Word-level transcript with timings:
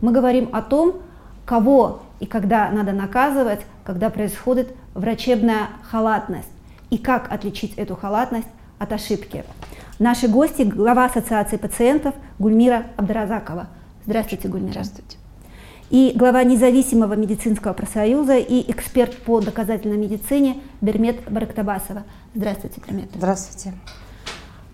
Мы 0.00 0.12
говорим 0.12 0.50
о 0.52 0.62
том, 0.62 0.96
кого 1.44 2.02
и 2.20 2.26
когда 2.26 2.70
надо 2.70 2.92
наказывать, 2.92 3.60
когда 3.84 4.10
происходит 4.10 4.74
врачебная 4.94 5.68
халатность, 5.90 6.48
и 6.90 6.98
как 6.98 7.30
отличить 7.32 7.74
эту 7.74 7.96
халатность 7.96 8.48
от 8.78 8.92
ошибки. 8.92 9.44
Наши 9.98 10.28
гости– 10.28 10.62
глава 10.64 11.06
Ассоциации 11.06 11.56
пациентов 11.56 12.14
Гульмира 12.38 12.86
Абдаразакова. 12.96 13.66
Здравствуйте, 14.06 14.48
Гульмира. 14.48 14.72
Здравствуйте. 14.72 15.18
И 15.90 16.12
глава 16.14 16.44
независимого 16.44 17.14
медицинского 17.14 17.72
профсоюза 17.72 18.36
и 18.36 18.70
эксперт 18.70 19.16
по 19.18 19.40
доказательной 19.40 19.96
медицине 19.96 20.60
Бермет 20.80 21.16
Барактабасова. 21.30 22.04
Здравствуйте, 22.34 22.80
Бермет. 22.86 23.08
Здравствуйте. 23.14 23.74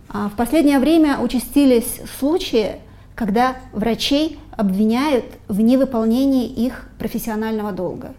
А, 0.08 0.28
в 0.28 0.34
последнее 0.34 0.78
время 0.78 1.18
участились 1.18 2.00
случаи, 2.18 2.80
когда 3.14 3.56
врачей 3.72 4.38
обвиняют 4.56 5.24
в 5.48 5.60
невыполнении 5.60 6.46
их 6.48 6.88
профессионального 6.98 7.72
долга. 7.72 8.14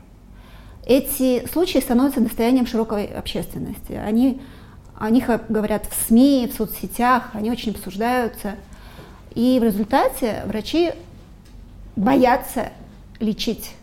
Эти 0.85 1.47
случаи 1.47 1.79
становятся 1.79 2.21
достоянием 2.21 2.67
широкой 2.67 3.05
общественности. 3.05 3.93
Они 3.93 4.41
о 4.97 5.09
них 5.09 5.29
говорят 5.49 5.87
в 5.87 6.07
СМИ, 6.07 6.49
в 6.51 6.55
соцсетях, 6.55 7.31
они 7.33 7.51
очень 7.51 7.71
обсуждаются. 7.71 8.55
И 9.33 9.57
в 9.59 9.63
результате 9.63 10.43
врачи 10.45 10.91
боятся 11.95 12.71
лечить. 13.19 13.73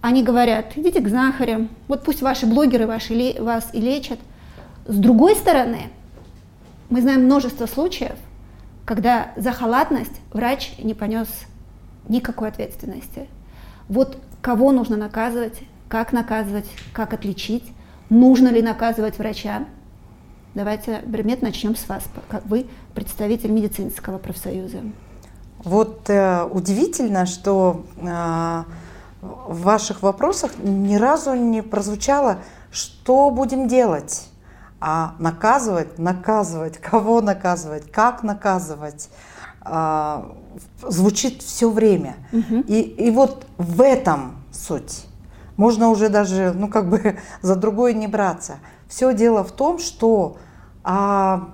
Они 0.00 0.22
говорят, 0.22 0.76
идите 0.76 1.00
к 1.00 1.08
знахарям, 1.08 1.68
вот 1.88 2.04
пусть 2.04 2.22
ваши 2.22 2.46
блогеры 2.46 2.86
ваши, 2.86 3.34
вас 3.40 3.70
и 3.72 3.80
лечат. 3.80 4.20
С 4.86 4.96
другой 4.96 5.34
стороны, 5.34 5.90
мы 6.88 7.02
знаем 7.02 7.24
множество 7.24 7.66
случаев, 7.66 8.16
когда 8.86 9.32
за 9.36 9.52
халатность 9.52 10.20
врач 10.32 10.72
не 10.78 10.94
понес 10.94 11.28
никакой 12.08 12.48
ответственности. 12.48 13.28
Вот 13.88 14.18
кого 14.40 14.72
нужно 14.72 14.96
наказывать, 14.96 15.60
как 15.88 16.12
наказывать, 16.12 16.66
как 16.92 17.12
отличить, 17.12 17.64
нужно 18.08 18.48
ли 18.48 18.62
наказывать 18.62 19.18
врача. 19.18 19.64
Давайте, 20.54 21.02
Бермет, 21.04 21.42
начнем 21.42 21.76
с 21.76 21.86
вас, 21.88 22.04
как 22.28 22.46
вы 22.46 22.66
представитель 22.94 23.50
медицинского 23.50 24.18
профсоюза. 24.18 24.78
Вот 25.58 26.08
э, 26.08 26.44
удивительно, 26.44 27.26
что 27.26 27.84
э, 27.96 28.04
в 29.20 29.62
ваших 29.62 30.02
вопросах 30.02 30.52
ни 30.62 30.94
разу 30.94 31.34
не 31.34 31.60
прозвучало, 31.62 32.38
что 32.70 33.30
будем 33.30 33.66
делать 33.66 34.28
а 34.88 35.16
наказывать, 35.18 35.98
наказывать, 35.98 36.78
кого 36.78 37.20
наказывать, 37.20 37.90
как 37.90 38.22
наказывать, 38.22 39.10
а, 39.62 40.36
звучит 40.80 41.42
все 41.42 41.68
время. 41.68 42.14
Угу. 42.32 42.60
И, 42.68 42.82
и 42.82 43.10
вот 43.10 43.48
в 43.58 43.80
этом 43.82 44.36
суть. 44.52 45.06
Можно 45.56 45.88
уже 45.88 46.08
даже, 46.08 46.52
ну 46.54 46.68
как 46.68 46.88
бы 46.88 47.18
за 47.42 47.56
другое 47.56 47.94
не 47.94 48.06
браться. 48.06 48.58
Все 48.86 49.12
дело 49.12 49.42
в 49.42 49.50
том, 49.50 49.80
что 49.80 50.36
а, 50.84 51.48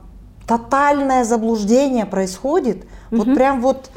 тотальное 0.47 1.25
заблуждение 1.25 2.05
происходит, 2.05 2.85
угу. 3.11 3.25
вот 3.25 3.35
прям 3.35 3.63
вот 3.63 3.91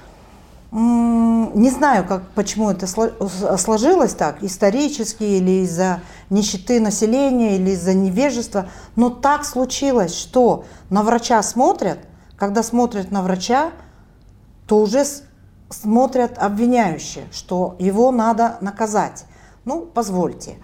не 0.78 1.70
знаю, 1.70 2.06
как, 2.06 2.28
почему 2.31 2.70
это 2.70 2.86
сложилось 2.86 4.14
так, 4.14 4.44
исторически 4.44 5.23
или 5.23 5.64
из-за 5.64 6.02
нищеты 6.30 6.81
населения, 6.81 7.56
или 7.56 7.72
из-за 7.72 7.94
невежества, 7.94 8.68
но 8.98 9.09
так 9.09 9.46
случилось, 9.46 10.14
что 10.14 10.66
на 10.90 11.03
врача 11.03 11.42
смотрят, 11.44 12.00
когда 12.36 12.62
смотрят 12.62 13.09
на 13.09 13.22
врача, 13.22 13.72
то 14.68 14.80
уже 14.80 15.06
смотрят 15.70 16.38
обвиняющие, 16.38 17.26
что 17.31 17.78
его 17.80 18.12
надо 18.12 18.58
наказать. 18.59 19.26
Ну, 19.64 19.86
позвольте. 19.86 20.58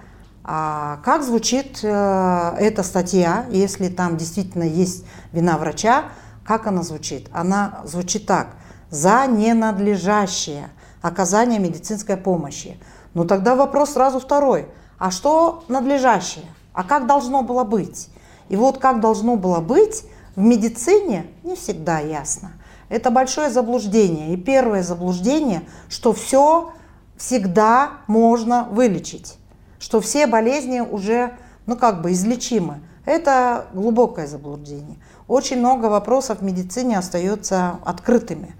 А 0.44 1.00
как 1.06 1.23
звучит 1.23 1.80
э, 1.84 2.56
эта 2.59 2.84
статья, 2.84 3.45
если 3.49 3.88
там 3.88 4.17
действительно 4.17 4.64
есть 4.64 5.05
вина 5.32 5.58
врача, 5.58 6.05
как 6.43 6.67
она 6.67 6.83
звучит? 6.83 7.30
Она 7.32 7.80
звучит 7.86 8.26
так 8.26 8.58
за 8.92 9.26
ненадлежащее 9.26 10.70
оказание 11.02 11.60
медицинской 11.60 12.18
помощи. 12.18 12.78
Ну 13.16 13.26
тогда 13.26 13.56
вопрос 13.56 13.94
сразу 13.94 14.20
второй. 14.20 14.68
А 15.00 15.10
что 15.10 15.64
надлежащее? 15.68 16.46
А 16.74 16.84
как 16.84 17.08
должно 17.08 17.42
было 17.42 17.64
быть? 17.64 18.10
И 18.50 18.56
вот 18.56 18.78
как 18.78 19.00
должно 19.00 19.36
было 19.38 19.60
быть 19.60 20.04
в 20.36 20.42
медицине 20.42 21.26
не 21.44 21.56
всегда 21.56 22.00
ясно. 22.00 22.52
Это 22.90 23.10
большое 23.10 23.50
заблуждение. 23.50 24.34
И 24.34 24.38
первое 24.38 24.84
заблуждение, 24.84 25.64
что 25.90 26.14
все 26.14 26.73
всегда 27.18 27.92
можно 28.08 28.68
вылечить, 28.70 29.38
что 29.80 30.02
все 30.02 30.28
болезни 30.28 30.82
уже, 30.82 31.34
ну 31.66 31.78
как 31.78 32.02
бы, 32.02 32.12
излечимы. 32.12 32.82
Это 33.06 33.66
глубокое 33.73 34.28
заблуждение. 34.28 34.98
Очень 35.28 35.60
много 35.60 35.86
вопросов 35.86 36.40
в 36.40 36.44
медицине 36.44 36.98
остается 36.98 37.80
открытыми. 37.86 38.56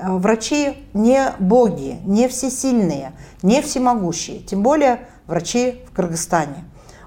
Э, 0.00 0.16
врачи 0.16 0.86
не 0.94 1.32
боги, 1.38 2.00
не 2.04 2.28
всесильные, 2.28 3.12
не 3.42 3.60
всемогущие, 3.60 4.38
тем 4.40 4.62
более 4.62 5.00
врачи 5.26 5.82
в 5.90 5.94
Кыргызстане. 5.94 6.64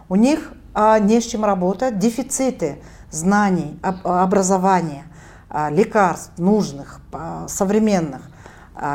У 0.09 0.15
них 0.15 0.53
а, 0.75 0.99
не 0.99 1.19
с 1.21 1.25
чем 1.25 1.45
работать, 1.45 1.97
дефициты 1.97 2.79
знаний, 3.09 3.79
образования, 4.03 5.05
а, 5.49 5.69
лекарств 5.69 6.37
нужных, 6.37 6.99
а, 7.11 7.47
современных, 7.47 8.21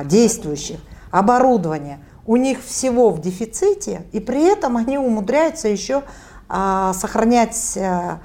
действующих, 0.07 0.81
оборудования. 1.13 2.01
У 2.27 2.35
них 2.37 2.63
всего 2.65 3.11
в 3.11 3.21
дефиците, 3.21 4.03
и 4.13 4.19
при 4.19 4.43
этом 4.45 4.77
они 4.77 4.99
умудряются 4.99 5.69
еще 5.69 6.03
сохранять 6.49 7.77
э, 7.77 8.19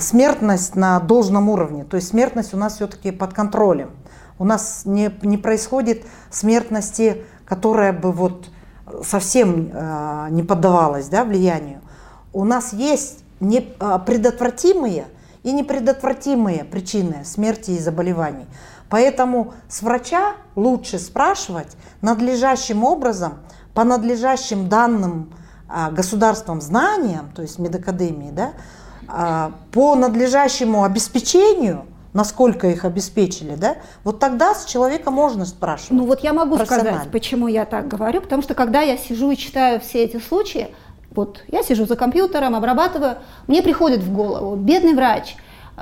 смертность 0.00 0.74
на 0.74 0.98
должном 1.00 1.48
уровне. 1.50 1.84
То 1.84 1.96
есть 1.96 2.08
смертность 2.08 2.52
у 2.52 2.56
нас 2.56 2.76
все-таки 2.76 3.10
под 3.10 3.32
контролем. 3.32 3.90
У 4.40 4.44
нас 4.44 4.86
не, 4.86 5.14
не 5.20 5.36
происходит 5.36 6.06
смертности, 6.30 7.26
которая 7.44 7.92
бы 7.92 8.10
вот 8.10 8.48
совсем 9.04 9.70
э, 9.70 10.28
не 10.30 10.42
поддавалась 10.42 11.08
да, 11.08 11.24
влиянию. 11.24 11.82
У 12.32 12.44
нас 12.44 12.72
есть 12.72 13.22
не, 13.40 13.58
э, 13.78 13.98
предотвратимые 14.06 15.08
и 15.42 15.52
непредотвратимые 15.52 16.64
причины 16.64 17.22
смерти 17.26 17.72
и 17.72 17.78
заболеваний. 17.78 18.46
Поэтому 18.88 19.52
с 19.68 19.82
врача 19.82 20.36
лучше 20.56 20.98
спрашивать 20.98 21.76
надлежащим 22.00 22.82
образом, 22.82 23.40
по 23.74 23.84
надлежащим 23.84 24.70
данным 24.70 25.34
э, 25.68 25.90
государством 25.92 26.62
знаниям, 26.62 27.30
то 27.34 27.42
есть 27.42 27.58
медакадемии, 27.58 28.30
да, 28.30 28.52
э, 29.06 29.52
по 29.70 29.96
надлежащему 29.96 30.84
обеспечению– 30.84 31.84
насколько 32.12 32.68
их 32.68 32.84
обеспечили, 32.84 33.54
да, 33.54 33.76
вот 34.04 34.18
тогда 34.18 34.54
с 34.54 34.64
человека 34.64 35.10
можно 35.10 35.44
спрашивать. 35.44 35.92
Ну 35.92 36.06
вот 36.06 36.20
я 36.20 36.32
могу 36.32 36.58
сказать, 36.58 37.10
почему 37.12 37.48
я 37.48 37.64
так 37.64 37.88
говорю, 37.88 38.20
потому 38.20 38.42
что 38.42 38.54
когда 38.54 38.80
я 38.80 38.96
сижу 38.96 39.30
и 39.30 39.36
читаю 39.36 39.80
все 39.80 40.04
эти 40.04 40.18
случаи, 40.18 40.68
вот 41.10 41.44
я 41.48 41.62
сижу 41.62 41.86
за 41.86 41.96
компьютером, 41.96 42.54
обрабатываю, 42.54 43.16
мне 43.46 43.62
приходит 43.62 44.00
в 44.00 44.12
голову, 44.12 44.56
бедный 44.56 44.94
врач, 44.94 45.36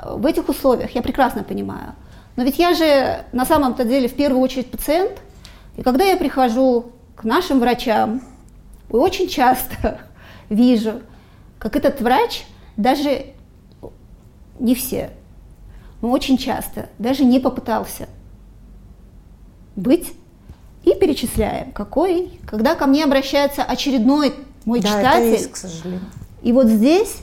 в 0.05 0.25
этих 0.25 0.49
условиях, 0.49 0.91
я 0.91 1.01
прекрасно 1.01 1.43
понимаю. 1.43 1.93
Но 2.35 2.43
ведь 2.43 2.57
я 2.57 2.73
же 2.73 3.25
на 3.31 3.45
самом-то 3.45 3.83
деле 3.83 4.07
в 4.07 4.13
первую 4.13 4.41
очередь 4.41 4.71
пациент, 4.71 5.21
и 5.75 5.81
когда 5.81 6.05
я 6.05 6.17
прихожу 6.17 6.91
к 7.15 7.23
нашим 7.23 7.59
врачам, 7.59 8.21
очень 8.89 9.27
часто 9.27 9.99
вижу, 10.49 11.01
как 11.57 11.75
этот 11.75 12.01
врач, 12.01 12.45
даже 12.77 13.33
не 14.59 14.75
все, 14.75 15.11
но 16.01 16.09
очень 16.09 16.37
часто 16.37 16.89
даже 16.97 17.23
не 17.23 17.39
попытался 17.39 18.07
быть 19.75 20.13
и 20.83 20.93
перечисляем, 20.93 21.71
какой, 21.71 22.39
когда 22.47 22.75
ко 22.75 22.85
мне 22.85 23.03
обращается 23.03 23.63
очередной 23.63 24.33
мой 24.65 24.79
да, 24.79 24.89
читатель. 24.89 25.31
Есть, 25.31 25.51
к 25.51 25.55
сожалению. 25.57 26.01
И 26.41 26.53
вот 26.53 26.67
здесь 26.67 27.17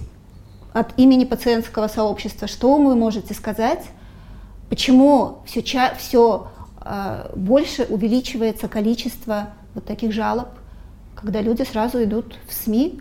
от 0.72 0.98
имени 0.98 1.24
пациентского 1.24 1.88
сообщества, 1.88 2.48
что 2.48 2.76
вы 2.76 2.94
можете 2.94 3.32
сказать, 3.32 3.84
почему 4.68 5.38
все, 5.46 5.62
все 5.96 6.48
э, 6.82 7.30
больше 7.34 7.84
увеличивается 7.84 8.68
количество 8.68 9.50
вот 9.74 9.86
таких 9.86 10.12
жалоб, 10.12 10.48
когда 11.14 11.40
люди 11.40 11.62
сразу 11.62 12.02
идут 12.04 12.38
в 12.46 12.52
СМИ, 12.52 13.00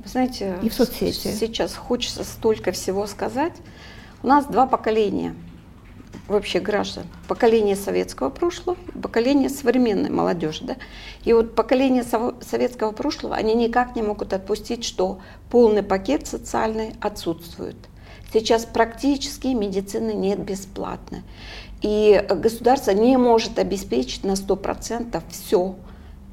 вы 0.00 0.08
знаете, 0.08 0.58
и 0.62 0.68
в 0.68 0.74
соцсети. 0.74 1.28
Сейчас 1.28 1.74
хочется 1.74 2.24
столько 2.24 2.72
всего 2.72 3.06
сказать. 3.06 3.54
У 4.22 4.28
нас 4.28 4.46
два 4.46 4.66
поколения 4.66 5.34
вообще 6.28 6.60
граждан. 6.60 7.04
Поколение 7.26 7.74
советского 7.74 8.30
прошлого, 8.30 8.76
поколение 9.02 9.48
современной 9.48 10.10
молодежи. 10.10 10.64
Да? 10.64 10.76
И 11.24 11.32
вот 11.32 11.56
поколение 11.56 12.04
советского 12.04 12.92
прошлого, 12.92 13.34
они 13.34 13.54
никак 13.54 13.96
не 13.96 14.02
могут 14.02 14.32
отпустить, 14.32 14.84
что 14.84 15.18
полный 15.50 15.82
пакет 15.82 16.28
социальный 16.28 16.94
отсутствует. 17.00 17.76
Сейчас 18.32 18.64
практически 18.64 19.48
медицины 19.48 20.12
нет 20.12 20.38
бесплатно. 20.38 21.24
И 21.80 22.24
государство 22.30 22.92
не 22.92 23.16
может 23.16 23.58
обеспечить 23.58 24.22
на 24.22 24.32
100% 24.36 25.20
все, 25.30 25.74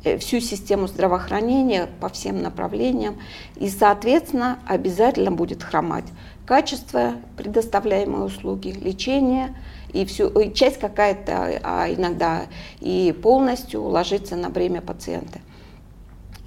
э, 0.04 0.20
всю 0.20 0.42
систему 0.42 0.88
здравоохранения 0.88 1.90
по 2.00 2.08
всем 2.08 2.44
направлениям. 2.44 3.20
И, 3.56 3.68
соответственно, 3.68 4.60
обязательно 4.68 5.32
будет 5.32 5.64
хромать 5.64 6.06
качество 6.50 7.14
предоставляемой 7.38 8.26
услуги, 8.26 8.70
лечение, 8.70 9.56
и, 9.94 10.04
всю, 10.04 10.30
и 10.30 10.52
часть 10.52 10.80
какая-то, 10.80 11.60
а 11.64 11.88
иногда 11.94 12.48
и 12.80 13.16
полностью 13.22 13.84
ложится 13.84 14.36
на 14.36 14.50
бремя 14.50 14.82
пациента. 14.82 15.38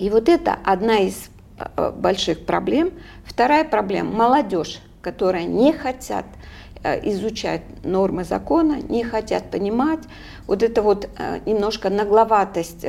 И 0.01 0.11
вот 0.11 0.29
это 0.29 0.59
одна 0.65 0.99
из 0.99 1.31
э, 1.57 1.93
больших 1.93 2.45
проблем. 2.47 2.91
Вторая 3.25 3.63
проблема– 3.63 4.11
молодежь, 4.13 4.81
которая 5.03 5.45
не 5.45 5.73
хотят– 5.73 6.27
Э, 6.85 6.99
изучать 7.11 7.63
нормы 7.85 8.25
закона, 8.25 8.81
не 8.89 9.05
хотят 9.05 9.53
понимать. 9.53 10.01
Вот 10.49 10.65
эта 10.65 10.83
вот 10.83 11.09
э, 11.17 11.39
немножко 11.47 11.91
нагловатость 11.91 12.85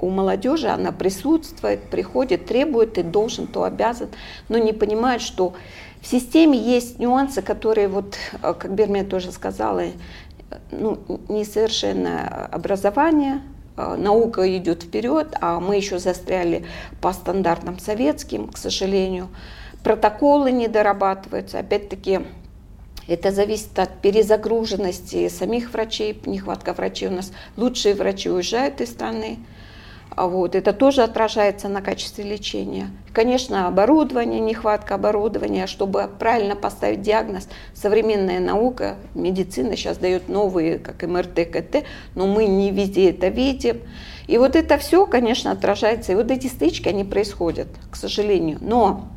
у 0.00 0.10
молодежи, 0.10 0.66
она 0.66 0.90
присутствует, 0.90 1.80
приходит, 1.90 2.46
требует, 2.46 2.94
ты 2.94 3.04
должен, 3.04 3.46
то 3.46 3.62
обязан, 3.62 4.08
но 4.48 4.58
не 4.58 4.72
понимает, 4.72 5.22
что 5.22 5.54
в 6.02 6.06
системе 6.06 6.58
есть 6.58 6.98
нюансы, 6.98 7.42
которые, 7.42 7.86
вот, 7.86 8.16
как 8.40 8.74
Бермия 8.74 9.04
тоже 9.04 9.30
сказала, 9.30 9.84
ну, 10.72 10.98
несовершенное 11.28 12.48
образование, 12.50 13.40
наука 13.76 14.56
идет 14.56 14.82
вперед, 14.82 15.34
а 15.40 15.60
мы 15.60 15.76
еще 15.76 15.98
застряли 15.98 16.66
по 17.00 17.12
стандартам 17.12 17.78
советским, 17.78 18.48
к 18.48 18.58
сожалению. 18.58 19.28
Протоколы 19.84 20.50
не 20.52 20.68
дорабатываются. 20.68 21.60
Опять-таки, 21.60 22.20
это 23.06 23.30
зависит 23.30 23.78
от 23.78 24.00
перезагруженности 24.00 25.28
самих 25.28 25.72
врачей, 25.72 26.20
нехватка 26.26 26.72
врачей 26.72 27.08
у 27.08 27.12
нас. 27.12 27.32
Лучшие 27.56 27.94
врачи 27.94 28.28
уезжают 28.28 28.80
из 28.80 28.90
страны. 28.90 29.38
А 30.14 30.26
вот, 30.26 30.54
это 30.54 30.72
тоже 30.72 31.02
отражается 31.02 31.68
на 31.68 31.80
качестве 31.80 32.24
лечения. 32.24 32.90
Конечно, 33.12 33.66
оборудование, 33.66 34.40
нехватка 34.40 34.94
оборудования, 34.94 35.66
чтобы 35.66 36.08
правильно 36.18 36.54
поставить 36.54 37.02
диагноз. 37.02 37.48
Современная 37.74 38.40
наука, 38.40 38.96
медицина 39.14 39.74
сейчас 39.76 39.96
дает 39.96 40.28
новые, 40.28 40.78
как 40.78 41.02
МРТ, 41.02 41.50
КТ, 41.50 41.84
но 42.14 42.26
мы 42.26 42.46
не 42.46 42.70
везде 42.70 43.10
это 43.10 43.28
видим. 43.28 43.80
И 44.26 44.36
вот 44.36 44.54
это 44.54 44.76
все, 44.78 45.06
конечно, 45.06 45.50
отражается. 45.50 46.12
И 46.12 46.14
вот 46.14 46.30
эти 46.30 46.46
стычки, 46.46 46.88
они 46.88 47.04
происходят, 47.04 47.68
к 47.90 47.96
сожалению. 47.96 48.58
Но 48.60 49.08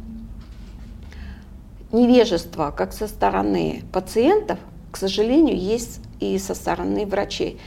невежество 1.92 2.74
как 2.75 2.94
со 2.94 3.07
стороны 3.07 3.83
пациентов, 3.92 4.59
к 4.92 4.97
сожалению, 4.97 5.57
есть 5.57 6.00
и 6.19 6.38
со 6.39 6.56
стороны 6.56 7.06
врачей. 7.06 7.59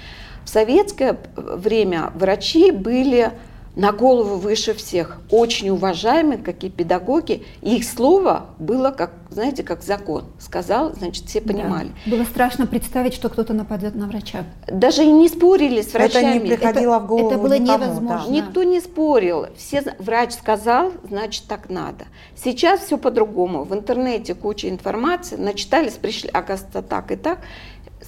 В 0.49 0.50
советское 0.50 1.19
время 1.37 2.11
врачи 2.15 2.71
были 2.71 3.33
на 3.77 3.93
голову 3.93 4.39
выше 4.39 4.73
всех, 4.73 5.19
очень 5.31 5.69
уважаемые, 5.69 6.39
как 6.39 6.65
и 6.65 6.71
педагоги. 6.71 7.45
И 7.61 7.77
их 7.77 7.85
слово 7.85 8.47
было, 8.59 8.91
как, 8.91 9.12
знаете, 9.29 9.62
как 9.62 9.83
закон. 9.83 10.25
Сказал, 10.41 10.95
значит, 10.95 11.27
все 11.27 11.43
понимали. 11.43 11.91
Да. 12.06 12.17
Было 12.17 12.25
страшно 12.25 12.67
представить, 12.67 13.12
что 13.12 13.29
кто-то 13.29 13.53
нападет 13.53 13.95
на 13.95 14.06
врача. 14.06 14.47
Даже 14.67 15.05
и 15.05 15.11
не 15.11 15.29
спорили 15.29 15.83
с 15.83 15.93
врачами. 15.93 16.39
Это 16.39 16.45
не 16.45 16.49
приходило 16.49 16.97
это, 16.97 17.05
в 17.05 17.06
голову 17.06 17.29
Это 17.29 17.39
было 17.39 17.59
никому, 17.59 17.85
невозможно. 17.85 18.27
Да. 18.27 18.33
Никто 18.33 18.62
не 18.62 18.81
спорил. 18.81 19.47
Все, 19.55 19.95
врач 19.99 20.33
сказал, 20.33 20.93
значит, 21.06 21.45
так 21.47 21.69
надо. 21.69 22.06
Сейчас 22.35 22.81
все 22.81 22.97
по-другому. 22.97 23.65
В 23.65 23.75
интернете 23.75 24.35
куча 24.35 24.71
информации. 24.71 25.37
Начитались, 25.37 25.93
пришли, 25.93 26.31
оказывается, 26.31 26.81
так 26.81 27.12
и 27.12 27.17
так. 27.17 27.41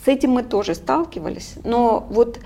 С 0.05 0.08
этим 0.08 0.32
мы 0.32 0.43
тоже 0.43 0.75
сталкивались. 0.75 1.55
Но 1.64 2.06
вот 2.11 2.38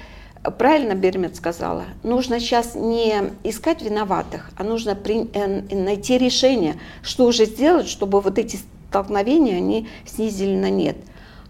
правильно 0.59 0.95
Бермет 0.95 1.37
сказала, 1.37 1.85
нужно 2.03 2.41
сейчас 2.41 2.75
не 2.75 3.33
искать 3.45 3.83
виноватых, 3.83 4.51
а 4.57 4.65
нужно 4.65 4.95
при, 4.95 5.31
э, 5.33 5.75
найти 5.75 6.19
решение, 6.19 6.77
что 7.03 7.31
же 7.33 7.45
сделать, 7.45 7.89
чтобы 7.89 8.21
вот 8.21 8.39
эти 8.39 8.59
столкновения 8.89 9.57
они 9.57 9.89
снизили 10.07 10.57
на 10.57 10.71
нет. 10.71 10.97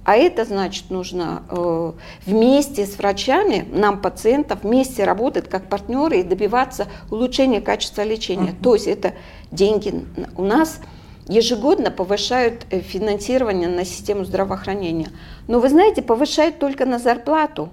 А 0.04 0.16
это 0.16 0.44
значит, 0.44 0.90
нужно 0.90 1.42
э, 1.48 1.92
вместе 2.26 2.84
с 2.84 2.98
врачами, 2.98 3.66
нам, 3.72 4.02
пациентов, 4.02 4.62
вместе 4.62 5.04
работать 5.04 5.48
как 5.48 5.70
партнеры 5.70 6.20
и 6.20 6.22
добиваться 6.22 6.88
улучшения 7.10 7.62
качества 7.62 8.02
лечения. 8.02 8.50
Uh-huh. 8.50 8.62
То 8.62 8.74
есть 8.74 8.86
это 8.86 9.14
деньги 9.50 10.04
у 10.36 10.44
нас 10.44 10.80
ежегодно 11.28 11.90
повышают 11.90 12.66
э, 12.70 12.80
финансирование 12.80 13.68
на 13.68 13.84
систему 13.84 14.24
здравоохранения. 14.24 15.08
Но 15.48 15.60
вы 15.60 15.68
знаете, 15.68 16.02
повышают 16.02 16.58
только 16.58 16.86
на 16.86 16.98
зарплату 16.98 17.70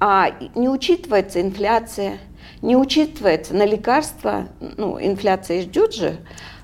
а 0.00 0.34
не 0.54 0.68
учитывается 0.68 1.42
инфляция, 1.42 2.18
не 2.62 2.74
учитывается 2.74 3.54
на 3.54 3.66
лекарства, 3.66 4.48
ну, 4.78 4.98
инфляция 4.98 5.60
ждет 5.62 5.94
же, 5.94 6.16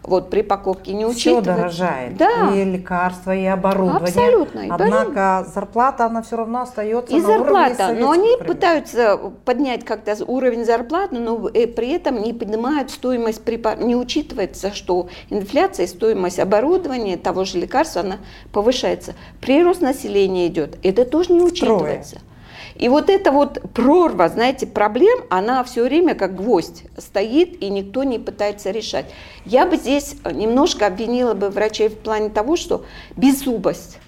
вот 0.06 0.31
при 0.31 0.43
покупке 0.43 0.94
не 0.94 1.05
учитывается. 1.05 1.53
Все 1.53 1.56
дорожает. 1.56 2.17
Да. 2.17 2.55
И 2.55 2.64
лекарства, 2.64 3.35
и 3.35 3.44
оборудование. 3.44 4.06
Абсолютно. 4.06 4.64
Однако 4.70 5.14
да. 5.14 5.44
зарплата, 5.44 6.06
она 6.06 6.23
все 6.23 6.37
равно 6.37 6.62
остается 6.62 7.14
и 7.14 7.20
на 7.20 7.26
зарплата, 7.26 7.97
но 7.99 8.12
они 8.12 8.37
пример. 8.37 8.47
пытаются 8.47 9.19
поднять 9.44 9.85
как-то 9.85 10.17
уровень 10.26 10.64
зарплаты, 10.64 11.19
но 11.19 11.49
э, 11.53 11.67
при 11.67 11.91
этом 11.91 12.23
не 12.23 12.32
поднимают 12.32 12.91
стоимость 12.91 13.44
препарата. 13.44 13.82
Не 13.82 13.97
учитывается, 13.97 14.73
что 14.73 15.08
инфляция, 15.31 15.87
стоимость 15.87 16.38
оборудования, 16.38 17.17
того 17.17 17.44
же 17.44 17.59
лекарства, 17.59 18.02
она 18.02 18.19
повышается. 18.52 19.14
Прирост 19.41 19.81
населения 19.81 20.47
идет. 20.47 20.79
Это 20.82 21.05
тоже 21.05 21.32
не 21.32 21.41
учитывается. 21.41 22.17
Трое. 22.17 22.36
И 22.78 22.88
вот 22.88 23.08
эта 23.08 23.32
вот 23.32 23.61
прорва, 23.73 24.28
знаете, 24.28 24.67
проблем, 24.67 25.20
она 25.31 25.64
все 25.64 25.82
время 25.84 26.14
как 26.14 26.37
гвоздь 26.37 26.84
стоит, 26.99 27.62
и 27.62 27.70
никто 27.70 28.05
не 28.05 28.19
пытается 28.19 28.70
решать. 28.70 29.06
Я 29.44 29.67
бы 29.67 29.76
здесь 29.76 30.17
немножко 30.25 30.87
обвинила 30.87 31.34
бы 31.34 31.49
врачей 31.49 31.88
в 31.88 31.99
плане 31.99 32.28
того, 32.28 32.56
что 32.56 32.84
беззубость 33.17 33.99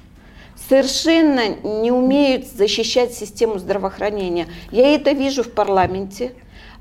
совершенно 0.68 1.48
не 1.48 1.90
умеют 1.90 2.46
защищать 2.46 3.14
систему 3.14 3.58
здравоохранения. 3.58 4.48
Я 4.70 4.94
это 4.94 5.12
вижу 5.12 5.42
в 5.42 5.52
парламенте. 5.52 6.32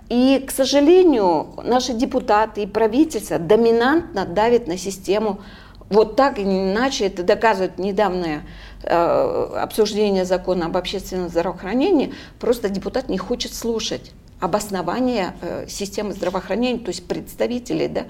И, 0.10 0.44
к 0.46 0.52
сожалению, 0.52 1.48
наши 1.64 1.94
депутаты 1.94 2.64
и 2.64 2.68
правительство 2.68 3.40
доминантно 3.40 4.26
давят 4.26 4.68
на 4.68 4.78
систему 4.78 5.42
вот 5.90 6.16
так 6.16 6.40
иначе. 6.40 7.08
Это 7.08 7.24
доказывает 7.24 7.78
недавнее 7.78 8.42
Э, 8.42 8.44
обсуждения 8.84 10.26
закона 10.26 10.68
об 10.68 10.78
общественном 10.78 11.30
здравоохранении, 11.30 12.14
просто 12.40 12.70
депутат 12.70 13.10
не 13.10 13.18
хочет 13.18 13.54
слушать 13.54 14.12
обоснования 14.40 15.36
э, 15.42 15.66
системы 15.68 16.14
здравоохранения, 16.14 16.80
то 16.80 16.90
есть 16.90 17.08
представителей 17.08 17.88
да, 17.88 18.06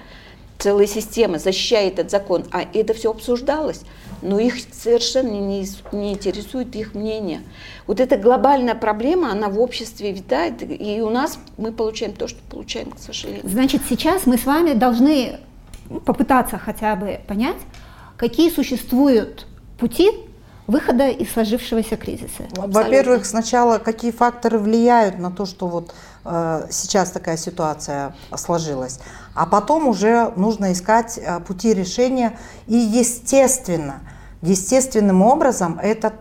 целой 0.58 0.86
системы, 0.86 1.38
защищая 1.38 1.88
этот 1.88 2.10
закон. 2.10 2.44
А 2.52 2.62
это 2.74 2.92
все 2.92 3.10
обсуждалось, 3.10 3.82
но 4.22 4.38
их 4.38 4.54
совершенно 4.72 5.30
не, 5.30 5.66
не 5.92 6.12
интересует 6.12 6.74
их 6.76 6.94
мнение. 6.94 7.40
Вот 7.86 8.00
эта 8.00 8.16
глобальная 8.16 8.74
проблема, 8.74 9.32
она 9.32 9.48
в 9.48 9.60
обществе 9.60 10.12
витает, 10.12 10.62
и 10.62 11.00
у 11.00 11.10
нас 11.10 11.38
мы 11.56 11.72
получаем 11.72 12.12
то, 12.12 12.28
что 12.28 12.38
получаем, 12.50 12.90
к 12.90 12.98
сожалению. 12.98 13.48
Значит, 13.48 13.82
сейчас 13.88 14.26
мы 14.26 14.36
с 14.36 14.44
вами 14.44 14.74
должны 14.74 15.40
попытаться 16.04 16.58
хотя 16.58 16.96
бы 16.96 17.20
понять, 17.26 17.56
какие 18.16 18.50
существуют 18.50 19.46
пути 19.78 20.10
выхода 20.68 21.08
из 21.08 21.32
сложившегося 21.32 21.96
кризиса? 21.96 22.44
Во-первых, 22.54 23.26
сначала 23.26 23.78
какие 23.78 24.12
факторы 24.12 24.58
влияют 24.58 25.18
на 25.18 25.32
то, 25.32 25.46
что 25.46 25.66
вот 25.66 25.94
э, 26.24 26.66
сейчас 26.70 27.10
такая 27.10 27.36
ситуация 27.36 28.14
сложилась, 28.36 29.00
а 29.34 29.46
потом 29.46 29.88
уже 29.88 30.30
нужно 30.36 30.72
искать 30.72 31.18
э, 31.18 31.40
пути 31.40 31.74
решения 31.74 32.38
и 32.68 32.76
естественно, 32.76 34.00
естественным 34.42 35.22
образом 35.22 35.80
это 35.82 36.12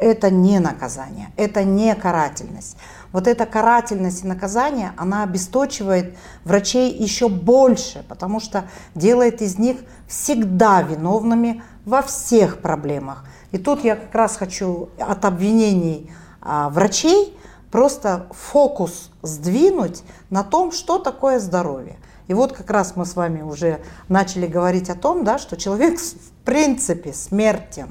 это 0.00 0.30
не 0.30 0.60
наказание, 0.60 1.32
это 1.36 1.64
не 1.64 1.92
карательность. 1.96 2.76
Вот 3.10 3.26
эта 3.26 3.44
карательность 3.46 4.22
и 4.22 4.26
наказание, 4.26 4.92
она 4.96 5.24
обесточивает 5.24 6.16
врачей 6.44 6.92
еще 6.92 7.28
больше, 7.28 8.04
потому 8.08 8.38
что 8.38 8.64
делает 8.94 9.42
из 9.42 9.58
них 9.58 9.78
всегда 10.06 10.82
виновными 10.82 11.62
во 11.84 12.02
всех 12.02 12.58
проблемах. 12.60 13.24
И 13.52 13.58
тут 13.58 13.84
я 13.84 13.96
как 13.96 14.14
раз 14.14 14.36
хочу 14.36 14.90
от 14.98 15.24
обвинений 15.24 16.10
а, 16.40 16.68
врачей 16.70 17.36
просто 17.70 18.26
фокус 18.30 19.10
сдвинуть 19.22 20.02
на 20.30 20.42
том, 20.42 20.72
что 20.72 20.98
такое 20.98 21.38
здоровье. 21.38 21.96
И 22.28 22.34
вот 22.34 22.52
как 22.52 22.70
раз 22.70 22.94
мы 22.94 23.06
с 23.06 23.16
вами 23.16 23.40
уже 23.42 23.80
начали 24.08 24.46
говорить 24.46 24.90
о 24.90 24.94
том, 24.94 25.24
да, 25.24 25.38
что 25.38 25.56
человек 25.56 25.98
в 25.98 26.30
принципе 26.44 27.12
смертен. 27.12 27.88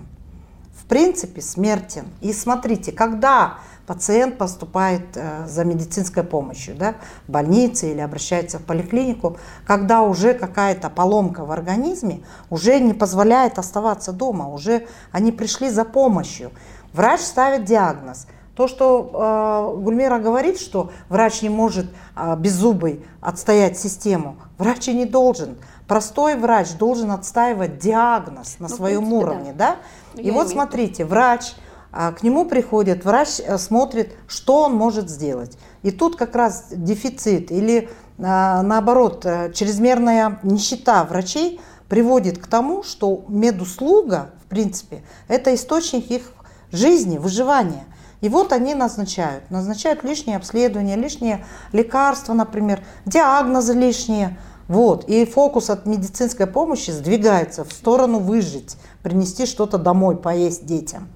В 0.76 0.86
принципе 0.86 1.42
смертен. 1.42 2.06
И 2.22 2.32
смотрите, 2.34 2.92
когда 2.92 3.58
пациент 3.88 4.38
поступает 4.38 5.16
э, 5.16 5.48
за 5.48 5.64
медицинской 5.64 6.24
помощью 6.24 6.76
да, 6.76 6.96
в 7.26 7.32
больнице 7.32 7.90
или 7.90 8.02
обращается 8.02 8.60
в 8.60 8.64
поликлинику, 8.64 9.38
когда 9.66 10.02
уже 10.02 10.34
какая-то 10.34 10.90
поломка 10.90 11.46
в 11.46 11.52
организме 11.52 12.22
уже 12.50 12.80
не 12.80 12.94
позволяет 12.94 13.58
оставаться 13.58 14.12
дома, 14.12 14.50
уже 14.50 14.88
они 15.12 15.32
пришли 15.32 15.70
за 15.70 15.86
помощью. 15.86 16.52
Врач 16.94 17.22
ставит 17.22 17.64
диагноз. 17.64 18.28
То, 18.56 18.68
что 18.68 19.12
э, 19.14 19.82
Гульмира 19.82 20.20
говорит, 20.20 20.60
что 20.60 20.92
врач 21.08 21.42
не 21.42 21.50
может 21.50 21.86
э, 22.16 22.36
беззубый 22.38 23.06
отстоять 23.22 23.80
систему, 23.80 24.36
врач 24.58 24.90
и 24.90 24.94
не 24.94 25.06
должен. 25.06 25.58
Простой 25.88 26.36
врач 26.36 26.74
должен 26.74 27.12
отстаивать 27.12 27.78
диагноз 27.78 28.58
на 28.60 28.68
ну, 28.68 28.76
своем 28.76 29.00
принципе, 29.02 29.16
уровне, 29.16 29.54
да? 29.54 29.78
да? 30.14 30.22
И 30.22 30.32
вот 30.32 30.50
смотрите, 30.50 31.06
врач, 31.06 31.54
к 31.92 32.22
нему 32.22 32.46
приходит, 32.46 33.06
врач 33.06 33.40
э, 33.40 33.58
смотрит, 33.58 34.16
что 34.28 34.64
он 34.64 34.76
может 34.76 35.10
сделать. 35.10 35.58
И 35.84 35.92
тут 35.92 36.16
как 36.16 36.36
раз 36.36 36.68
дефицит 36.72 37.52
или 37.52 37.78
э, 37.84 37.88
наоборот 38.18 39.26
э, 39.26 39.52
чрезмерная 39.54 40.40
нищета 40.44 41.04
врачей 41.06 41.60
приводит 41.88 42.40
к 42.40 42.48
тому, 42.48 42.84
что 42.84 43.26
медуслуга, 43.28 44.32
в 44.46 44.50
принципе, 44.50 45.04
это 45.28 45.56
источник 45.56 46.12
их 46.12 46.34
жизни, 46.72 47.18
выживания. 47.18 47.86
И 48.22 48.30
вот 48.30 48.52
они 48.52 48.74
назначают. 48.74 49.50
Назначают 49.52 50.04
лишние 50.04 50.38
обследования, 50.38 50.96
лишние 50.96 51.46
лекарства, 51.72 52.34
например, 52.34 52.84
диагнозы 53.06 53.74
лишние. 53.74 54.38
Вот. 54.68 55.08
И 55.08 55.26
фокус 55.26 55.70
от 55.70 55.86
медицинской 55.86 56.48
помощи 56.48 56.92
сдвигается 56.92 57.64
в 57.64 57.72
сторону 57.72 58.20
выжить, 58.20 58.78
принести 59.04 59.46
что-то 59.46 59.78
домой, 59.78 60.18
поесть 60.18 60.66
детям. 60.66 61.08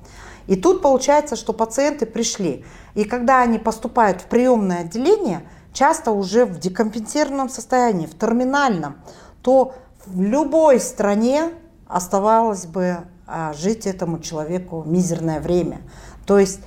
И 0.47 0.55
тут 0.55 0.81
получается, 0.81 1.35
что 1.35 1.53
пациенты 1.53 2.05
пришли. 2.05 2.65
И 2.95 3.03
когда 3.03 3.41
они 3.41 3.59
поступают 3.59 4.21
в 4.21 4.25
приемное 4.25 4.81
отделение, 4.81 5.43
часто 5.73 6.11
уже 6.11 6.45
в 6.45 6.59
декомпенсированном 6.59 7.49
состоянии, 7.49 8.05
в 8.05 8.17
терминальном, 8.17 8.97
то 9.41 9.75
в 10.05 10.21
любой 10.21 10.79
стране 10.79 11.51
оставалось 11.87 12.65
бы 12.65 12.97
а, 13.27 13.53
жить 13.53 13.85
этому 13.85 14.19
человеку 14.19 14.83
мизерное 14.85 15.39
время. 15.39 15.81
То 16.25 16.39
есть 16.39 16.59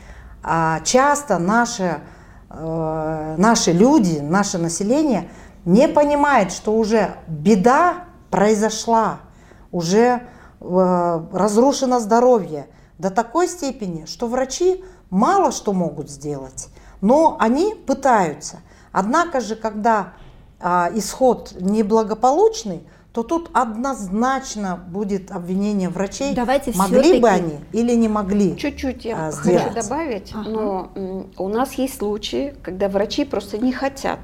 а 0.46 0.80
часто 0.80 1.38
наши, 1.38 2.02
э, 2.50 3.34
наши 3.38 3.72
люди, 3.72 4.18
наше 4.20 4.58
население 4.58 5.30
не 5.64 5.88
понимает, 5.88 6.52
что 6.52 6.76
уже 6.76 7.14
беда 7.26 8.04
произошла, 8.30 9.20
уже 9.72 10.20
э, 10.60 11.20
разрушено 11.32 11.98
здоровье 11.98 12.66
до 13.04 13.10
такой 13.10 13.48
степени, 13.48 14.06
что 14.06 14.28
врачи 14.28 14.82
мало 15.10 15.52
что 15.52 15.74
могут 15.74 16.08
сделать, 16.08 16.68
но 17.02 17.36
они 17.38 17.74
пытаются. 17.74 18.60
Однако 18.92 19.42
же, 19.42 19.56
когда 19.56 20.14
а, 20.58 20.90
исход 20.94 21.52
неблагополучный, 21.60 22.88
то 23.12 23.22
тут 23.22 23.50
однозначно 23.52 24.82
будет 24.88 25.30
обвинение 25.30 25.90
врачей. 25.90 26.34
Давайте 26.34 26.72
могли 26.74 27.20
бы 27.20 27.28
они 27.28 27.58
или 27.72 27.94
не 27.94 28.08
могли. 28.08 28.56
Чуть-чуть 28.56 29.04
я 29.04 29.28
а, 29.28 29.32
хочу 29.32 29.74
добавить, 29.74 30.32
ага. 30.32 30.48
но 30.48 30.92
у 31.36 31.48
нас 31.48 31.74
есть 31.74 31.98
случаи, 31.98 32.54
когда 32.62 32.88
врачи 32.88 33.26
просто 33.26 33.58
не 33.58 33.72
хотят 33.72 34.20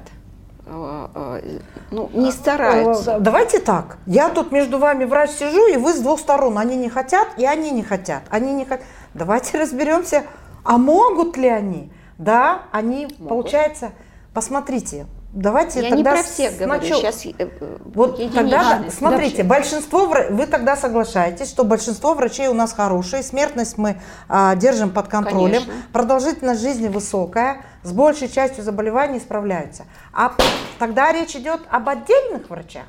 ну, 0.71 2.09
не 2.13 2.29
а, 2.29 2.31
стараются. 2.31 3.19
Давайте 3.19 3.59
так. 3.59 3.97
Я 4.05 4.29
тут 4.29 4.51
между 4.51 4.79
вами 4.79 5.03
врач 5.03 5.31
сижу, 5.31 5.67
и 5.67 5.77
вы 5.77 5.93
с 5.93 5.99
двух 5.99 6.19
сторон. 6.19 6.57
Они 6.57 6.75
не 6.77 6.89
хотят, 6.89 7.27
и 7.37 7.45
они 7.45 7.71
не 7.71 7.83
хотят. 7.83 8.23
Они 8.29 8.53
не 8.53 8.65
хотят. 8.65 8.85
Давайте 9.13 9.59
разберемся, 9.59 10.23
а 10.63 10.77
могут 10.77 11.35
ли 11.37 11.49
они? 11.49 11.91
Да, 12.17 12.63
они, 12.71 13.05
могут. 13.05 13.27
получается, 13.27 13.91
посмотрите, 14.33 15.07
Давайте 15.33 15.81
я 15.81 15.89
тогда 15.89 16.11
не 16.11 16.17
про 16.17 16.23
всех 16.23 16.57
говорю, 16.57 16.83
сейчас 16.83 17.25
э, 17.25 17.33
э, 17.37 17.77
вот 17.85 18.17
тогда 18.33 18.83
смотрите, 18.89 19.43
большинство 19.43 20.05
вы 20.05 20.45
тогда 20.45 20.75
соглашаетесь, 20.75 21.47
что 21.47 21.63
большинство 21.63 22.13
врачей 22.15 22.49
у 22.49 22.53
нас 22.53 22.73
хорошие, 22.73 23.23
смертность 23.23 23.77
мы 23.77 24.01
а, 24.27 24.55
держим 24.55 24.89
под 24.89 25.07
контролем, 25.07 25.63
Конечно. 25.63 25.73
продолжительность 25.93 26.61
жизни 26.61 26.89
высокая, 26.89 27.61
с 27.83 27.93
большей 27.93 28.27
частью 28.27 28.65
заболеваний 28.65 29.19
справляются. 29.19 29.85
А 30.11 30.33
тогда 30.79 31.13
речь 31.13 31.33
идет 31.37 31.61
об 31.69 31.87
отдельных 31.87 32.49
врачах. 32.49 32.85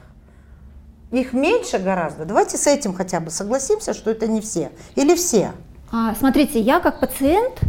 Их 1.12 1.32
меньше 1.32 1.78
гораздо. 1.78 2.25
Давайте 2.25 2.56
с 2.56 2.66
этим 2.66 2.92
хотя 2.92 3.20
бы 3.20 3.30
согласимся, 3.30 3.94
что 3.94 4.11
это 4.11 4.26
не 4.26 4.40
все 4.40 4.72
или 4.96 5.14
все. 5.14 5.52
А, 5.92 6.16
смотрите, 6.16 6.58
я 6.58 6.80
как 6.80 6.99
пациент 6.99 7.61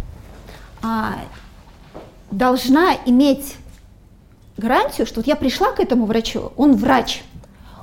а, 0.81 1.13
должна 2.31 2.95
иметь 3.05 3.57
гарантию, 4.57 5.07
что 5.07 5.19
вот 5.19 5.27
я 5.27 5.35
пришла 5.35 5.71
к 5.71 5.79
этому 5.79 6.05
врачу, 6.05 6.51
он 6.57 6.75
врач, 6.75 7.23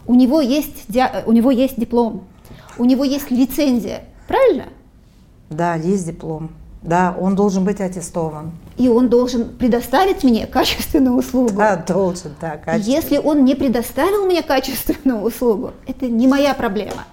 у 0.07 0.15
него 0.15 0.41
есть, 0.41 0.87
у 1.27 1.33
него 1.33 1.51
есть 1.51 1.79
диплом, 1.79 2.25
у 2.79 2.85
него 2.85 3.05
есть 3.05 3.31
лицензия, 3.31 4.05
правильно? 4.27 4.65
Да, 5.51 5.75
есть 5.75 6.07
диплом. 6.07 6.51
Да, 6.83 7.15
он 7.21 7.35
должен 7.35 7.65
быть 7.65 7.81
аттестован. 7.81 8.53
И 8.79 8.89
он 8.89 9.11
должен 9.11 9.51
предоставить 9.51 10.25
мне 10.25 10.47
качественную 10.47 11.15
услугу. 11.17 11.57
Да, 11.57 11.77
должен, 11.77 12.35
да, 12.41 12.57
качественную. 12.57 13.03
Если 13.03 13.19
он 13.19 13.45
не 13.45 13.55
предоставил 13.55 14.25
мне 14.25 14.43
качественную 14.43 15.21
услугу, 15.21 15.73
это 15.87 16.07
не 16.07 16.27
моя 16.27 16.55
проблема. 16.55 17.05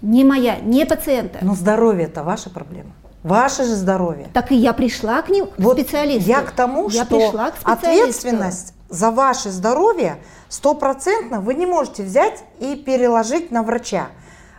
Не 0.00 0.24
моя, 0.24 0.56
не 0.58 0.86
пациента. 0.86 1.38
Но 1.42 1.54
здоровье– 1.54 2.04
это 2.06 2.22
ваша 2.22 2.48
проблема. 2.48 2.92
Ваше 3.22 3.64
же 3.64 3.74
здоровье. 3.74 4.28
Так 4.34 4.52
и 4.52 4.54
я 4.54 4.74
пришла 4.74 5.22
к 5.22 5.30
ним, 5.30 5.46
к 5.46 5.58
вот 5.58 5.78
специалисту. 5.78 6.28
Я 6.28 6.42
к 6.42 6.50
тому, 6.50 6.90
я 6.90 7.04
что 7.04 7.16
пришла 7.16 7.50
к 7.50 7.54
ответственность 7.62 8.73
за 8.88 9.10
ваше 9.10 9.50
здоровье 9.50 10.18
стопроцентно 10.48 11.40
вы 11.40 11.54
не 11.54 11.66
можете 11.66 12.02
взять 12.02 12.44
и 12.60 12.76
переложить 12.76 13.50
на 13.50 13.62
врача. 13.62 14.08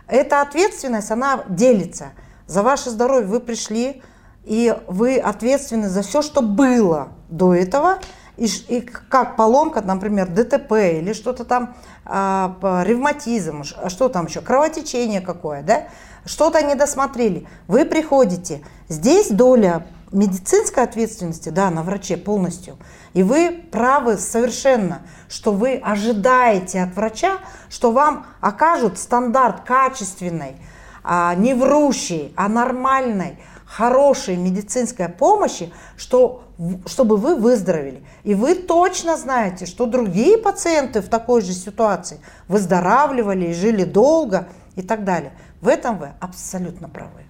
Эта 0.08 0.40
ответственность, 0.40 1.10
она 1.10 1.44
делится. 1.48 2.10
За 2.46 2.62
ваше 2.62 2.90
здоровье 2.90 3.26
вы 3.26 3.40
пришли, 3.40 4.02
и 4.44 4.76
вы 4.86 5.18
ответственны 5.18 5.88
за 5.88 6.02
все, 6.02 6.22
что 6.22 6.42
было 6.42 7.08
до 7.28 7.54
этого, 7.54 7.98
и, 8.36 8.46
и 8.68 8.80
как 8.80 9.36
поломка, 9.36 9.80
например, 9.80 10.28
ДТП 10.28 10.72
или 10.72 11.12
что-то 11.12 11.44
там, 11.44 11.74
а, 12.04 12.82
ревматизм, 12.86 13.64
что 13.64 14.08
там 14.08 14.26
еще, 14.26 14.40
кровотечение 14.40 15.20
какое, 15.20 15.62
да, 15.62 15.88
что-то 16.24 16.62
не 16.62 16.74
досмотрели. 16.74 17.48
Вы 17.66 17.84
приходите, 17.84 18.62
здесь 18.88 19.30
доля 19.30 19.86
медицинской 20.12 20.84
ответственности, 20.84 21.48
да, 21.48 21.70
на 21.70 21.82
враче 21.82 22.16
полностью. 22.16 22.76
И 23.16 23.22
вы 23.22 23.50
правы 23.72 24.18
совершенно, 24.18 25.00
что 25.26 25.50
вы 25.50 25.76
ожидаете 25.82 26.82
от 26.82 26.94
врача, 26.94 27.38
что 27.70 27.90
вам 27.90 28.26
окажут 28.42 28.98
стандарт 28.98 29.62
качественной, 29.62 30.56
а, 31.02 31.34
не 31.34 31.54
врущей, 31.54 32.34
а 32.36 32.46
нормальной, 32.46 33.38
хорошей 33.64 34.36
медицинской 34.36 35.08
помощи, 35.08 35.72
что, 35.96 36.44
чтобы 36.84 37.16
вы 37.16 37.36
выздоровели. 37.36 38.04
И 38.22 38.34
вы 38.34 38.54
точно 38.54 39.16
знаете, 39.16 39.64
что 39.64 39.86
другие 39.86 40.36
пациенты 40.36 41.00
в 41.00 41.08
такой 41.08 41.40
же 41.40 41.54
ситуации 41.54 42.20
выздоравливали 42.48 43.46
и 43.46 43.54
жили 43.54 43.84
долго 43.84 44.46
и 44.74 44.82
так 44.82 45.04
далее. 45.04 45.32
В 45.62 45.68
этом 45.68 45.96
вы 45.96 46.10
абсолютно 46.20 46.90
правы. 46.90 47.22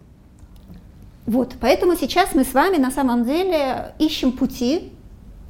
Вот, 1.26 1.55
поэтому 1.61 1.95
сейчас 1.95 2.35
мы 2.35 2.45
с 2.45 2.55
вами 2.55 2.76
на 2.76 2.90
самом 2.90 3.25
деле 3.25 3.95
ищем 4.00 4.33
пути 4.33 4.93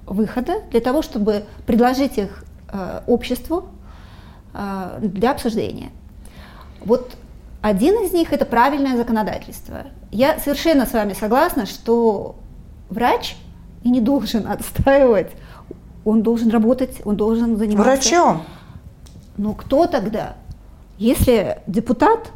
выхода 0.07 0.63
для 0.71 0.81
того, 0.81 1.03
чтобы 1.03 1.45
предложить 1.67 2.19
их 2.19 2.45
э, 2.69 3.01
обществу 3.07 3.67
э, 4.55 4.99
для 5.03 5.33
обсуждения. 5.33 5.91
Вот 6.85 7.13
один 7.63 7.95
из 8.05 8.13
них 8.13 8.33
это 8.33 8.45
правильное 8.45 8.97
законодательство. 8.97 9.87
Я 10.13 10.39
совершенно 10.39 10.87
с 10.87 10.93
вами 10.93 11.13
согласна, 11.13 11.67
что 11.67 12.37
врач 12.89 13.37
и 13.83 13.91
не 13.91 14.01
должен 14.01 14.47
отстаивать, 14.51 15.33
он 16.05 16.23
должен 16.23 16.51
работать, 16.51 17.03
он 17.05 17.17
должен 17.17 17.57
заниматься. 17.57 17.91
Врачом. 17.91 18.43
Ну 19.37 19.55
кто 19.55 19.87
тогда? 19.87 20.37
Если 20.99 21.59
депутат 21.67 22.31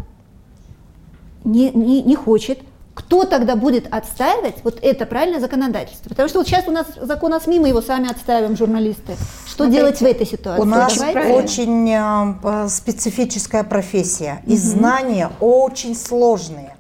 не, 1.45 1.71
не, 1.71 2.03
не 2.03 2.17
хочет 2.17 2.59
кто 3.01 3.25
тогда 3.25 3.57
будет 3.57 3.93
отстаивать 3.93 4.57
вот 4.63 4.79
это 4.83 5.07
правильное 5.07 5.41
законодательство? 5.41 6.11
Потому 6.11 6.29
что 6.29 6.39
вот 6.39 6.47
сейчас 6.47 6.69
у 6.69 6.71
нас 6.71 6.87
закон 7.01 7.33
о 7.33 7.41
СМИ, 7.41 7.59
мы 7.59 7.69
его 7.69 7.81
сами 7.81 8.11
отстаиваем, 8.11 8.57
журналисты. 8.57 9.17
Что 9.47 9.65
Смотрите, 9.65 9.79
делать 9.79 10.01
в 10.01 10.05
этой 10.05 10.27
ситуации? 10.27 10.63
У 10.63 10.65
нас 10.65 10.97
Давайте. 10.97 11.33
очень 11.33 11.91
э, 11.91 12.69
специфическая 12.69 13.65
профессия, 13.65 14.43
и 14.47 14.53
угу. 14.53 14.61
знания 14.61 15.31
очень 15.41 15.97
сложные. 15.97 16.77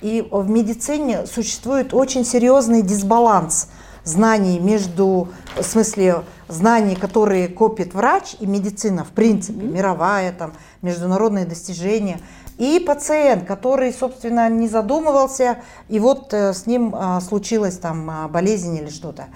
И 0.00 0.26
в 0.30 0.48
медицине 0.48 1.26
существует 1.26 1.92
очень 1.92 2.24
серьезный 2.24 2.82
дисбаланс 2.82 3.68
знаний 4.04 4.58
между, 4.58 5.28
в 5.54 5.62
смысле, 5.62 6.22
знаний, 6.48 6.94
которые 6.94 7.48
копит 7.48 7.92
врач 7.92 8.36
и 8.40 8.46
медицина, 8.46 9.04
в 9.04 9.08
принципе, 9.08 9.58
mm-hmm. 9.58 9.72
мировая, 9.72 10.32
там, 10.32 10.54
международные 10.80 11.44
достижения– 11.44 12.20
и 12.58 12.80
пациент, 12.80 13.44
который, 13.44 13.92
собственно, 13.92 14.48
не 14.48 14.68
задумывался, 14.68 15.58
и 15.88 16.00
вот 16.00 16.34
э, 16.34 16.52
с 16.52 16.66
ним 16.66 16.94
а, 16.94 17.20
случилась 17.20 17.78
там 17.78 18.10
а, 18.10 18.28
болезнь 18.28 18.76
или 18.76 18.90
что-то. 18.90 19.26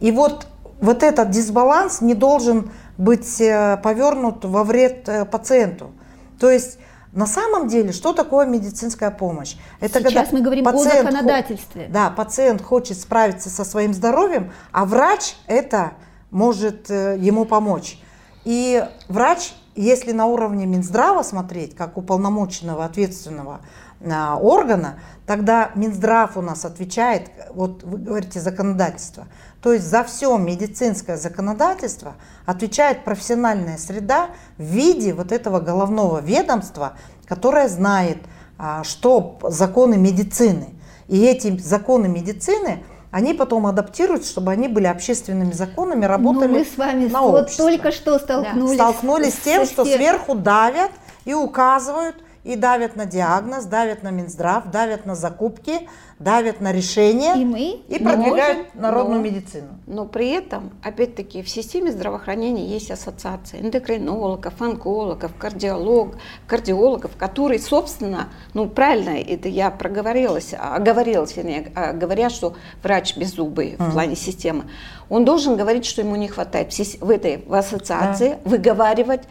И 0.00 0.12
вот, 0.12 0.46
вот 0.80 1.02
этот 1.02 1.30
дисбаланс 1.30 2.02
не 2.02 2.12
должен 2.12 2.70
быть 2.98 3.40
э, 3.40 3.78
повернут 3.82 4.44
во 4.44 4.62
вред 4.62 5.08
э, 5.08 5.24
пациенту. 5.24 5.92
То 6.38 6.50
есть 6.50 6.78
на 7.12 7.26
самом 7.26 7.68
деле, 7.68 7.92
что 7.92 8.12
такое 8.12 8.44
медицинская 8.44 9.10
помощь? 9.10 9.56
Это 9.80 10.00
Сейчас 10.00 10.32
мы 10.32 10.42
говорим 10.42 10.68
о 10.68 10.76
законодательстве. 10.76 11.88
Да, 11.88 12.10
пациент 12.10 12.60
хочет 12.60 13.00
справиться 13.00 13.48
со 13.48 13.64
своим 13.64 13.94
здоровьем, 13.94 14.52
а 14.70 14.84
врач 14.84 15.34
это 15.46 15.94
может 16.30 16.90
ему 16.90 17.46
помочь. 17.46 17.98
И 18.44 18.84
врач, 19.08 19.54
если 19.76 20.12
на 20.12 20.26
уровне 20.26 20.66
Минздрава 20.66 21.22
смотреть, 21.22 21.76
как 21.76 21.96
уполномоченного 21.96 22.84
ответственного 22.84 23.60
а, 24.00 24.36
органа, 24.36 24.98
тогда 25.26 25.70
Минздрав 25.74 26.36
у 26.36 26.42
нас 26.42 26.64
отвечает, 26.64 27.30
вот 27.54 27.82
вы 27.82 27.98
говорите 27.98 28.40
законодательство, 28.40 29.26
то 29.62 29.72
есть 29.72 29.86
за 29.86 30.04
все 30.04 30.36
медицинское 30.38 31.16
законодательство 31.16 32.14
отвечает 32.44 33.04
профессиональная 33.04 33.78
среда 33.78 34.30
в 34.58 34.62
виде 34.62 35.12
вот 35.12 35.32
этого 35.32 35.60
головного 35.60 36.20
ведомства, 36.20 36.96
которое 37.26 37.68
знает, 37.68 38.18
а, 38.58 38.84
что 38.84 39.38
законы 39.42 39.96
медицины. 39.96 40.68
И 41.08 41.22
эти 41.24 41.56
законы 41.58 42.08
медицины– 42.08 42.82
они 43.16 43.32
потом 43.32 43.66
адаптируются, 43.66 44.30
чтобы 44.30 44.52
они 44.52 44.68
были 44.68 44.84
общественными 44.84 45.52
законами, 45.52 46.04
работали 46.04 46.52
Но 46.52 46.58
мы 46.58 46.64
с 46.66 46.76
вами 46.76 47.06
на 47.06 47.22
вот 47.22 47.44
общество. 47.44 47.70
только 47.70 47.90
что 47.90 48.18
столкнулись. 48.18 48.76
Да. 48.76 48.90
Столкнулись 48.90 49.32
с 49.32 49.38
тем, 49.38 49.64
что 49.64 49.86
сверху 49.86 50.34
давят 50.34 50.90
и 51.24 51.32
указывают, 51.32 52.16
и 52.46 52.54
давят 52.54 52.94
на 52.94 53.06
диагноз, 53.06 53.64
давят 53.64 54.04
на 54.04 54.10
Минздрав, 54.10 54.70
давят 54.70 55.04
на 55.04 55.16
закупки, 55.16 55.88
давят 56.20 56.60
на 56.60 56.72
решения 56.72 57.34
и, 57.34 57.44
мы 57.44 57.80
и 57.88 57.98
продвигают 57.98 58.58
можем, 58.58 58.80
народную 58.80 59.18
но, 59.18 59.24
медицину. 59.24 59.68
Но 59.86 60.06
при 60.06 60.30
этом, 60.30 60.70
опять-таки, 60.82 61.42
в 61.42 61.48
системе 61.48 61.90
здравоохранения 61.90 62.64
есть 62.66 62.90
ассоциация 62.90 63.60
эндокринологов, 63.60 64.62
онкологов, 64.62 65.32
кардиолог, 65.36 66.16
кардиологов, 66.46 67.16
которые, 67.16 67.58
собственно, 67.58 68.28
ну 68.54 68.68
правильно, 68.68 69.18
это 69.20 69.48
я 69.48 69.70
проговорилась, 69.70 70.54
оговорилась, 70.56 71.36
вернее, 71.36 71.72
а, 71.74 71.92
говоря, 71.92 72.30
что 72.30 72.54
врач 72.82 73.16
беззубый 73.16 73.72
mm. 73.72 73.88
в 73.88 73.92
плане 73.92 74.14
системы, 74.14 74.64
он 75.08 75.24
должен 75.24 75.56
говорить, 75.56 75.84
что 75.84 76.00
ему 76.00 76.16
не 76.16 76.28
хватает 76.28 76.72
в 76.72 77.10
этой 77.10 77.44
в 77.46 77.54
ассоциации, 77.54 78.38
да. 78.44 78.50
выговаривать, 78.50 79.22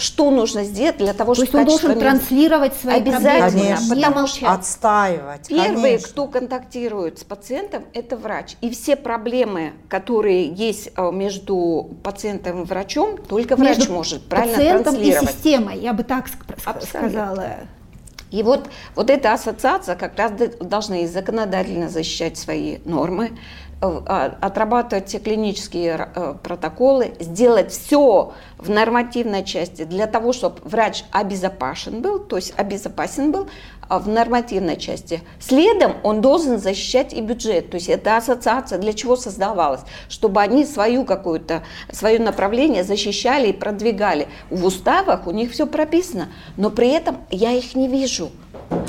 что 0.00 0.30
нужно 0.30 0.64
сделать 0.64 0.98
для 0.98 1.14
того, 1.14 1.34
чтобы... 1.34 1.50
То 1.50 1.58
есть 1.58 1.68
он 1.68 1.78
должен 1.78 2.00
транслировать 2.00 2.74
свои 2.74 2.96
Обязательно, 2.96 3.62
конечно, 3.62 3.94
потому 3.94 4.26
что 4.26 4.52
отстаивать. 4.52 5.48
Первые, 5.48 5.74
конечно. 5.82 6.08
кто 6.08 6.26
контактирует 6.26 7.18
с 7.18 7.24
пациентом, 7.24 7.84
это 7.92 8.16
врач. 8.16 8.56
И 8.60 8.70
все 8.70 8.96
проблемы, 8.96 9.72
которые 9.88 10.48
есть 10.48 10.90
э, 10.96 11.10
между 11.12 11.90
пациентом 12.02 12.62
и 12.62 12.64
врачом, 12.64 13.18
только 13.18 13.56
врач 13.56 13.78
между 13.78 13.92
может 13.92 14.22
правильно 14.22 14.56
пациентом 14.56 14.94
транслировать. 14.94 15.30
и 15.30 15.32
системой, 15.32 15.78
я 15.78 15.92
бы 15.92 16.02
так 16.02 16.26
Абсолютно. 16.64 17.08
сказала. 17.08 17.50
И 18.30 18.42
вот, 18.42 18.68
вот 18.94 19.10
эта 19.10 19.32
ассоциация 19.32 19.96
как 19.96 20.16
раз 20.16 20.32
должна 20.60 21.00
и 21.00 21.06
законодательно 21.06 21.88
защищать 21.88 22.38
свои 22.38 22.78
нормы, 22.84 23.32
отрабатывать 23.80 25.08
все 25.08 25.18
клинические 25.18 26.10
э, 26.14 26.34
протоколы, 26.42 27.14
сделать 27.18 27.72
все 27.72 28.34
в 28.58 28.68
нормативной 28.68 29.42
части 29.44 29.84
для 29.84 30.06
того, 30.06 30.32
чтобы 30.32 30.56
врач 30.64 31.04
обезопасен 31.10 32.02
был, 32.02 32.18
то 32.18 32.36
есть 32.36 32.52
обезопасен 32.56 33.32
был 33.32 33.48
а 33.90 33.98
в 33.98 34.06
нормативной 34.06 34.76
части. 34.76 35.20
Следом 35.40 35.94
он 36.04 36.20
должен 36.20 36.60
защищать 36.60 37.12
и 37.12 37.20
бюджет, 37.20 37.70
то 37.70 37.74
есть 37.74 37.88
эта 37.88 38.16
ассоциация 38.16 38.78
для 38.78 38.92
чего 38.92 39.16
создавалась, 39.16 39.80
чтобы 40.08 40.40
они 40.40 40.64
свою 40.64 41.04
какую-то, 41.04 41.64
свое 41.90 42.20
направление 42.20 42.84
защищали 42.84 43.48
и 43.48 43.52
продвигали. 43.52 44.28
В 44.48 44.64
уставах 44.64 45.26
у 45.26 45.32
них 45.32 45.50
все 45.50 45.66
прописано, 45.66 46.28
но 46.56 46.70
при 46.70 46.90
этом 46.90 47.16
я 47.30 47.50
их 47.50 47.74
не 47.74 47.88
вижу. 47.88 48.30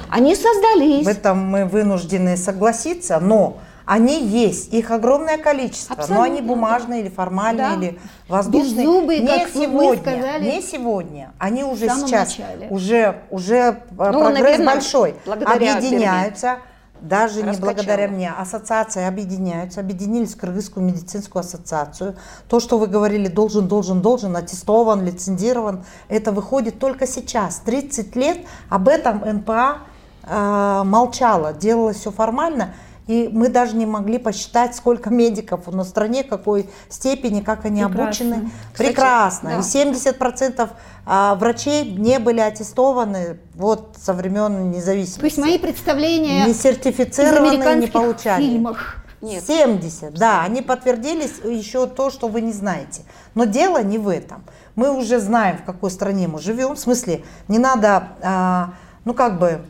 Они 0.07 0.35
создались. 0.35 1.05
В 1.05 1.09
этом 1.09 1.39
мы 1.39 1.65
вынуждены 1.65 2.37
согласиться, 2.37 3.19
но 3.19 3.57
они 3.85 4.23
есть, 4.23 4.73
их 4.73 4.91
огромное 4.91 5.37
количество, 5.37 5.95
Абсолютно. 5.95 6.15
но 6.15 6.31
они 6.31 6.41
бумажные 6.41 7.01
или 7.01 7.09
формальные, 7.09 7.67
да. 7.67 7.73
или 7.75 7.99
воздушные. 8.27 8.85
Беззубые, 8.85 9.19
не 9.21 9.27
как 9.27 9.49
сегодня, 9.49 10.01
сказали 10.01 10.43
не 10.43 10.61
сегодня. 10.61 11.31
Они 11.39 11.63
уже 11.63 11.89
сейчас, 11.89 12.37
начале. 12.37 12.67
уже, 12.69 13.21
уже 13.29 13.55
э, 13.55 13.75
ну, 13.89 13.95
прогресс 13.95 14.39
наверное, 14.39 14.65
большой. 14.65 15.15
Объединяются. 15.25 16.59
Даже 17.01 17.41
не 17.41 17.57
благодаря 17.57 18.07
мне. 18.07 18.31
Ассоциации 18.31 19.03
объединяются, 19.03 19.79
объединились 19.79 20.35
в 20.35 20.37
Кыргызскую 20.37 20.85
медицинскую 20.85 21.41
ассоциацию. 21.41 22.15
То, 22.47 22.59
что 22.59 22.77
вы 22.77 22.85
говорили, 22.85 23.27
должен, 23.27 23.67
должен, 23.67 24.01
должен, 24.01 24.35
аттестован, 24.35 25.03
лицензирован, 25.03 25.83
это 26.09 26.31
выходит 26.31 26.77
только 26.77 27.07
сейчас. 27.07 27.57
30 27.65 28.15
лет 28.15 28.37
об 28.69 28.87
этом 28.87 29.23
НПА 29.25 29.79
э, 30.23 30.81
молчала, 30.85 31.53
делала 31.53 31.93
все 31.93 32.11
формально. 32.11 32.75
И 33.11 33.27
мы 33.29 33.49
даже 33.49 33.75
не 33.75 33.85
могли 33.85 34.19
посчитать, 34.19 34.73
сколько 34.73 35.09
медиков 35.09 35.67
на 35.67 35.83
стране, 35.83 36.23
какой 36.23 36.69
степени, 36.87 37.41
как 37.41 37.65
они 37.65 37.83
Прекрасно. 37.83 38.03
обучены. 38.03 38.51
Кстати, 38.71 38.87
Прекрасно. 38.87 39.49
Да. 39.49 39.57
И 39.57 39.59
70% 39.59 40.69
а, 41.05 41.35
врачей 41.35 41.91
не 41.91 42.19
были 42.19 42.39
аттестованы 42.39 43.37
вот 43.55 43.97
со 44.01 44.13
времен 44.13 44.71
независимости. 44.71 45.19
То 45.19 45.25
есть 45.25 45.37
мои 45.39 45.59
представления 45.59 46.45
не 46.45 46.53
сертифицированные 46.53 47.75
не 47.75 47.87
получали. 47.87 48.41
фильмах. 48.41 48.95
Нет. 49.19 49.43
70, 49.45 50.13
да, 50.13 50.43
они 50.43 50.61
подтвердились 50.61 51.33
еще 51.43 51.87
то, 51.87 52.11
что 52.11 52.29
вы 52.29 52.39
не 52.39 52.53
знаете. 52.53 53.01
Но 53.35 53.43
дело 53.43 53.83
не 53.83 53.97
в 53.97 54.07
этом. 54.07 54.45
Мы 54.75 54.89
уже 54.89 55.19
знаем, 55.19 55.57
в 55.57 55.65
какой 55.65 55.91
стране 55.91 56.29
мы 56.29 56.39
живем. 56.39 56.75
В 56.75 56.79
смысле, 56.79 57.25
не 57.49 57.59
надо, 57.59 58.07
а, 58.21 58.73
ну 59.03 59.13
как 59.13 59.37
бы, 59.37 59.65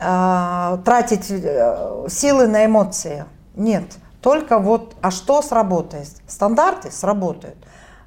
э, 0.00 0.78
тратить 0.84 1.30
э, 1.30 2.06
силы 2.08 2.46
на 2.46 2.64
эмоции. 2.66 3.24
Нет. 3.54 3.84
Только 4.22 4.58
вот, 4.58 4.96
а 5.00 5.10
что 5.10 5.42
сработает? 5.42 6.08
Стандарты 6.26 6.90
сработают. 6.90 7.56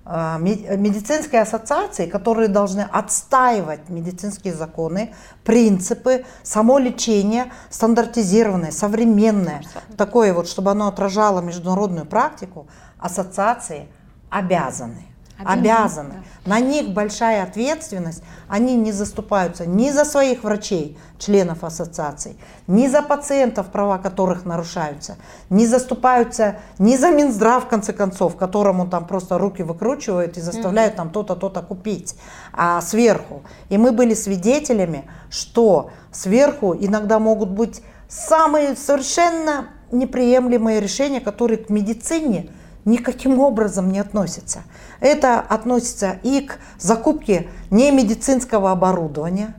Э, 0.05 0.37
медицинские 0.39 1.41
ассоциации, 1.41 2.07
которые 2.07 2.49
должны 2.49 2.81
отстаивать 2.81 3.89
медицинские 3.89 4.53
законы, 4.53 5.13
принципы, 5.43 6.25
само 6.43 6.79
лечение 6.79 7.51
стандартизированное, 7.69 8.71
современное, 8.71 9.61
такое 9.97 10.33
вот, 10.33 10.47
чтобы 10.47 10.71
оно 10.71 10.87
отражало 10.87 11.41
международную 11.41 12.05
практику, 12.05 12.67
ассоциации 12.99 13.87
обязаны 14.29 15.12
обязаны. 15.37 16.23
Да. 16.45 16.51
На 16.51 16.59
них 16.59 16.89
большая 16.89 17.43
ответственность. 17.43 18.23
Они 18.47 18.75
не 18.75 18.91
заступаются 18.91 19.65
ни 19.65 19.89
за 19.89 20.05
своих 20.05 20.43
врачей, 20.43 20.97
членов 21.17 21.63
ассоциаций, 21.63 22.37
ни 22.67 22.87
за 22.87 23.01
пациентов, 23.01 23.67
права 23.67 23.97
которых 23.97 24.45
нарушаются, 24.45 25.17
не 25.49 25.65
заступаются 25.65 26.57
ни 26.79 26.97
за 26.97 27.11
Минздрав, 27.11 27.65
в 27.65 27.67
конце 27.67 27.93
концов, 27.93 28.35
которому 28.35 28.87
там 28.87 29.07
просто 29.07 29.37
руки 29.37 29.63
выкручивают 29.63 30.37
и 30.37 30.41
заставляют 30.41 30.95
там 30.95 31.09
то-то, 31.09 31.35
то-то 31.35 31.61
купить, 31.61 32.15
а 32.51 32.81
сверху. 32.81 33.43
И 33.69 33.77
мы 33.77 33.91
были 33.91 34.13
свидетелями, 34.13 35.05
что 35.29 35.91
сверху 36.11 36.75
иногда 36.75 37.19
могут 37.19 37.49
быть 37.49 37.81
самые 38.09 38.75
совершенно 38.75 39.69
неприемлемые 39.91 40.79
решения, 40.79 41.21
которые 41.21 41.57
к 41.57 41.69
медицине 41.69 42.49
никаким 42.85 43.39
образом 43.39 43.91
не 43.91 43.99
относятся. 43.99 44.63
Это 44.99 45.39
относится 45.39 46.17
и 46.23 46.41
к 46.41 46.57
закупке 46.77 47.49
не 47.69 47.91
медицинского 47.91 48.71
оборудования, 48.71 49.55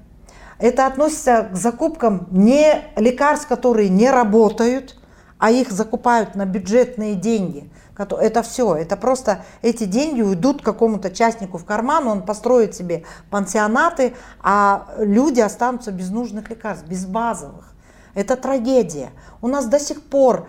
это 0.58 0.86
относится 0.86 1.48
к 1.52 1.56
закупкам 1.56 2.28
не 2.30 2.84
лекарств, 2.96 3.48
которые 3.48 3.88
не 3.88 4.10
работают, 4.10 4.96
а 5.38 5.50
их 5.50 5.70
закупают 5.70 6.36
на 6.36 6.46
бюджетные 6.46 7.14
деньги. 7.16 7.70
Это 7.96 8.42
все, 8.42 8.74
это 8.74 8.96
просто 8.96 9.44
эти 9.62 9.84
деньги 9.84 10.22
уйдут 10.22 10.62
какому-то 10.62 11.10
частнику 11.10 11.58
в 11.58 11.64
карман, 11.64 12.08
он 12.08 12.22
построит 12.22 12.74
себе 12.74 13.04
пансионаты, 13.30 14.14
а 14.42 14.88
люди 14.98 15.40
останутся 15.40 15.92
без 15.92 16.10
нужных 16.10 16.50
лекарств, 16.50 16.86
без 16.86 17.04
базовых. 17.04 17.72
Это 18.14 18.36
трагедия. 18.36 19.10
У 19.42 19.48
нас 19.48 19.66
до 19.66 19.78
сих 19.78 20.02
пор 20.02 20.48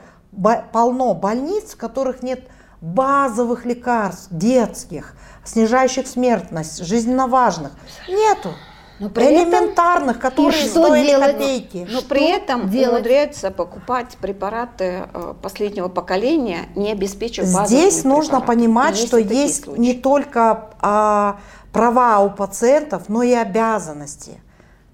полно 0.72 1.14
больниц, 1.14 1.74
в 1.74 1.78
которых 1.78 2.24
нет 2.24 2.48
базовых 2.86 3.66
лекарств, 3.66 4.28
детских, 4.30 5.16
снижающих 5.44 6.08
смертность, 6.08 6.86
жизненно 6.86 7.28
важных. 7.28 7.72
Нету. 8.08 8.52
Но 9.00 9.10
при 9.10 9.26
элементарных, 9.26 10.18
этом, 10.18 10.32
которые 10.32 10.70
стоят 10.70 11.06
делать? 11.06 11.32
копейки. 11.34 11.88
Но 11.92 12.00
что 12.00 12.08
при 12.08 12.30
этом 12.30 12.70
делать? 12.70 12.94
умудряются 12.94 13.52
покупать 13.52 14.16
препараты 14.22 15.08
э, 15.14 15.34
последнего 15.42 15.90
поколения, 15.90 16.70
не 16.76 16.92
обеспечив 16.92 17.44
Здесь 17.46 18.06
нужно 18.06 18.40
препараты. 18.40 18.48
понимать, 18.48 18.96
есть 18.96 19.08
что 19.08 19.18
есть 19.18 19.64
случаи. 19.66 19.80
не 19.82 19.94
только 19.96 20.70
а, 20.80 21.40
права 21.74 22.22
у 22.22 22.30
пациентов, 22.30 23.10
но 23.10 23.22
и 23.22 23.34
обязанности 23.34 24.40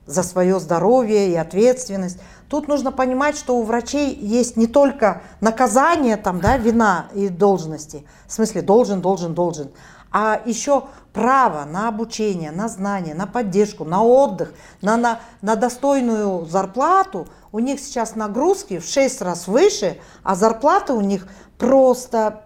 за 0.08 0.24
свое 0.24 0.60
здоровье 0.60 1.30
и 1.30 1.36
ответственность. 1.36 2.20
Тут 2.52 2.68
нужно 2.68 2.92
понимать, 2.92 3.38
что 3.38 3.56
у 3.56 3.64
врачей 3.64 4.14
есть 4.14 4.58
не 4.58 4.68
только 4.68 5.22
наказание, 5.40 6.18
там, 6.18 6.42
да, 6.42 6.58
вина 6.58 7.06
и 7.14 7.30
должности, 7.30 8.06
в 8.28 8.34
смысле 8.34 8.62
должен, 8.62 9.00
должен, 9.00 9.34
должен, 9.34 9.72
а 10.12 10.42
еще 10.44 10.84
право 11.14 11.64
на 11.64 11.88
обучение, 11.88 12.52
на 12.52 12.68
знания, 12.68 13.14
на 13.14 13.26
поддержку, 13.26 13.86
на 13.86 14.04
отдых, 14.04 14.54
на, 14.82 14.98
на, 14.98 15.22
на 15.42 15.56
достойную 15.56 16.46
зарплату. 16.46 17.26
У 17.54 17.60
них 17.60 17.80
сейчас 17.80 18.18
нагрузки 18.18 18.80
в 18.80 18.86
6 18.86 19.22
раз 19.22 19.48
выше, 19.48 19.98
а 20.22 20.36
зарплата 20.36 20.94
у 20.94 21.00
них 21.00 21.28
просто 21.58 22.44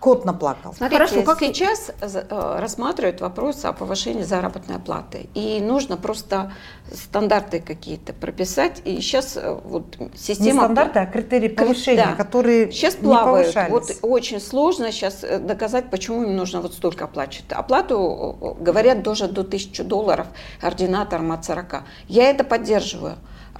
кот 0.00 0.24
наплакал. 0.24 0.74
Смотрите, 0.74 1.04
Хорошо, 1.04 1.22
как 1.22 1.40
сейчас 1.40 1.90
э, 2.00 2.58
рассматривают 2.58 3.20
вопрос 3.20 3.64
о 3.64 3.72
повышении 3.72 4.22
заработной 4.22 4.78
платы. 4.78 5.28
И 5.34 5.60
нужно 5.60 5.96
просто 5.96 6.52
стандарты 6.92 7.60
какие-то 7.60 8.12
прописать. 8.12 8.82
И 8.84 9.00
сейчас 9.00 9.36
э, 9.36 9.58
вот 9.64 9.96
система... 10.14 10.50
Не 10.50 10.58
стандарты, 10.58 10.98
а 11.00 11.06
критерии 11.06 11.48
повышения, 11.48 12.06
да. 12.10 12.14
которые 12.14 12.70
сейчас 12.72 12.94
плавают. 12.94 13.54
Не 13.54 13.68
вот 13.68 13.90
очень 14.02 14.40
сложно 14.40 14.92
сейчас 14.92 15.24
э, 15.24 15.38
доказать, 15.38 15.90
почему 15.90 16.22
им 16.22 16.36
нужно 16.36 16.60
вот 16.60 16.74
столько 16.74 17.04
оплачивать. 17.04 17.52
Оплату, 17.52 18.56
говорят, 18.60 19.02
тоже 19.02 19.28
до 19.28 19.42
1000 19.42 19.84
долларов 19.84 20.26
ординаторам 20.60 21.32
от 21.32 21.44
40. 21.44 21.82
Я 22.08 22.30
это 22.30 22.44
поддерживаю. 22.44 23.16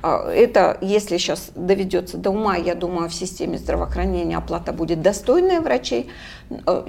А, 0.09 0.31
это, 0.31 0.79
если 0.83 1.17
сейчас 1.17 1.51
доведется 1.57 2.17
до 2.17 2.31
ума, 2.31 2.55
я 2.55 2.77
думаю, 2.77 3.09
в 3.09 3.15
системе 3.15 3.59
здравоохранения 3.59 4.37
оплата 4.37 4.73
будет 4.73 5.03
достойная 5.03 5.61
врачей 5.61 6.11
э, 6.49 6.85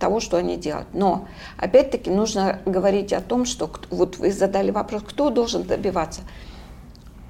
того, 0.00 0.20
что 0.20 0.38
они 0.38 0.56
делают. 0.56 0.88
Но, 0.94 1.28
опять-таки, 1.58 2.08
нужно 2.08 2.60
говорить 2.64 3.12
о 3.12 3.20
том, 3.20 3.44
что 3.44 3.70
вот 3.90 4.16
вы 4.16 4.32
задали 4.32 4.70
вопрос, 4.70 5.02
кто 5.06 5.28
должен 5.28 5.64
добиваться. 5.64 6.22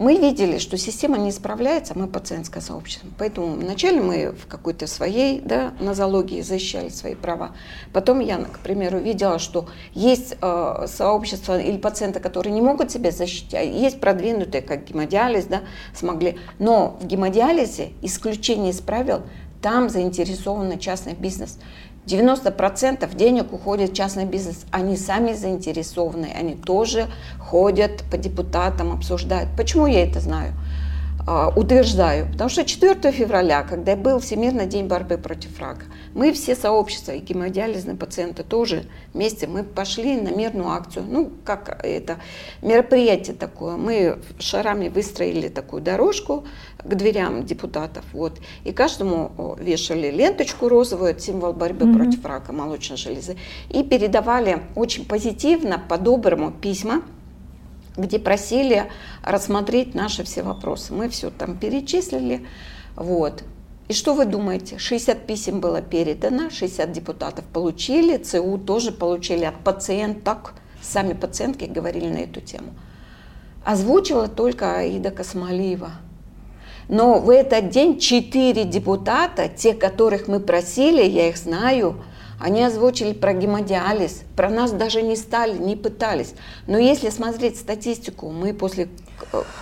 Мы 0.02 0.16
видели, 0.16 0.58
что 0.58 0.76
система 0.78 1.16
не 1.16 1.30
справляется, 1.30 1.96
мы 1.96 2.08
пациентское 2.08 2.60
сообщество. 2.60 3.08
Поэтому 3.18 3.54
вначале 3.54 4.00
мы 4.00 4.32
в 4.32 4.48
какой-то 4.48 4.88
своей 4.88 5.40
да, 5.40 5.74
нозологии 5.78 6.40
защищали 6.40 6.88
свои 6.88 7.14
права. 7.14 7.54
Потом 7.92 8.18
я, 8.18 8.38
к 8.38 8.58
примеру, 8.58 8.98
видела, 8.98 9.38
что 9.38 9.68
есть 9.94 10.34
э, 10.42 10.86
сообщества 10.88 11.60
или 11.60 11.76
пациенты, 11.76 12.18
которые 12.18 12.52
не 12.52 12.60
могут 12.60 12.90
себя 12.90 13.12
защитить, 13.12 13.54
а 13.54 13.62
есть 13.62 14.00
продвинутые, 14.00 14.60
как 14.60 14.86
гемодиализ, 14.86 15.44
да, 15.44 15.60
смогли. 15.94 16.36
Но 16.58 16.98
в 17.00 17.06
гемодиализе 17.06 17.92
исключение 18.02 18.72
из 18.72 18.80
правил, 18.80 19.22
там 19.60 19.88
заинтересован 19.88 20.80
частный 20.80 21.14
бизнес. 21.14 21.60
90% 22.06 23.14
денег 23.16 23.52
уходит 23.52 23.90
в 23.90 23.94
частный 23.94 24.24
бизнес. 24.24 24.64
Они 24.70 24.96
сами 24.96 25.34
заинтересованы, 25.34 26.32
они 26.34 26.54
тоже 26.54 27.06
ходят 27.38 28.02
по 28.10 28.16
депутатам, 28.16 28.92
обсуждают. 28.92 29.50
Почему 29.56 29.86
я 29.86 30.02
это 30.04 30.20
знаю? 30.20 30.52
А, 31.24 31.52
утверждаю, 31.54 32.26
потому 32.32 32.50
что 32.50 32.64
4 32.64 33.12
февраля, 33.12 33.62
когда 33.62 33.94
был 33.94 34.18
Всемирный 34.18 34.66
день 34.66 34.88
борьбы 34.88 35.18
против 35.18 35.60
рака, 35.60 35.84
мы 36.14 36.32
все 36.32 36.56
сообщества, 36.56 37.12
и 37.12 37.20
гемодиализные 37.20 37.96
пациенты 37.96 38.42
тоже 38.42 38.86
вместе, 39.14 39.46
мы 39.46 39.62
пошли 39.62 40.20
на 40.20 40.30
мирную 40.30 40.70
акцию, 40.70 41.04
ну, 41.08 41.30
как 41.44 41.80
это, 41.84 42.18
мероприятие 42.60 43.36
такое, 43.36 43.76
мы 43.76 44.18
шарами 44.40 44.88
выстроили 44.88 45.46
такую 45.46 45.80
дорожку 45.80 46.44
к 46.82 46.92
дверям 46.92 47.44
депутатов, 47.44 48.04
вот, 48.12 48.40
и 48.64 48.72
каждому 48.72 49.56
вешали 49.60 50.10
ленточку 50.10 50.68
розовую, 50.68 51.16
символ 51.20 51.52
борьбы 51.52 51.86
mm-hmm. 51.86 51.96
против 51.96 52.24
рака 52.24 52.52
молочной 52.52 52.98
железы, 52.98 53.36
и 53.70 53.84
передавали 53.84 54.62
очень 54.74 55.04
позитивно, 55.04 55.80
по-доброму 55.88 56.50
письма 56.50 57.02
где 57.96 58.18
просили 58.18 58.90
рассмотреть 59.22 59.94
наши 59.94 60.24
все 60.24 60.42
вопросы. 60.42 60.92
Мы 60.92 61.08
все 61.08 61.30
там 61.30 61.56
перечислили. 61.56 62.46
Вот. 62.96 63.44
И 63.88 63.94
что 63.94 64.14
вы 64.14 64.24
думаете? 64.24 64.78
60 64.78 65.26
писем 65.26 65.60
было 65.60 65.82
передано, 65.82 66.50
60 66.50 66.92
депутатов 66.92 67.44
получили, 67.44 68.16
ЦУ 68.16 68.58
тоже 68.58 68.92
получили 68.92 69.44
от 69.44 69.58
пациенток. 69.58 70.54
Сами 70.80 71.12
пациентки 71.12 71.64
говорили 71.64 72.08
на 72.08 72.18
эту 72.18 72.40
тему. 72.40 72.74
Озвучила 73.64 74.28
только 74.28 74.78
Аида 74.78 75.10
Космалиева. 75.10 75.92
Но 76.88 77.20
в 77.20 77.30
этот 77.30 77.70
день 77.70 77.98
четыре 77.98 78.64
депутата, 78.64 79.48
те, 79.48 79.74
которых 79.74 80.26
мы 80.26 80.40
просили, 80.40 81.02
я 81.02 81.28
их 81.28 81.36
знаю, 81.36 82.02
они 82.42 82.64
озвучили 82.64 83.12
про 83.12 83.34
гемодиализ, 83.34 84.22
про 84.34 84.50
нас 84.50 84.72
даже 84.72 85.00
не 85.00 85.14
стали, 85.14 85.56
не 85.56 85.76
пытались. 85.76 86.34
Но 86.66 86.76
если 86.76 87.08
смотреть 87.10 87.56
статистику, 87.56 88.30
мы 88.30 88.52
после 88.52 88.88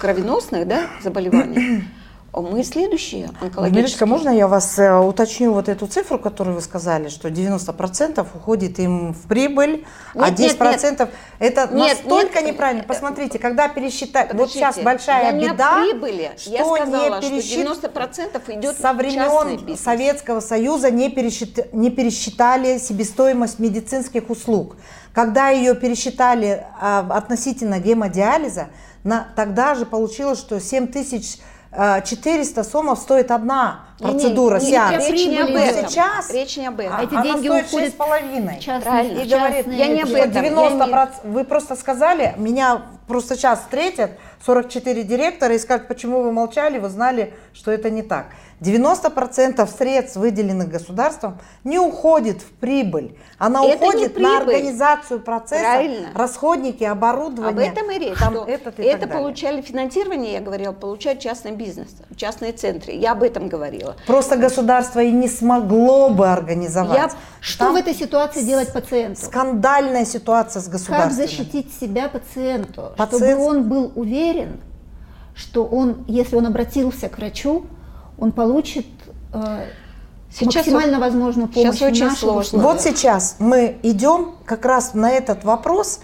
кровеносных 0.01 0.67
да, 0.67 0.89
заболеваний, 1.03 1.85
мы 2.33 2.63
следующие 2.63 3.31
онкологические. 3.41 3.71
Милечка, 3.71 4.07
можно 4.07 4.31
я 4.31 4.47
вас 4.47 4.79
э, 4.79 4.97
уточню 4.97 5.53
вот 5.53 5.69
эту 5.69 5.87
цифру, 5.87 6.19
которую 6.19 6.55
вы 6.55 6.61
сказали, 6.61 7.09
что 7.09 7.29
90% 7.29 8.27
уходит 8.35 8.79
им 8.79 9.13
в 9.13 9.27
прибыль, 9.27 9.85
а 10.15 10.31
нет, 10.31 10.57
а 10.61 10.73
10% 10.73 10.81
нет, 10.81 10.99
нет. 10.99 11.11
это 11.41 11.75
нет, 11.75 11.99
настолько 11.99 12.41
нет, 12.41 12.53
неправильно. 12.53 12.85
Посмотрите, 12.85 13.39
когда 13.39 13.69
пересчитать, 13.69 14.33
вот 14.35 14.53
сейчас 14.53 14.79
большая 14.79 15.33
я 15.33 15.51
беда, 15.51 15.85
не 15.85 15.93
прибыли. 15.93 16.31
что 16.39 16.51
я 16.51 16.65
сказала, 16.65 17.21
не 17.21 17.31
пересчит... 17.31 17.69
что 17.69 17.89
90% 17.89 18.59
идет 18.59 18.79
со 18.81 18.93
времен 18.93 19.77
Советского 19.77 20.41
Союза 20.41 20.91
не, 20.91 21.11
пересчит... 21.11 21.73
не 21.73 21.91
пересчитали 21.91 22.79
себестоимость 22.79 23.59
медицинских 23.59 24.31
услуг. 24.31 24.77
Когда 25.13 25.49
ее 25.49 25.75
пересчитали 25.75 26.65
а, 26.81 27.05
относительно 27.11 27.81
гемодиализа, 27.81 28.69
на, 29.03 29.27
тогда 29.35 29.75
же 29.75 29.87
получилось, 29.87 30.39
что 30.39 30.61
7 30.61 30.87
тысяч 30.87 31.39
400 31.73 32.65
сомов 32.65 32.99
стоит 32.99 33.31
одна 33.31 33.85
процедура, 34.01 34.59
не, 34.59 34.65
не, 34.65 34.71
сеанс. 34.73 35.09
Речь 35.09 35.27
не 35.27 35.39
об 35.39 35.51
этом. 35.51 35.89
Сейчас 35.89 36.31
речь 36.31 36.57
не 36.57 36.67
об 36.67 36.81
этом. 36.81 36.97
А, 36.97 37.03
эти 37.05 37.15
она 37.15 37.23
деньги 37.23 37.47
стоит 37.49 37.67
уходят 37.67 37.95
6,5. 37.95 38.83
Правильно. 38.83 39.21
И 39.21 39.29
говорит, 39.29 39.67
я 39.69 39.87
не 39.87 40.03
об 40.03 40.11
этом. 40.11 40.45
90%, 40.45 41.11
не... 41.25 41.31
Вы 41.31 41.45
просто 41.45 41.77
сказали, 41.77 42.35
меня 42.37 42.83
просто 43.07 43.37
сейчас 43.37 43.61
встретят 43.61 44.13
44 44.45 45.03
директора 45.05 45.55
и 45.55 45.59
скажут, 45.59 45.89
почему 45.89 46.23
вы 46.23 46.33
молчали, 46.33 46.79
вы 46.79 46.89
знали, 46.89 47.35
что 47.53 47.71
это 47.71 47.91
не 47.91 48.03
так. 48.03 48.27
90% 48.61 49.67
средств, 49.67 50.17
выделенных 50.17 50.69
государством, 50.69 51.39
не 51.65 51.79
уходит 51.79 52.43
в 52.43 52.51
прибыль. 52.61 53.17
Она 53.39 53.65
это 53.65 53.87
уходит 53.87 54.19
на 54.19 54.39
организацию 54.39 55.21
процесса, 55.21 55.63
Правильно. 55.63 56.09
расходники, 56.15 56.85
оборудование. 56.85 57.71
Об 57.71 57.79
этом 57.79 57.91
и 57.91 57.99
речь. 57.99 58.19
Там 58.19 58.35
что 58.35 58.45
этот 58.45 58.79
и 58.79 58.83
это 58.83 59.07
получали 59.07 59.63
финансирование, 59.63 60.35
я 60.35 60.41
говорила, 60.41 60.73
получает 60.73 61.21
частный 61.21 61.53
бизнес, 61.53 61.89
частные 62.17 62.53
центры. 62.53 62.93
Я 62.93 63.13
об 63.13 63.23
этом 63.23 63.49
говорила. 63.49 63.97
Просто 64.07 64.37
государство 64.37 65.01
и 65.01 65.11
не 65.11 65.29
смогло 65.29 66.11
бы 66.11 66.29
организовать. 66.29 66.99
Я... 66.99 67.11
Что 67.41 67.65
Там 67.65 67.73
в 67.73 67.77
этой 67.77 67.95
ситуации 67.95 68.43
делать 68.43 68.71
пациенту? 68.73 69.23
Скандальная 69.23 70.05
ситуация 70.05 70.61
с 70.61 70.69
государством. 70.69 71.09
Как 71.09 71.13
защитить 71.13 71.73
себя 71.81 72.11
пациенту, 72.11 72.93
Пациент... 72.99 73.25
чтобы 73.25 73.43
он 73.43 73.69
был 73.69 73.93
уверен, 73.95 74.30
что 75.35 75.65
он, 75.65 76.05
если 76.07 76.37
он 76.37 76.47
обратился 76.47 77.09
к 77.09 77.19
врачу, 77.19 77.67
он 78.19 78.33
получит 78.33 78.87
э, 79.33 79.65
сейчас 80.31 80.55
максимально 80.67 80.99
вот, 80.99 81.07
возможную 81.07 81.49
помощь. 81.49 81.79
Сейчас 81.79 81.91
очень 81.91 82.11
сложно. 82.11 82.63
Вот 82.63 82.81
сейчас 82.81 83.37
мы 83.39 83.79
идем 83.83 84.35
как 84.45 84.65
раз 84.65 84.95
на 84.95 85.11
этот 85.11 85.45
вопрос. 85.45 86.01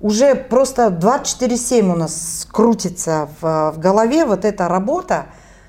Уже 0.00 0.34
просто 0.34 0.88
24-7 0.88 1.92
у 1.92 1.96
нас 1.96 2.46
крутится 2.50 3.28
в, 3.40 3.72
в 3.72 3.78
голове 3.78 4.26
вот 4.26 4.44
эта 4.44 4.68
работа. 4.68 5.26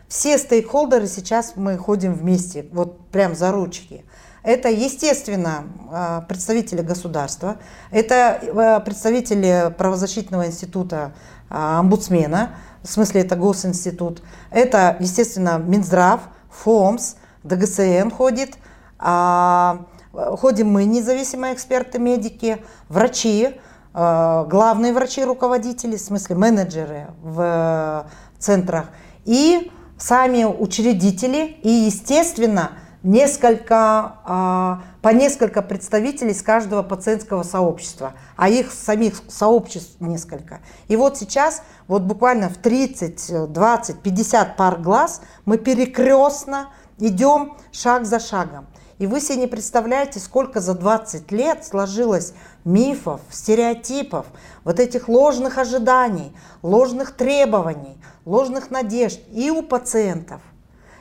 Все 0.07 0.37
стейкхолдеры 0.37 1.07
сейчас 1.07 1.53
мы 1.55 1.77
ходим 1.77 2.13
вместе, 2.13 2.67
вот 2.71 2.99
прям 3.07 3.35
за 3.35 3.51
ручки. 3.51 4.05
Это, 4.43 4.69
естественно, 4.69 5.63
э, 5.91 6.21
представители 6.27 6.81
государства, 6.81 7.57
это 7.89 8.39
э, 8.43 8.79
представители 8.85 9.73
правозащитного 9.75 10.45
института 10.45 11.13
омбудсмена, 11.49 12.55
в 12.83 12.87
смысле 12.87 13.21
это 13.21 13.35
госинститут, 13.35 14.21
это, 14.51 14.95
естественно, 14.99 15.57
Минздрав, 15.57 16.21
ФОМС, 16.49 17.15
ДГСН 17.43 18.09
ходит, 18.09 18.57
а, 18.99 19.85
ходим 20.13 20.71
мы, 20.71 20.85
независимые 20.85 21.53
эксперты, 21.53 21.99
медики, 21.99 22.57
врачи, 22.89 23.59
а, 23.93 24.45
главные 24.45 24.93
врачи, 24.93 25.23
руководители, 25.23 25.97
в 25.97 26.01
смысле 26.01 26.35
менеджеры 26.35 27.07
в 27.21 28.05
центрах, 28.39 28.85
и 29.25 29.71
сами 29.97 30.43
учредители, 30.43 31.57
и, 31.63 31.69
естественно, 31.69 32.71
несколько, 33.03 34.15
а, 34.25 34.81
по 35.05 35.09
несколько 35.09 35.61
представителей 35.61 36.33
с 36.33 36.41
каждого 36.41 36.81
пациентского 36.81 37.43
сообщества, 37.43 38.13
а 38.35 38.49
их 38.49 38.71
самих 38.71 39.21
сообществ 39.27 39.97
несколько. 39.99 40.61
И 40.87 40.95
вот 40.95 41.15
сейчас, 41.15 41.61
вот 41.87 42.01
буквально 42.01 42.49
в 42.49 42.57
30, 42.57 43.53
20, 43.53 43.99
50 43.99 44.57
пар 44.57 44.79
глаз 44.79 45.21
мы 45.45 45.59
перекрестно 45.59 46.69
идем 46.97 47.55
шаг 47.71 48.07
за 48.07 48.19
шагом. 48.19 48.65
И 48.97 49.05
вы 49.05 49.21
себе 49.21 49.41
не 49.41 49.45
представляете, 49.45 50.19
сколько 50.19 50.59
за 50.59 50.73
20 50.73 51.31
лет 51.31 51.63
сложилось 51.63 52.33
мифов, 52.63 53.21
стереотипов, 53.29 54.25
вот 54.63 54.79
этих 54.79 55.07
ложных 55.07 55.59
ожиданий, 55.59 56.35
ложных 56.63 57.11
требований, 57.11 57.95
ложных 58.25 58.71
надежд 58.71 59.19
и 59.31 59.51
у 59.51 59.61
пациентов. 59.61 60.41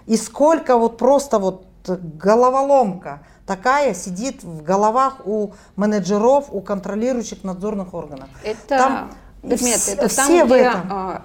И 0.05 0.19
сколько 0.19 0.77
вот 0.77 0.99
просто 0.99 1.38
вот 1.38 1.64
головоломка 1.87 3.21
такая 3.46 3.94
сидит 3.94 4.42
в 4.42 4.62
головах 4.62 5.26
у 5.26 5.52
менеджеров, 5.76 6.46
у 6.50 6.61
контролирующих 6.61 7.44
надзорных 7.44 7.94
органов. 7.94 8.28
Это, 8.42 8.78
там, 8.78 9.11
Дмитрий, 9.42 9.92
это 9.92 10.09
все 10.09 10.16
там, 10.16 10.33
где, 10.33 10.44
в 10.44 10.52
этом. 10.52 10.80
А, 10.90 11.22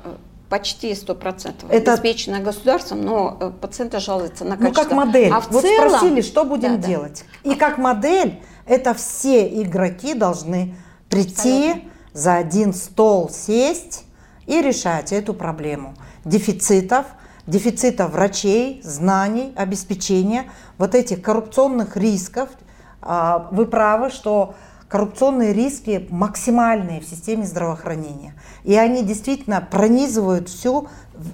почти 0.50 0.92
100% 0.92 1.70
это... 1.70 1.94
обеспечено 1.94 2.40
государством, 2.40 3.02
но 3.02 3.38
э, 3.40 3.52
пациенты 3.62 4.00
жалуются 4.00 4.44
на 4.44 4.58
качество. 4.58 4.84
Ну, 4.84 4.90
как 4.90 4.98
модель. 4.98 5.32
А 5.32 5.42
в 5.42 5.52
вот 5.52 5.62
целом... 5.62 5.90
спросили, 5.90 6.22
что 6.22 6.44
будем 6.44 6.82
да, 6.82 6.88
делать. 6.88 7.24
Да. 7.44 7.52
И 7.52 7.56
как 7.56 7.78
модель, 7.78 8.42
это 8.66 8.94
все 8.94 9.48
игроки 9.62 10.14
должны 10.14 10.76
прийти, 11.10 11.70
Абсолютно. 11.70 11.92
за 12.14 12.36
один 12.36 12.74
стол 12.74 13.30
сесть 13.30 14.06
и 14.46 14.62
решать 14.62 15.12
эту 15.14 15.34
проблему. 15.34 15.96
Дефицитов, 16.26 17.06
дефицита 17.48 18.08
врачей, 18.08 18.82
знаний, 18.84 19.54
обеспечения, 19.56 20.46
вот 20.80 20.96
этих 20.96 21.22
коррупционных 21.22 21.96
рисков. 21.96 22.50
А, 23.02 23.50
вы 23.52 23.68
правы, 23.68 24.10
что 24.10 24.56
коррупционные 24.88 25.54
риски 25.54 26.08
максимальные 26.10 27.02
в 27.02 27.06
системе 27.06 27.46
здравоохранения. 27.46 28.34
И 28.64 28.76
они 28.76 29.04
действительно 29.04 29.62
пронизывают 29.62 30.50
всю 30.50 30.88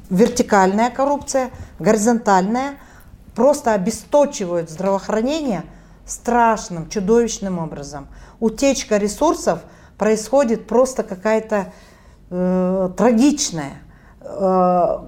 вертикальная 0.09 0.89
коррупция, 0.89 1.51
горизонтальная, 1.79 2.73
просто 3.33 3.73
обесточивают 3.73 4.69
здравоохранение 4.69 5.63
страшным, 6.05 6.89
чудовищным 6.89 7.59
образом. 7.59 8.07
Утечка 8.39 8.97
ресурсов 8.97 9.61
происходит 9.97 10.67
просто 10.67 11.03
какая-то 11.03 11.71
э, 12.29 12.89
трагичная. 12.97 13.77
Э, 14.21 15.05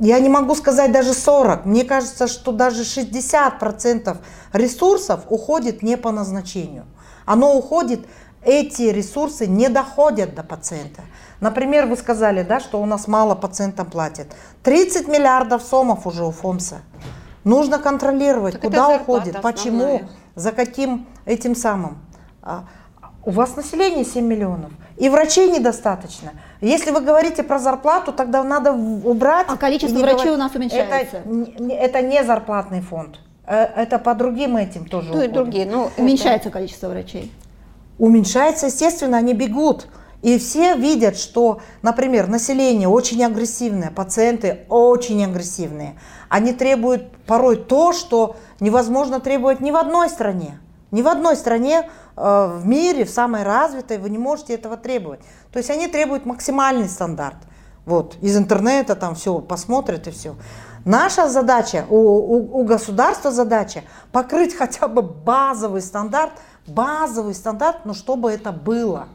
я 0.00 0.18
не 0.20 0.28
могу 0.28 0.54
сказать 0.54 0.92
даже 0.92 1.14
40. 1.14 1.64
Мне 1.66 1.84
кажется, 1.84 2.26
что 2.26 2.52
даже 2.52 2.82
60% 2.82 4.16
ресурсов 4.52 5.20
уходит 5.28 5.82
не 5.82 5.96
по 5.96 6.10
назначению. 6.10 6.84
Оно 7.24 7.56
уходит, 7.56 8.00
эти 8.44 8.82
ресурсы 8.82 9.46
не 9.46 9.68
доходят 9.68 10.34
до 10.34 10.42
пациента. 10.42 11.02
Например, 11.40 11.86
вы 11.86 11.96
сказали, 11.96 12.42
да, 12.42 12.60
что 12.60 12.80
у 12.80 12.86
нас 12.86 13.06
мало 13.06 13.34
пациентам 13.34 13.86
платят. 13.90 14.28
30 14.62 15.08
миллиардов 15.08 15.62
сомов 15.62 16.06
уже 16.06 16.24
у 16.24 16.30
ФОМСа. 16.30 16.82
Нужно 17.44 17.78
контролировать, 17.78 18.54
так 18.54 18.62
куда 18.62 18.88
уходит, 18.88 19.40
почему, 19.42 20.02
за 20.34 20.52
каким 20.52 21.08
этим 21.24 21.56
самым. 21.56 21.98
А, 22.42 22.64
у 23.24 23.30
вас 23.30 23.56
население 23.56 24.04
7 24.04 24.24
миллионов, 24.24 24.70
и 24.96 25.08
врачей 25.08 25.50
недостаточно. 25.50 26.32
Если 26.62 26.92
вы 26.92 27.00
говорите 27.00 27.42
про 27.42 27.58
зарплату, 27.58 28.12
тогда 28.12 28.44
надо 28.44 28.72
убрать. 28.72 29.46
А 29.48 29.56
количество 29.56 29.98
врачей 29.98 30.14
говорить. 30.14 30.34
у 30.34 30.36
нас 30.36 30.54
уменьшается. 30.54 31.16
Это, 31.16 31.72
это 31.72 32.02
не 32.02 32.22
зарплатный 32.22 32.80
фонд. 32.80 33.18
Э, 33.44 33.64
это 33.64 33.98
по 33.98 34.14
другим 34.14 34.56
этим 34.56 34.86
тоже. 34.86 35.12
Ну 35.12 35.22
и 35.22 35.26
другие. 35.26 35.66
Ну, 35.66 35.90
уменьшается 35.96 36.48
это... 36.48 36.58
количество 36.58 36.88
врачей. 36.88 37.32
Уменьшается, 37.98 38.66
естественно, 38.66 39.18
они 39.18 39.34
бегут. 39.34 39.88
И 40.22 40.38
все 40.38 40.76
видят, 40.76 41.18
что, 41.18 41.60
например, 41.82 42.28
население 42.28 42.86
очень 42.88 43.24
агрессивное, 43.24 43.90
пациенты 43.90 44.60
очень 44.68 45.24
агрессивные. 45.24 45.96
Они 46.28 46.52
требуют 46.52 47.10
порой 47.26 47.56
то, 47.56 47.92
что 47.92 48.36
невозможно 48.60 49.18
требовать 49.18 49.60
ни 49.60 49.72
в 49.72 49.76
одной 49.76 50.08
стране. 50.08 50.60
Ни 50.92 51.02
в 51.02 51.08
одной 51.08 51.36
стране 51.36 51.90
э, 52.16 52.58
в 52.58 52.66
мире, 52.66 53.04
в 53.04 53.10
самой 53.10 53.42
развитой, 53.42 53.98
вы 53.98 54.10
не 54.10 54.18
можете 54.18 54.54
этого 54.54 54.76
требовать. 54.76 55.20
То 55.50 55.58
есть 55.58 55.70
они 55.70 55.88
требуют 55.88 56.26
максимальный 56.26 56.88
стандарт. 56.88 57.38
Вот, 57.86 58.16
из 58.20 58.36
интернета 58.36 58.94
там 58.94 59.16
все 59.16 59.40
посмотрят 59.40 60.06
и 60.06 60.10
все. 60.12 60.36
Наша 60.84 61.28
задача, 61.28 61.86
у, 61.88 61.96
у, 61.96 62.60
у 62.60 62.64
государства 62.64 63.30
задача 63.30 63.82
покрыть 64.12 64.54
хотя 64.54 64.86
бы 64.86 65.02
базовый 65.02 65.80
стандарт, 65.80 66.32
базовый 66.66 67.34
стандарт, 67.34 67.84
но 67.84 67.94
чтобы 67.94 68.30
это 68.30 68.52
было. 68.52 69.08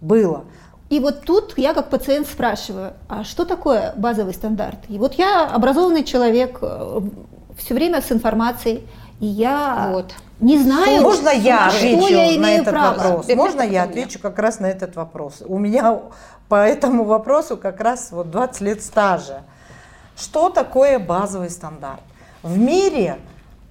Было. 0.00 0.44
И 0.88 0.98
вот 0.98 1.22
тут 1.24 1.56
я 1.56 1.72
как 1.74 1.90
пациент 1.90 2.26
спрашиваю, 2.26 2.94
а 3.08 3.22
что 3.22 3.44
такое 3.44 3.94
базовый 3.96 4.34
стандарт? 4.34 4.78
И 4.88 4.98
вот 4.98 5.14
я 5.14 5.46
образованный 5.46 6.02
человек, 6.02 6.58
э, 6.60 7.00
все 7.56 7.74
время 7.74 8.02
с 8.02 8.10
информацией, 8.10 8.88
и 9.20 9.26
я 9.26 9.90
вот. 9.92 10.12
Не 10.40 10.58
знаю, 10.58 11.02
Можно 11.02 11.30
я 11.30 11.68
отвечу 11.68 12.08
я 12.08 12.40
на 12.40 12.50
этот 12.52 12.74
право. 12.74 12.96
вопрос? 12.96 13.28
Можно 13.34 13.62
я 13.62 13.82
отвечу 13.82 14.18
как 14.18 14.38
раз 14.38 14.58
на 14.58 14.66
этот 14.66 14.96
вопрос? 14.96 15.42
У 15.44 15.58
меня 15.58 16.00
по 16.48 16.54
этому 16.54 17.04
вопросу 17.04 17.56
как 17.56 17.80
раз 17.80 18.08
вот 18.10 18.30
20 18.30 18.60
лет 18.62 18.82
стажа. 18.82 19.42
Что 20.16 20.48
такое 20.50 20.98
базовый 20.98 21.50
стандарт? 21.50 22.00
В 22.42 22.58
мире 22.58 23.18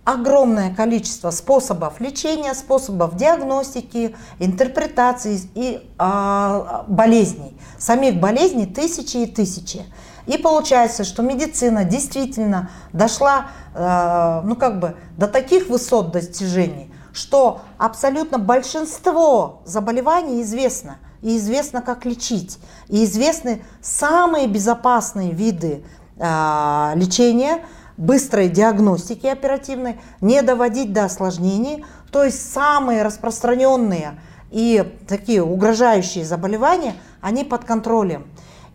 огромное 0.04 0.74
количество 0.74 1.30
способов 1.32 2.00
лечения, 2.00 2.54
способов 2.54 3.16
диагностики, 3.16 4.16
интерпретации 4.40 5.42
и 5.56 5.88
а, 5.98 6.86
болезней. 6.88 7.58
Самих 7.78 8.20
болезней 8.20 8.66
тысячи 8.66 9.18
и 9.18 9.26
тысячи. 9.28 9.84
И 10.30 10.38
получается, 10.38 11.04
что 11.06 11.24
медицина 11.24 11.84
действительно 11.86 12.70
дошла 12.94 13.48
э, 13.74 14.42
ну 14.44 14.56
как 14.56 14.80
бы, 14.80 14.96
до 15.18 15.28
таких 15.28 15.70
высот 15.70 16.12
достижений, 16.12 16.94
что 17.14 17.62
абсолютно 17.80 18.38
большинство 18.38 19.64
заболеваний 19.66 20.44
известно. 20.44 20.98
И 21.24 21.36
известно, 21.38 21.82
как 21.82 22.06
лечить. 22.06 22.60
И 22.90 23.06
известны 23.06 23.64
самые 23.82 24.48
безопасные 24.48 25.32
виды 25.32 25.84
а, 26.18 26.94
лечения, 26.96 27.66
быстрой 27.98 28.50
диагностики 28.50 29.26
оперативной, 29.26 30.00
не 30.22 30.44
доводить 30.44 30.94
до 30.94 31.06
осложнений. 31.06 31.84
То 32.12 32.24
есть 32.24 32.54
самые 32.54 33.02
распространенные 33.02 34.20
и 34.52 34.96
такие 35.08 35.44
угрожающие 35.44 36.24
заболевания, 36.24 36.94
они 37.20 37.44
под 37.44 37.66
контролем. 37.66 38.28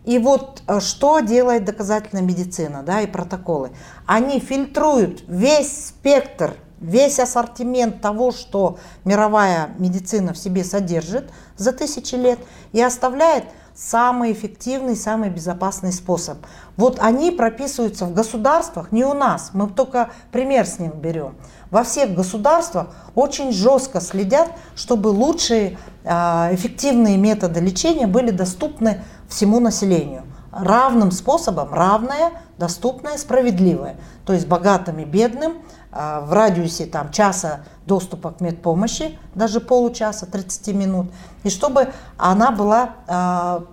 И 0.05 0.19
вот 0.19 0.61
э, 0.67 0.79
что 0.79 1.19
делает 1.19 1.65
доказательная 1.65 2.23
медицина 2.23 2.83
да, 2.83 3.01
и 3.01 3.07
протоколы? 3.07 3.71
Они 4.05 4.39
фильтруют 4.39 5.23
весь 5.27 5.87
спектр, 5.87 6.53
весь 6.79 7.19
ассортимент 7.19 8.01
того, 8.01 8.31
что 8.31 8.77
мировая 9.03 9.71
медицина 9.79 10.33
в 10.33 10.37
себе 10.37 10.63
содержит 10.63 11.31
за 11.57 11.73
тысячи 11.73 12.15
лет, 12.15 12.39
и 12.71 12.81
оставляет 12.81 13.45
самый 13.73 14.31
эффективный, 14.31 14.95
самый 14.95 15.29
безопасный 15.29 15.91
способ. 15.91 16.37
Вот 16.77 16.99
они 16.99 17.31
прописываются 17.31 18.05
в 18.05 18.13
государствах, 18.13 18.91
не 18.91 19.05
у 19.05 19.13
нас, 19.13 19.51
мы 19.53 19.69
только 19.69 20.09
пример 20.31 20.65
с 20.65 20.79
ним 20.79 20.91
берем. 20.91 21.35
Во 21.71 21.83
всех 21.83 22.13
государствах 22.13 22.87
очень 23.15 23.51
жестко 23.51 24.01
следят, 24.01 24.49
чтобы 24.75 25.07
лучшие 25.07 25.77
а, 26.03 26.49
эффективные 26.51 27.17
методы 27.17 27.59
лечения 27.59 28.07
были 28.07 28.31
доступны 28.31 29.03
всему 29.29 29.59
населению. 29.59 30.23
Равным 30.51 31.11
способом, 31.11 31.73
равное, 31.73 32.31
доступное, 32.57 33.17
справедливое. 33.17 33.97
То 34.25 34.33
есть 34.33 34.47
богатым 34.47 34.99
и 34.99 35.05
бедным 35.05 35.55
а, 35.91 36.21
в 36.21 36.33
радиусе 36.33 36.85
там, 36.85 37.11
часа 37.11 37.61
доступа 37.85 38.31
к 38.31 38.41
медпомощи, 38.41 39.17
даже 39.33 39.61
получаса, 39.61 40.25
30 40.25 40.75
минут, 40.75 41.11
и 41.43 41.49
чтобы 41.49 41.93
она 42.17 42.51
была, 42.51 42.91
а, 43.07 43.63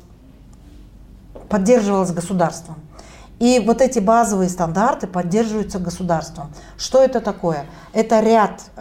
поддерживалась 1.48 2.12
государством. 2.12 2.76
И 3.38 3.58
вот 3.58 3.80
эти 3.80 3.98
базовые 3.98 4.48
стандарты 4.48 5.06
поддерживаются 5.06 5.78
государством. 5.78 6.52
Что 6.76 7.02
это 7.02 7.20
такое? 7.20 7.66
Это 7.92 8.20
ряд 8.20 8.62
э, 8.76 8.80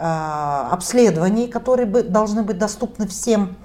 обследований, 0.70 1.48
которые 1.48 1.86
бы, 1.86 2.02
должны 2.02 2.42
быть 2.42 2.58
доступны 2.58 3.08
всем. 3.08 3.56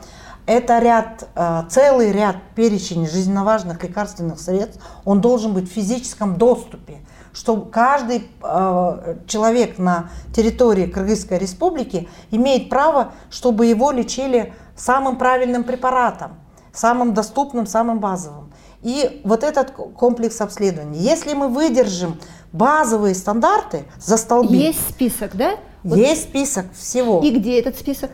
Это 0.48 0.80
ряд, 0.80 1.28
э, 1.36 1.64
целый 1.70 2.12
ряд 2.12 2.38
перечень 2.56 3.08
жизненно 3.08 3.44
важных 3.44 3.84
лекарственных 3.84 4.40
средств. 4.40 4.82
Он 5.06 5.22
должен 5.22 5.54
быть 5.54 5.70
в 5.70 5.74
физическом 5.74 6.38
доступе 6.38 7.02
что 7.38 7.58
каждый 7.58 8.32
э, 8.42 9.16
человек 9.28 9.78
на 9.78 10.10
территории 10.36 10.88
Кыргызской 10.88 11.38
республики 11.38 12.10
имеет 12.32 12.68
право, 12.68 13.12
чтобы 13.30 13.68
его 13.68 13.92
лечили 13.92 14.56
самым 14.76 15.18
правильным 15.18 15.64
препаратом, 15.64 16.32
самым 16.74 17.14
доступным, 17.14 17.68
самым 17.68 18.00
базовым. 18.00 18.47
И 18.88 19.20
вот 19.26 19.44
этот 19.44 19.72
комплекс 19.72 20.40
обследований. 20.40 21.00
Если 21.00 21.34
мы 21.34 21.50
выдержим 21.50 22.18
базовые 22.54 23.16
стандарты 23.16 23.84
за 24.00 24.16
столбы. 24.16 24.56
Есть 24.56 24.80
список, 24.90 25.36
да? 25.36 25.58
Есть 25.84 26.24
вот. 26.24 26.30
список 26.30 26.66
всего. 26.74 27.22
И 27.22 27.32
где 27.32 27.60
этот 27.60 27.78
список? 27.78 28.12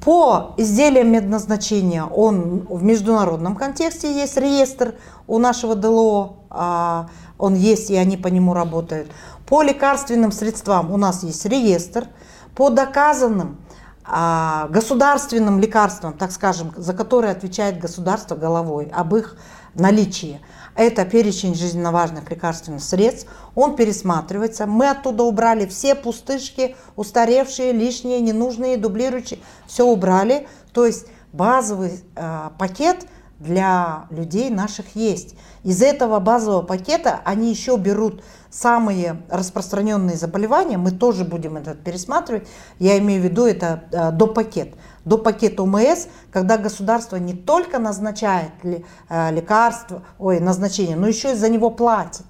По 0.00 0.54
изделиям 0.56 1.12
медназначения 1.12 2.02
он 2.02 2.66
в 2.68 2.82
международном 2.82 3.54
контексте 3.54 4.12
есть 4.12 4.36
реестр 4.36 4.96
у 5.28 5.38
нашего 5.38 5.76
ДЛО, 5.76 6.38
а, 6.50 7.08
он 7.38 7.54
есть 7.54 7.90
и 7.90 7.94
они 7.94 8.16
по 8.16 8.26
нему 8.26 8.52
работают. 8.52 9.08
По 9.46 9.62
лекарственным 9.62 10.32
средствам 10.32 10.90
у 10.90 10.96
нас 10.96 11.22
есть 11.22 11.46
реестр. 11.46 12.08
По 12.56 12.70
доказанным 12.70 13.58
а, 14.04 14.66
государственным 14.70 15.60
лекарствам, 15.60 16.14
так 16.14 16.32
скажем, 16.32 16.72
за 16.76 16.94
которые 16.94 17.30
отвечает 17.30 17.78
государство 17.78 18.34
головой, 18.34 18.90
об 18.92 19.14
их 19.14 19.36
наличии. 19.80 20.40
Это 20.74 21.04
перечень 21.06 21.54
жизненно 21.54 21.90
важных 21.90 22.30
лекарственных 22.30 22.82
средств. 22.82 23.28
Он 23.54 23.76
пересматривается. 23.76 24.66
Мы 24.66 24.90
оттуда 24.90 25.22
убрали 25.24 25.66
все 25.66 25.94
пустышки, 25.94 26.76
устаревшие, 26.96 27.72
лишние, 27.72 28.20
ненужные, 28.20 28.76
дублирующие. 28.76 29.40
Все 29.66 29.86
убрали. 29.86 30.46
То 30.72 30.84
есть 30.84 31.06
базовый 31.32 32.04
э, 32.14 32.50
пакет 32.58 33.06
для 33.38 34.06
людей 34.10 34.50
наших 34.50 34.96
есть. 34.96 35.34
Из 35.62 35.82
этого 35.82 36.20
базового 36.20 36.62
пакета 36.62 37.20
они 37.24 37.50
еще 37.50 37.76
берут 37.76 38.22
самые 38.50 39.22
распространенные 39.28 40.16
заболевания, 40.16 40.78
мы 40.78 40.90
тоже 40.90 41.24
будем 41.24 41.56
это 41.56 41.74
пересматривать, 41.74 42.48
я 42.78 42.98
имею 42.98 43.20
в 43.20 43.24
виду 43.24 43.44
это 43.44 43.84
э, 43.92 44.12
до 44.12 44.26
пакет. 44.26 44.74
До 45.06 45.16
пакета 45.16 45.62
ОМС, 45.62 46.08
когда 46.30 46.58
государство 46.58 47.16
не 47.16 47.32
только 47.32 47.78
назначает 47.78 48.50
э, 48.62 49.30
лекарства, 49.32 50.02
ой, 50.18 50.40
назначение, 50.40 50.96
но 50.96 51.06
еще 51.06 51.32
и 51.32 51.34
за 51.34 51.48
него 51.48 51.70
платит. 51.70 52.26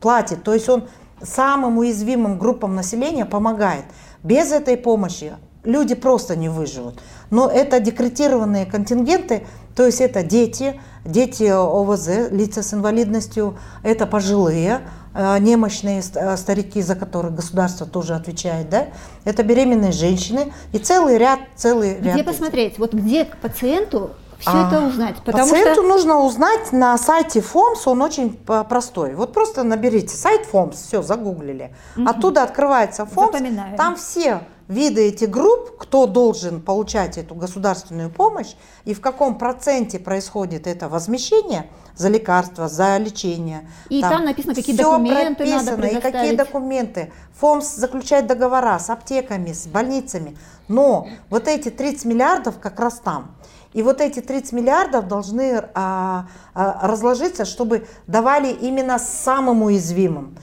Платит, 0.00 0.42
то 0.42 0.52
есть 0.52 0.68
он 0.68 0.88
самым 1.22 1.78
уязвимым 1.78 2.38
группам 2.38 2.74
населения 2.74 3.24
помогает. 3.24 3.84
Без 4.22 4.52
этой 4.52 4.76
помощи 4.76 5.36
люди 5.62 5.94
просто 5.94 6.34
не 6.36 6.48
выживут. 6.48 7.00
Но 7.30 7.48
это 7.48 7.78
декретированные 7.78 8.66
контингенты, 8.66 9.46
то 9.76 9.86
есть 9.86 10.00
это 10.00 10.24
дети, 10.24 10.80
дети 11.04 11.44
ОВЗ, 11.44 12.30
лица 12.32 12.62
с 12.62 12.74
инвалидностью, 12.74 13.56
это 13.82 14.06
пожилые, 14.06 14.80
немощные 15.14 16.02
э, 16.14 16.36
старики, 16.36 16.82
за 16.82 16.94
которых 16.94 17.34
государство 17.34 17.86
тоже 17.86 18.14
отвечает, 18.14 18.68
да, 18.68 18.88
это 19.24 19.42
беременные 19.42 19.92
женщины 19.92 20.52
и 20.72 20.78
целый 20.78 21.18
ряд, 21.18 21.40
целый 21.56 22.00
ряд. 22.00 22.14
Где 22.14 22.24
посмотреть, 22.24 22.78
вот 22.78 22.94
где 22.94 23.24
к 23.24 23.36
пациенту 23.38 24.10
все 24.38 24.50
а, 24.52 24.68
это 24.68 24.86
узнать? 24.86 25.16
Потому 25.24 25.48
пациенту 25.48 25.80
что... 25.80 25.82
нужно 25.82 26.20
узнать 26.20 26.72
на 26.72 26.96
сайте 26.98 27.40
ФОМС, 27.40 27.86
он 27.86 28.02
очень 28.02 28.36
простой. 28.36 29.14
Вот 29.14 29.32
просто 29.32 29.64
наберите 29.64 30.14
сайт 30.16 30.46
ФОМС, 30.46 30.76
все, 30.76 31.02
загуглили. 31.02 31.74
Угу. 31.96 32.08
Оттуда 32.08 32.42
открывается 32.44 33.04
ФОМС, 33.06 33.32
Запоминаю. 33.32 33.76
там 33.76 33.96
все 33.96 34.42
виды 34.68 35.08
этих 35.08 35.30
групп, 35.30 35.78
кто 35.78 36.06
должен 36.06 36.60
получать 36.60 37.18
эту 37.18 37.34
государственную 37.34 38.10
помощь 38.10 38.54
и 38.84 38.94
в 38.94 39.00
каком 39.00 39.38
проценте 39.38 39.98
происходит 39.98 40.66
это 40.66 40.88
возмещение 40.88 41.70
за 41.96 42.08
лекарства, 42.08 42.68
за 42.68 42.98
лечение. 42.98 43.68
И 43.88 44.00
там, 44.00 44.10
там 44.10 44.24
написано, 44.26 44.54
какие 44.54 44.76
документы 44.76 45.44
прописано, 45.44 45.76
надо 45.76 45.86
и 45.88 46.00
какие 46.00 46.36
документы. 46.36 47.12
ФОМС 47.40 47.74
заключает 47.74 48.26
договора 48.26 48.78
с 48.78 48.90
аптеками, 48.90 49.52
с 49.52 49.66
больницами. 49.66 50.36
Но 50.68 51.08
вот 51.30 51.48
эти 51.48 51.70
30 51.70 52.04
миллиардов 52.04 52.58
как 52.60 52.78
раз 52.78 53.00
там. 53.02 53.34
И 53.72 53.82
вот 53.82 54.00
эти 54.00 54.20
30 54.20 54.52
миллиардов 54.52 55.08
должны 55.08 55.62
а, 55.74 56.26
а, 56.54 56.86
разложиться, 56.86 57.44
чтобы 57.44 57.86
давали 58.06 58.50
именно 58.52 58.98
самым 58.98 59.62
уязвимым, 59.62 60.36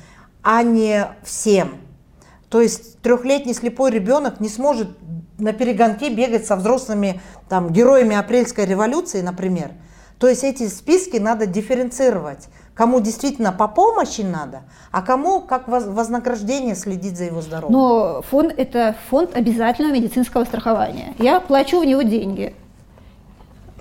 а 0.44 0.62
не 0.64 1.08
всем. 1.24 1.85
То 2.56 2.62
есть 2.62 3.02
трехлетний 3.02 3.54
слепой 3.54 3.92
ребенок 3.92 4.40
не 4.40 4.48
сможет 4.48 4.88
на 5.38 5.52
перегонке 5.52 6.10
бегать 6.10 6.46
со 6.46 6.56
взрослыми 6.56 7.20
там, 7.50 7.70
героями 7.70 8.16
апрельской 8.16 8.66
революции, 8.66 9.20
например. 9.20 9.72
То 10.20 10.30
есть 10.30 10.46
эти 10.46 10.70
списки 10.70 11.18
надо 11.18 11.48
дифференцировать. 11.48 12.48
Кому 12.74 13.02
действительно 13.02 13.52
по 13.52 13.68
помощи 13.68 14.22
надо, 14.22 14.62
а 14.94 15.02
кому 15.02 15.42
как 15.42 15.68
вознаграждение 15.68 16.76
следить 16.76 17.18
за 17.18 17.26
его 17.26 17.42
здоровьем. 17.42 17.74
Но 17.74 18.22
фонд– 18.22 18.54
это 18.58 18.96
фонд 19.10 19.36
обязательного 19.36 19.92
медицинского 19.92 20.46
страхования. 20.46 21.14
Я 21.20 21.42
плачу 21.42 21.82
в 21.82 21.86
него 21.86 22.04
деньги. 22.04 22.56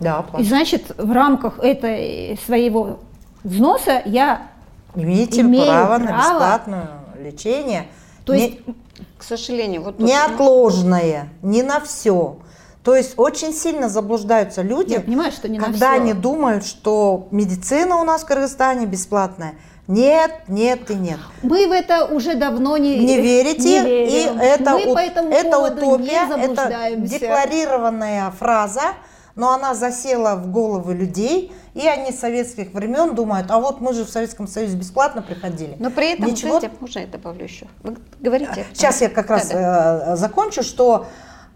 Да, 0.00 0.22
плачу. 0.22 0.44
И 0.44 0.48
значит, 0.48 0.96
в 0.98 1.12
рамках 1.12 1.60
этой 1.60 2.37
своего 2.44 2.98
взноса 3.44 4.02
я 4.04 4.48
Имеете 4.96 5.42
имею 5.42 5.64
право, 5.64 5.87
право 5.87 5.98
на 5.98 6.18
бесплатное 6.18 6.90
лечение– 7.22 7.87
то 8.24 8.32
есть, 8.32 8.66
не, 8.66 8.74
к 9.18 9.22
сожалению, 9.22 9.82
вот 9.82 9.98
неотложное, 9.98 11.28
не 11.42 11.62
на 11.62 11.80
все. 11.80 12.38
То 12.82 12.94
есть 12.94 13.14
очень 13.16 13.54
сильно 13.54 13.88
заблуждаются 13.88 14.60
люди, 14.60 14.92
Я 14.92 15.00
понимаю, 15.00 15.32
что 15.32 15.48
не 15.48 15.58
когда 15.58 15.92
они 15.92 16.12
думают, 16.12 16.66
что 16.66 17.28
медицина 17.30 17.96
у 17.96 18.04
нас 18.04 18.22
в 18.22 18.26
Кыргызстане 18.26 18.84
бесплатная. 18.84 19.54
Нет, 19.87 20.32
нет 20.48 20.90
и 20.90 20.94
нет. 20.94 21.18
Мы 21.42 21.66
в 21.66 21.72
это 21.72 22.06
уже 22.06 22.34
давно 22.34 22.76
не, 22.78 22.98
не 22.98 23.20
верите, 23.20 23.82
не 23.82 23.82
верим. 23.82 24.40
и 24.40 24.44
это, 24.44 24.70
Мы 24.70 24.94
по 24.94 24.98
этому 24.98 25.30
это 25.30 25.58
утопия, 25.58 26.26
это 26.38 26.96
декларированная 26.96 28.30
фраза, 28.30 28.94
но 29.37 29.53
она 29.53 29.75
засела 29.75 30.37
в 30.37 30.51
головы 30.51 30.94
людей, 30.94 31.53
и 31.75 31.87
они 31.87 32.12
с 32.12 32.20
советских 32.20 32.73
времен 32.73 33.14
думают, 33.14 33.51
а 33.51 33.59
вот 33.59 33.81
мы 33.81 33.92
же 33.92 34.05
в 34.05 34.09
Советском 34.09 34.47
Союзе 34.47 34.77
бесплатно 34.77 35.23
приходили. 35.23 35.77
Но 35.79 35.90
при 35.90 36.12
этом, 36.12 36.27
Ничего... 36.27 36.59
знаете, 36.59 36.77
можно 36.81 36.99
я 37.01 37.07
добавлю 37.07 37.44
еще? 37.44 37.66
Вы 37.83 37.97
говорите. 38.20 38.64
Сейчас 38.73 39.01
я 39.01 39.09
как 39.09 39.31
раз 39.31 39.49
да, 39.49 39.55
да. 39.55 40.12
Э, 40.12 40.16
закончу, 40.16 40.62
что 40.62 41.07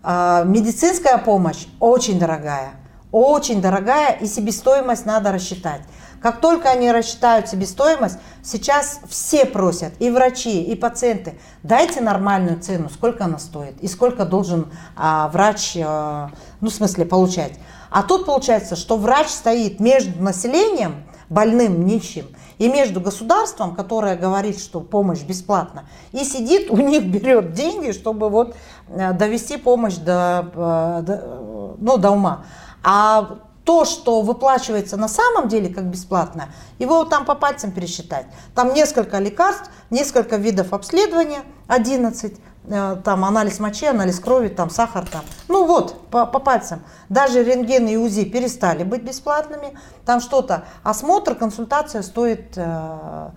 э, 0.02 0.42
медицинская 0.44 1.18
помощь 1.18 1.66
очень 1.78 2.18
дорогая, 2.18 2.72
очень 3.12 3.62
дорогая, 3.62 4.12
и 4.14 4.26
себестоимость 4.26 5.06
надо 5.06 5.30
рассчитать. 5.30 5.82
Как 6.20 6.40
только 6.40 6.70
они 6.70 6.90
рассчитают 6.90 7.48
себестоимость, 7.48 8.18
сейчас 8.42 9.00
все 9.08 9.44
просят, 9.44 9.92
и 10.00 10.10
врачи, 10.10 10.62
и 10.62 10.74
пациенты, 10.74 11.38
дайте 11.62 12.00
нормальную 12.00 12.60
цену, 12.60 12.90
сколько 12.90 13.24
она 13.24 13.38
стоит, 13.38 13.80
и 13.80 13.88
сколько 13.88 14.24
должен 14.24 14.72
а, 14.96 15.28
врач, 15.28 15.76
а, 15.76 16.30
ну 16.60 16.70
в 16.70 16.72
смысле, 16.72 17.04
получать. 17.04 17.52
А 17.90 18.02
тут 18.02 18.26
получается, 18.26 18.74
что 18.74 18.96
врач 18.96 19.28
стоит 19.28 19.80
между 19.80 20.22
населением, 20.22 21.04
больным, 21.28 21.86
нищим, 21.86 22.26
и 22.58 22.68
между 22.68 23.00
государством, 23.00 23.74
которое 23.74 24.16
говорит, 24.16 24.58
что 24.58 24.80
помощь 24.80 25.22
бесплатна, 25.22 25.84
и 26.12 26.24
сидит, 26.24 26.70
у 26.70 26.76
них 26.78 27.06
берет 27.06 27.52
деньги, 27.52 27.92
чтобы 27.92 28.28
вот 28.28 28.56
э, 28.88 29.12
довести 29.12 29.56
помощь 29.56 29.94
до, 29.94 30.50
э, 30.52 31.02
до, 31.02 31.76
ну, 31.78 31.96
до 31.96 32.10
ума. 32.10 32.44
А 32.82 33.38
то, 33.68 33.84
что 33.84 34.22
выплачивается 34.22 34.96
на 34.96 35.08
самом 35.08 35.46
деле 35.48 35.68
как 35.68 35.84
бесплатно, 35.84 36.48
его 36.78 37.04
там 37.04 37.26
по 37.26 37.34
пальцам 37.34 37.70
пересчитать. 37.70 38.24
Там 38.54 38.72
несколько 38.72 39.18
лекарств, 39.18 39.70
несколько 39.90 40.36
видов 40.36 40.72
обследования, 40.72 41.42
11, 41.66 42.34
Э, 42.70 42.96
там 43.02 43.24
анализ 43.24 43.60
мочи, 43.60 43.86
анализ 43.86 44.20
крови, 44.20 44.48
там 44.48 44.70
сахар, 44.70 45.06
там. 45.08 45.22
Ну 45.48 45.66
вот, 45.66 46.08
по, 46.10 46.26
по 46.26 46.38
пальцам. 46.38 46.82
Даже 47.08 47.42
рентген 47.42 47.86
и 47.88 47.96
УЗИ 47.96 48.24
перестали 48.24 48.84
быть 48.84 49.02
бесплатными. 49.02 49.78
Там 50.04 50.20
что-то, 50.20 50.64
осмотр, 50.82 51.34
консультация 51.34 52.02
стоит 52.02 52.52
э, 52.56 53.30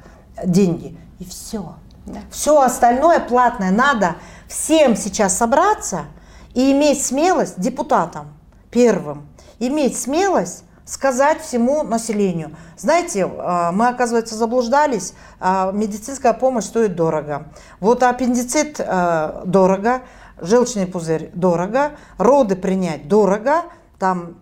деньги. 0.43 0.97
И 1.19 1.25
все. 1.25 1.75
Да. 2.05 2.19
Все 2.31 2.59
остальное 2.59 3.19
платное. 3.19 3.71
Надо 3.71 4.15
всем 4.47 4.95
сейчас 4.95 5.37
собраться 5.37 6.05
и 6.53 6.71
иметь 6.71 7.05
смелость, 7.05 7.59
депутатам 7.59 8.33
первым, 8.69 9.27
иметь 9.61 9.97
смелость 9.97 10.65
сказать 10.83 11.41
всему 11.41 11.83
населению. 11.83 12.55
Знаете, 12.75 13.25
а, 13.25 13.71
мы, 13.71 13.87
оказывается, 13.87 14.35
заблуждались, 14.35 15.13
а, 15.39 15.71
медицинская 15.71 16.33
помощь 16.33 16.65
стоит 16.65 16.95
дорого. 16.95 17.47
Вот 17.79 18.03
аппендицит 18.03 18.79
а, 18.79 19.43
дорого, 19.45 20.01
желчный 20.37 20.87
пузырь 20.87 21.29
дорого, 21.33 21.91
роды 22.17 22.55
принять 22.55 23.07
дорого, 23.07 23.63
там 23.99 24.39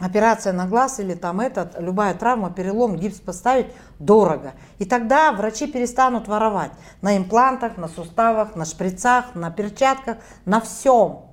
операция 0.00 0.52
на 0.52 0.66
глаз 0.66 1.00
или 1.00 1.14
там 1.14 1.40
этот, 1.40 1.80
любая 1.80 2.14
травма, 2.14 2.50
перелом, 2.50 2.96
гипс 2.96 3.20
поставить 3.20 3.68
дорого. 3.98 4.52
И 4.78 4.84
тогда 4.84 5.32
врачи 5.32 5.66
перестанут 5.66 6.28
воровать 6.28 6.72
на 7.00 7.16
имплантах, 7.16 7.78
на 7.78 7.88
суставах, 7.88 8.56
на 8.56 8.64
шприцах, 8.64 9.34
на 9.34 9.50
перчатках, 9.50 10.18
на 10.44 10.60
всем 10.60 11.25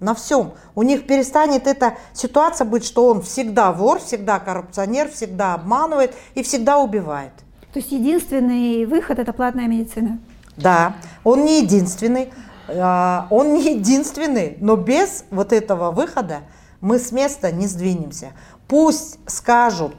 на 0.00 0.14
всем. 0.14 0.52
У 0.74 0.82
них 0.82 1.06
перестанет 1.06 1.66
эта 1.66 1.94
ситуация 2.12 2.64
быть, 2.64 2.84
что 2.84 3.06
он 3.06 3.22
всегда 3.22 3.70
вор, 3.70 4.00
всегда 4.00 4.38
коррупционер, 4.38 5.10
всегда 5.10 5.54
обманывает 5.54 6.14
и 6.34 6.42
всегда 6.42 6.78
убивает. 6.78 7.32
То 7.72 7.78
есть 7.78 7.92
единственный 7.92 8.84
выход– 8.86 9.18
это 9.20 9.32
платная 9.32 9.68
медицина? 9.68 10.18
Да, 10.56 10.96
он 11.22 11.44
не 11.44 11.60
единственный, 11.60 12.32
а, 12.68 13.28
он 13.30 13.54
не 13.54 13.74
единственный, 13.74 14.56
но 14.60 14.76
без 14.76 15.24
вот 15.30 15.52
этого 15.52 15.92
выхода 15.92 16.40
мы 16.80 16.98
с 16.98 17.12
места 17.12 17.52
не 17.52 17.66
сдвинемся. 17.66 18.32
Пусть 18.66 19.18
скажут 19.26 19.94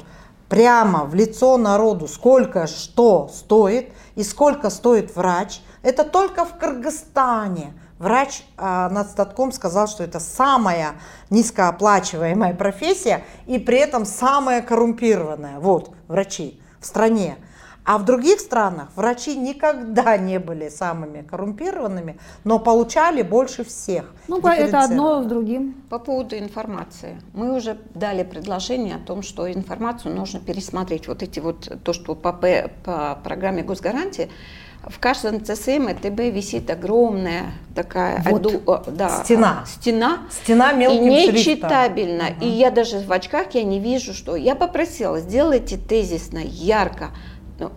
прямо 0.50 1.06
в 1.06 1.16
лицо 1.16 1.58
народу, 1.58 2.08
сколько 2.08 2.68
что 2.68 3.30
стоит 3.34 3.94
и 4.16 4.24
сколько 4.24 4.70
стоит 4.70 5.16
врач. 5.16 5.62
Это 5.84 6.04
только 6.04 6.44
в 6.44 6.58
Кыргызстане– 6.58 7.74
Врач 8.02 8.44
э, 8.58 8.90
над 8.92 9.12
статком 9.12 9.52
сказал, 9.52 9.88
что 9.88 10.04
это 10.04 10.20
самая 10.20 10.96
низкооплачиваемая 11.30 12.56
профессия 12.56 13.24
и 13.46 13.60
при 13.60 13.78
этом 13.78 14.06
самая 14.06 14.64
коррумпированная. 14.64 15.60
Вот, 15.60 15.94
врачи 16.08 16.60
в 16.80 16.88
стране. 16.88 17.38
А 17.84 17.98
в 17.98 18.06
других 18.06 18.40
странах 18.40 18.90
врачи 18.96 19.36
никогда 19.36 20.16
не 20.32 20.40
были 20.40 20.70
самыми 20.70 21.22
коррумпированными, 21.22 22.18
но 22.44 22.60
получали 22.60 23.22
больше 23.22 23.64
всех. 23.64 24.14
Ну, 24.28 24.40
это 24.40 24.82
одно 24.82 25.24
с 25.24 25.26
другим. 25.26 25.76
По 25.90 26.00
поводу 26.00 26.38
информации. 26.38 27.20
Мы 27.34 27.56
уже 27.56 27.78
дали 27.96 28.24
предложение 28.24 28.96
о 28.96 29.00
том, 29.00 29.24
что 29.24 29.52
информацию 29.52 30.16
нужно 30.16 30.40
пересмотреть. 30.40 31.08
Вот 31.08 31.24
эти 31.24 31.40
вот, 31.40 31.72
то, 31.84 31.94
что 31.94 32.16
по, 32.16 32.32
по 32.32 33.20
программе 33.24 33.64
госгарантии, 33.64 34.30
в 34.88 35.00
каждом 35.00 35.44
ЦСМ 35.44 35.90
и 35.90 35.94
ТБ 35.94 36.34
висит 36.34 36.70
огромная 36.72 37.54
такая 37.76 38.24
вот. 38.28 38.46
оду, 38.48 38.92
да, 38.92 39.24
стена. 39.24 39.64
Стена. 39.68 40.20
Стена 40.32 40.72
мелким 40.72 41.04
и 41.04 41.28
нечитабельно. 41.28 42.30
Угу. 42.38 42.46
И 42.46 42.48
я 42.48 42.72
даже 42.72 43.00
в 43.00 43.12
очках 43.12 43.54
я 43.54 43.64
не 43.64 43.80
вижу, 43.80 44.14
что 44.14 44.36
я 44.36 44.56
попросила, 44.56 45.20
сделайте 45.20 45.78
тезисно, 45.78 46.40
ярко, 46.40 47.12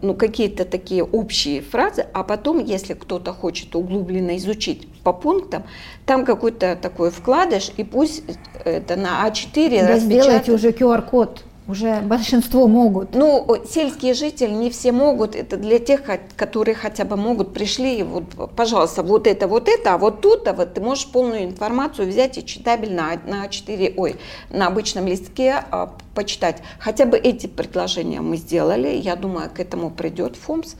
ну, 0.02 0.14
какие-то 0.14 0.64
такие 0.64 1.04
общие 1.04 1.60
фразы, 1.60 2.06
а 2.12 2.22
потом, 2.22 2.64
если 2.64 2.94
кто-то 2.94 3.32
хочет 3.32 3.74
углубленно 3.76 4.36
изучить 4.36 4.88
по 5.02 5.12
пунктам, 5.12 5.64
там 6.06 6.24
какой-то 6.24 6.76
такой 6.80 7.10
вкладыш, 7.10 7.70
и 7.76 7.84
пусть 7.84 8.22
это 8.64 8.96
на 8.96 9.28
А4 9.28 9.86
да 9.86 9.98
сделайте 9.98 10.52
уже 10.52 10.70
QR-код. 10.70 11.44
Уже 11.66 12.00
большинство 12.02 12.66
могут. 12.66 13.14
Ну, 13.14 13.46
сельские 13.66 14.12
жители 14.12 14.50
не 14.50 14.68
все 14.68 14.92
могут. 14.92 15.34
Это 15.34 15.56
для 15.56 15.78
тех, 15.78 16.02
которые 16.36 16.74
хотя 16.74 17.06
бы 17.06 17.16
могут, 17.16 17.54
пришли, 17.54 18.00
и 18.00 18.02
вот, 18.02 18.24
пожалуйста, 18.54 19.02
вот 19.02 19.26
это, 19.26 19.48
вот 19.48 19.68
это, 19.68 19.94
а 19.94 19.98
вот 19.98 20.20
тут, 20.20 20.46
а 20.46 20.52
вот 20.52 20.74
ты 20.74 20.82
можешь 20.82 21.06
полную 21.06 21.44
информацию 21.44 22.06
взять 22.06 22.36
и 22.36 22.44
читабельно 22.44 23.18
на 23.26 23.48
4, 23.48 23.94
ой, 23.96 24.16
на 24.50 24.66
обычном 24.66 25.06
листке 25.06 25.64
а, 25.70 25.94
почитать. 26.14 26.62
Хотя 26.78 27.06
бы 27.06 27.16
эти 27.18 27.46
предложения 27.46 28.20
мы 28.20 28.36
сделали. 28.36 28.88
Я 28.88 29.16
думаю, 29.16 29.50
к 29.50 29.60
этому 29.60 29.90
придет 29.90 30.36
ФОМС 30.36 30.74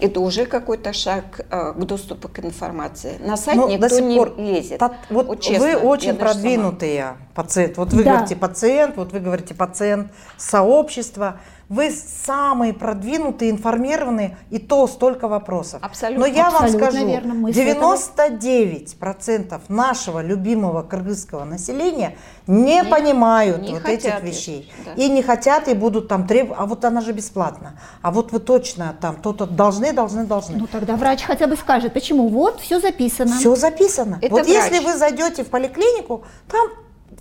это 0.00 0.20
уже 0.20 0.46
какой-то 0.46 0.92
шаг 0.92 1.40
э, 1.50 1.72
к 1.72 1.84
доступу 1.84 2.28
к 2.28 2.40
информации. 2.40 3.16
На 3.20 3.36
сайт 3.36 3.56
Но 3.56 3.68
никто 3.68 3.98
не 4.00 4.16
пор, 4.16 4.34
лезет. 4.36 4.78
Та, 4.78 4.94
вот, 5.10 5.26
вот 5.26 5.40
честно, 5.40 5.66
вы 5.66 5.76
очень 5.76 6.14
продвинутые 6.14 7.16
пациент. 7.34 7.76
Вот 7.76 7.92
вы 7.92 8.02
да. 8.02 8.12
говорите 8.12 8.36
пациент, 8.36 8.96
вот 8.96 9.12
вы 9.12 9.20
говорите 9.20 9.54
пациент, 9.54 10.10
сообщество. 10.36 11.40
Вы 11.68 11.90
самые 11.90 12.72
продвинутые, 12.74 13.50
информированные, 13.50 14.38
и 14.50 14.58
то 14.58 14.86
столько 14.86 15.26
вопросов. 15.28 15.80
Абсолютно. 15.82 16.26
Но 16.26 16.32
я 16.32 16.50
вам 16.50 16.68
скажу, 16.68 17.06
верно, 17.06 17.48
99% 17.48 19.60
нашего 19.68 20.22
любимого 20.22 20.82
кыргызского 20.82 21.44
населения 21.44 22.16
не, 22.46 22.80
не 22.80 22.84
понимают 22.84 23.62
не 23.62 23.74
вот 23.74 23.86
этих 23.86 24.22
вещей. 24.22 24.72
Да. 24.84 24.92
И 24.92 25.08
не 25.08 25.22
хотят, 25.22 25.68
и 25.68 25.74
будут 25.74 26.08
там 26.08 26.26
требовать, 26.26 26.58
а 26.60 26.66
вот 26.66 26.84
она 26.84 27.00
же 27.00 27.12
бесплатна. 27.12 27.78
А 28.02 28.10
вот 28.10 28.32
вы 28.32 28.40
точно 28.40 28.94
там, 29.00 29.16
то-то 29.16 29.46
должны, 29.46 29.92
должны, 29.92 30.24
должны. 30.24 30.58
Ну 30.58 30.66
тогда 30.66 30.96
врач 30.96 31.22
хотя 31.22 31.46
бы 31.46 31.56
скажет, 31.56 31.94
почему? 31.94 32.28
Вот, 32.28 32.60
все 32.60 32.80
записано. 32.80 33.38
Все 33.38 33.56
записано. 33.56 34.18
Это 34.20 34.34
вот 34.34 34.46
врач. 34.46 34.54
если 34.54 34.84
вы 34.84 34.94
зайдете 34.96 35.44
в 35.44 35.48
поликлинику, 35.48 36.24
там 36.48 36.68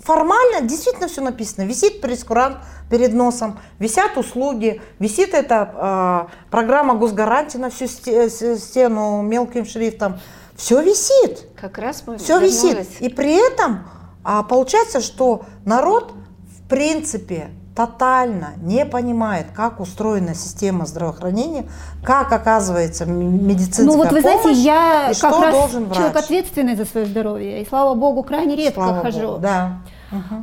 формально 0.04 0.62
действительно 0.62 1.08
все 1.08 1.22
написано. 1.22 1.66
Висит 1.66 2.02
прескурант 2.02 2.58
перед 2.90 3.14
носом, 3.14 3.60
висят 3.80 4.18
услуги, 4.18 4.82
висит 5.00 5.34
эта 5.34 6.28
э, 6.30 6.50
программа 6.52 6.96
госгарантии 6.96 7.58
на 7.58 7.70
всю 7.70 7.88
стену 7.88 9.22
мелким 9.22 9.66
шрифтом. 9.66 10.20
Все 10.56 10.82
висит. 10.82 11.48
Как 11.60 11.78
раз 11.78 12.04
мы 12.06 12.18
Все 12.18 12.40
висит. 12.40 13.02
И 13.02 13.10
при 13.10 13.34
этом 13.34 13.88
а, 14.24 14.44
получается, 14.44 15.02
что 15.02 15.46
народ 15.66 16.14
в 16.46 16.70
принципе 16.70 17.50
тотально 17.76 18.54
не 18.58 18.86
понимает, 18.86 19.48
как 19.54 19.80
устроена 19.80 20.36
система 20.36 20.86
здравоохранения, 20.86 21.66
как 22.04 22.32
оказывается 22.32 23.06
медицинская 23.06 23.88
помощь. 23.88 23.98
Ну 23.98 24.04
вот 24.04 24.12
вы 24.12 24.22
помощь, 24.22 24.42
знаете, 24.44 24.62
я 24.62 25.12
и 25.12 25.16
как 25.20 25.42
раз 25.42 25.72
человек 25.72 26.16
ответственный 26.16 26.76
за 26.76 26.86
свое 26.86 27.06
здоровье, 27.08 27.62
и 27.62 27.68
слава 27.68 27.96
богу, 27.96 28.24
крайне 28.24 28.56
редко 28.56 28.82
слава 28.82 29.02
хожу. 29.02 29.22
Богу, 29.22 29.40
да. 29.40 29.80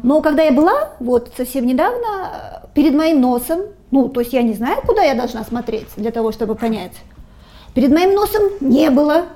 Но 0.02 0.20
когда 0.20 0.42
я 0.42 0.50
была, 0.52 0.90
вот 0.98 1.32
совсем 1.36 1.66
недавно, 1.66 2.64
перед 2.74 2.94
моим 2.94 3.20
носом, 3.20 3.60
ну 3.92 4.08
то 4.08 4.20
есть 4.20 4.32
я 4.32 4.42
не 4.42 4.54
знаю, 4.54 4.82
куда 4.84 5.02
я 5.02 5.14
должна 5.14 5.44
смотреть 5.44 5.88
для 5.96 6.10
того, 6.10 6.32
чтобы 6.32 6.56
понять, 6.56 6.92
перед 7.74 7.92
моим 7.92 8.14
носом 8.14 8.42
не 8.60 8.90
было 8.90 9.26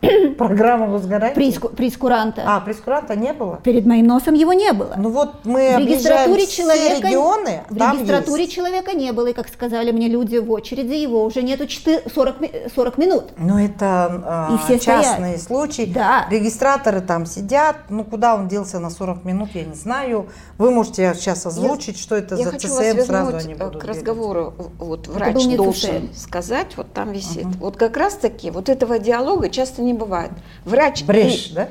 Программа 0.38 0.86
возгорания? 0.86 1.34
Преску, 1.34 1.68
прескуранта. 1.68 2.42
А, 2.46 2.60
прескуранта 2.60 3.16
не 3.16 3.32
было? 3.32 3.60
Перед 3.62 3.86
моим 3.86 4.06
носом 4.06 4.34
его 4.34 4.52
не 4.52 4.72
было. 4.72 4.94
Ну 4.96 5.10
вот 5.10 5.44
мы 5.44 5.76
в 5.76 5.78
регистратуре 5.78 6.46
человека, 6.46 7.08
регионы, 7.08 7.62
В 7.70 7.76
регистратуре 7.76 8.42
есть. 8.44 8.54
человека 8.54 8.92
не 8.92 9.12
было, 9.12 9.28
и 9.28 9.32
как 9.32 9.48
сказали 9.48 9.92
мне 9.92 10.08
люди 10.08 10.36
в 10.36 10.50
очереди, 10.50 10.94
его 10.94 11.24
уже 11.24 11.42
нету 11.42 11.66
4, 11.66 12.02
40, 12.14 12.36
40 12.74 12.98
минут. 12.98 13.24
Ну 13.38 13.58
это 13.58 14.50
и 14.52 14.64
все 14.64 14.78
частные 14.78 15.38
стоят. 15.38 15.42
случаи. 15.42 15.90
Да. 15.92 16.26
Регистраторы 16.30 17.00
там 17.00 17.24
сидят, 17.26 17.76
ну 17.88 18.04
куда 18.04 18.34
он 18.34 18.48
делся 18.48 18.78
на 18.78 18.90
40 18.90 19.24
минут, 19.24 19.50
я 19.54 19.64
не 19.64 19.74
знаю. 19.74 20.26
Вы 20.58 20.70
можете 20.70 21.14
сейчас 21.14 21.46
озвучить, 21.46 21.96
я, 21.96 22.02
что 22.02 22.16
это 22.16 22.36
за 22.36 22.52
ЦСМ, 22.52 23.00
сразу 23.06 23.36
они 23.36 23.54
будут 23.54 23.80
к 23.80 23.84
разговору. 23.84 24.54
Вот 24.78 25.08
врач 25.08 25.46
должен 25.56 26.12
ЦСМ. 26.12 26.14
сказать, 26.14 26.76
вот 26.76 26.92
там 26.92 27.12
висит. 27.12 27.46
Угу. 27.46 27.54
Вот 27.60 27.76
как 27.76 27.96
раз 27.96 28.14
таки, 28.14 28.50
вот 28.50 28.68
этого 28.68 28.98
диалога 28.98 29.48
часто 29.48 29.82
не 29.86 29.94
бывает. 29.94 30.32
Врач 30.64 31.04
Брешь, 31.04 31.50
и, 31.50 31.54
да? 31.54 31.68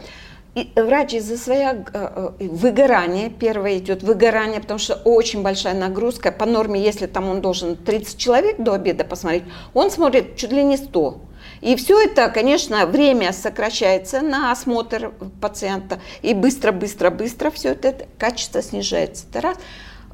И 0.56 0.72
врач 0.74 1.14
из-за 1.14 1.38
своего 1.38 1.84
э, 1.94 2.32
э, 2.40 2.48
выгорания, 2.48 3.30
первое 3.30 3.78
идет 3.78 4.04
выгорание, 4.04 4.62
потому 4.62 4.80
что 4.80 4.96
очень 5.04 5.42
большая 5.44 5.74
нагрузка. 5.74 6.32
По 6.32 6.46
норме, 6.46 6.82
если 6.82 7.08
там 7.08 7.28
он 7.28 7.42
должен 7.42 7.76
30 7.76 8.18
человек 8.18 8.56
до 8.58 8.74
обеда 8.74 9.04
посмотреть, 9.04 9.44
он 9.74 9.92
смотрит 9.92 10.38
чуть 10.38 10.54
ли 10.54 10.64
не 10.64 10.78
100. 10.78 11.22
И 11.60 11.76
все 11.76 12.02
это, 12.02 12.30
конечно, 12.30 12.86
время 12.86 13.34
сокращается 13.34 14.22
на 14.22 14.52
осмотр 14.52 15.12
пациента. 15.42 16.00
И 16.22 16.34
быстро-быстро-быстро 16.34 17.52
все 17.52 17.72
это, 17.72 18.08
качество 18.18 18.62
снижается. 18.62 19.26
Это 19.30 19.42
раз. 19.42 19.58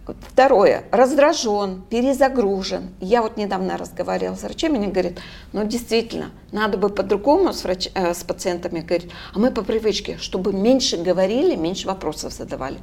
Второе, 0.05 0.83
раздражен, 0.91 1.83
перезагружен. 1.89 2.89
Я 2.99 3.21
вот 3.21 3.37
недавно 3.37 3.77
разговаривала 3.77 4.35
с 4.35 4.41
врачами, 4.41 4.77
они 4.77 4.87
говорят, 4.87 5.13
ну 5.53 5.63
действительно, 5.63 6.31
надо 6.51 6.77
бы 6.77 6.89
по-другому 6.89 7.53
с, 7.53 7.63
врач... 7.63 7.89
э, 7.93 8.15
с 8.15 8.23
пациентами 8.23 8.79
говорить, 8.79 9.11
а 9.33 9.37
мы 9.37 9.51
по 9.51 9.61
привычке, 9.61 10.17
чтобы 10.17 10.53
меньше 10.53 10.97
говорили, 10.97 11.55
меньше 11.55 11.87
вопросов 11.87 12.33
задавали. 12.33 12.79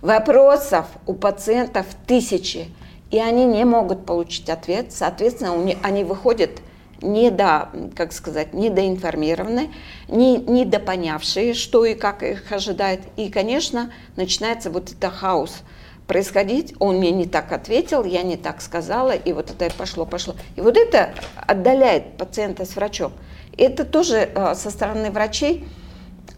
Вопросов 0.00 0.86
у 1.06 1.14
пациентов 1.14 1.86
тысячи, 2.06 2.68
и 3.10 3.18
они 3.18 3.46
не 3.46 3.64
могут 3.64 4.06
получить 4.06 4.48
ответ, 4.48 4.92
соответственно, 4.92 5.74
они 5.82 6.04
выходят 6.04 6.62
не 7.02 7.30
до, 7.30 7.70
как 7.96 8.12
сказать, 8.12 8.54
недоинформированные, 8.54 9.70
не, 10.06 10.36
недопонявшие, 10.36 11.54
что 11.54 11.84
и 11.84 11.94
как 11.94 12.22
их 12.22 12.52
ожидает. 12.52 13.00
И, 13.16 13.28
конечно, 13.28 13.90
начинается 14.14 14.70
вот 14.70 14.92
это 14.92 15.10
хаос– 15.10 15.62
происходить, 16.10 16.74
он 16.80 16.96
мне 16.96 17.12
не 17.12 17.26
так 17.26 17.52
ответил, 17.52 18.02
я 18.02 18.24
не 18.24 18.36
так 18.36 18.62
сказала, 18.62 19.12
и 19.12 19.32
вот 19.32 19.52
это 19.52 19.72
пошло, 19.76 20.04
пошло. 20.04 20.34
И 20.56 20.60
вот 20.60 20.76
это 20.76 21.14
отдаляет 21.36 22.16
пациента 22.16 22.64
с 22.64 22.74
врачом. 22.74 23.12
Это 23.56 23.84
тоже 23.84 24.28
э, 24.34 24.54
со 24.56 24.70
стороны 24.70 25.12
врачей 25.12 25.68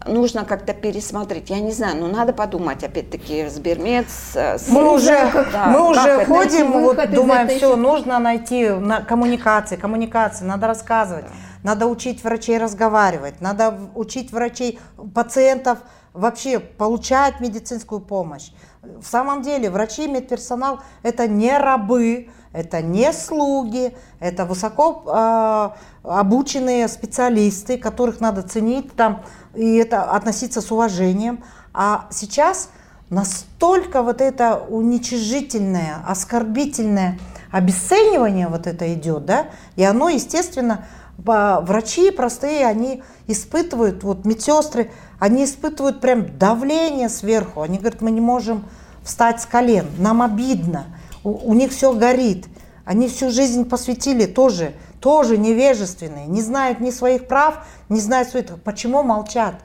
нужно 0.05 0.45
как-то 0.45 0.75
пересмотреть. 0.75 1.49
Я 1.49 1.59
не 1.59 1.71
знаю, 1.71 1.97
но 1.97 2.07
надо 2.07 2.33
подумать, 2.33 2.83
опять-таки, 2.83 3.47
с 3.49 3.57
Бермец. 3.57 4.35
С... 4.35 4.67
Мы 4.67 4.93
уже, 4.93 5.17
да, 5.51 5.65
мы 5.65 5.89
уже 5.89 6.23
ходим, 6.25 6.71
вот, 6.71 7.09
думаем, 7.09 7.47
все, 7.47 7.75
нужно 7.75 8.19
найти 8.19 8.69
на 8.69 9.01
коммуникации, 9.01 9.75
коммуникации, 9.75 10.45
надо 10.45 10.67
рассказывать, 10.67 11.25
да. 11.25 11.31
надо 11.71 11.87
учить 11.87 12.23
врачей 12.23 12.59
разговаривать, 12.59 13.41
надо 13.41 13.75
учить 13.95 14.31
врачей, 14.31 14.79
пациентов 15.15 15.79
вообще 16.13 16.59
получать 16.59 17.39
медицинскую 17.39 17.99
помощь. 17.99 18.51
В 18.83 19.05
самом 19.05 19.41
деле 19.41 19.69
врачи 19.69 20.07
медперсонал 20.07 20.81
это 21.03 21.25
не 21.25 21.57
рабы, 21.57 22.29
это 22.51 22.81
не 22.81 23.13
слуги, 23.13 23.95
это 24.19 24.43
высоко 24.45 25.03
э, 25.07 25.69
обученные 26.03 26.89
специалисты, 26.89 27.77
которых 27.77 28.19
надо 28.19 28.41
ценить 28.41 28.93
там, 28.93 29.23
и 29.55 29.75
это 29.77 30.03
относиться 30.03 30.59
с 30.59 30.69
уважением. 30.69 31.45
А 31.73 32.07
сейчас 32.11 32.69
настолько 33.09 34.03
вот 34.03 34.19
это 34.19 34.57
уничижительное, 34.57 36.03
оскорбительное 36.05 37.19
обесценивание 37.51 38.49
вот 38.49 38.67
это 38.67 38.93
идет, 38.93 39.25
да, 39.25 39.45
и 39.77 39.83
оно, 39.83 40.09
естественно, 40.09 40.85
врачи 41.17 42.11
простые, 42.11 42.65
они 42.65 43.03
испытывают, 43.27 44.03
вот 44.03 44.25
медсестры, 44.25 44.91
они 45.19 45.45
испытывают 45.45 46.01
прям 46.01 46.37
давление 46.37 47.09
сверху. 47.09 47.61
Они 47.61 47.77
говорят, 47.77 48.01
мы 48.01 48.11
не 48.11 48.21
можем 48.21 48.65
встать 49.03 49.41
с 49.41 49.45
колен, 49.45 49.87
нам 49.97 50.21
обидно, 50.21 50.85
у, 51.23 51.31
у 51.31 51.53
них 51.53 51.71
все 51.71 51.93
горит. 51.93 52.47
Они 52.85 53.07
всю 53.07 53.29
жизнь 53.29 53.69
посвятили 53.69 54.25
тоже, 54.25 54.73
тоже 54.99 55.37
невежественные, 55.37 56.27
не 56.27 56.41
знают 56.41 56.81
ни 56.81 56.89
своих 56.91 57.27
прав, 57.27 57.65
не 57.87 58.01
знают 58.01 58.29
своих. 58.29 58.61
Почему 58.63 59.03
молчат? 59.03 59.55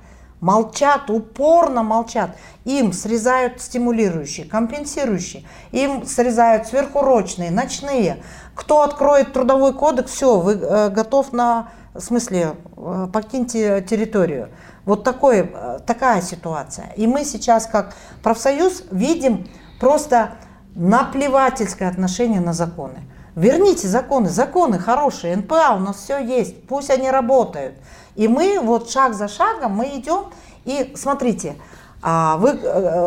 молчат, 0.41 1.11
упорно 1.11 1.83
молчат. 1.83 2.37
Им 2.65 2.93
срезают 2.93 3.61
стимулирующие, 3.61 4.47
компенсирующие, 4.47 5.45
им 5.73 6.07
срезают 6.07 6.67
сверхурочные, 6.67 7.51
ночные. 7.51 8.23
Кто 8.59 8.83
откроет 8.83 9.33
трудовой 9.33 9.73
кодекс, 9.73 10.11
все, 10.11 10.41
вы 10.41 10.55
э, 10.55 10.89
готов 10.89 11.33
на, 11.33 11.69
в 11.95 12.01
смысле, 12.01 12.57
э, 12.77 13.07
покиньте 13.13 13.87
территорию. 13.89 14.49
Вот 14.85 15.05
такой, 15.05 15.49
э, 15.55 15.79
такая 15.87 16.21
ситуация. 16.23 16.93
И 16.97 17.07
мы 17.07 17.25
сейчас 17.25 17.69
как 17.69 17.95
профсоюз 18.21 18.83
видим 18.91 19.47
просто 19.79 20.31
наплевательское 20.75 21.89
отношение 21.89 22.41
на 22.41 22.53
законы. 22.53 22.99
Верните 23.37 23.87
законы, 23.87 24.29
законы 24.29 24.81
хорошие, 24.81 25.37
НПА 25.37 25.77
у 25.77 25.79
нас 25.79 25.99
все 25.99 26.19
есть, 26.19 26.67
пусть 26.67 26.91
они 26.91 27.13
работают. 27.13 27.77
И 28.17 28.27
мы 28.27 28.59
вот 28.61 28.91
шаг 28.91 29.15
за 29.15 29.29
шагом 29.29 29.77
мы 29.77 29.97
идем 29.97 30.25
и 30.65 30.95
смотрите, 30.97 31.55
а, 32.03 32.37
вы, 32.39 32.59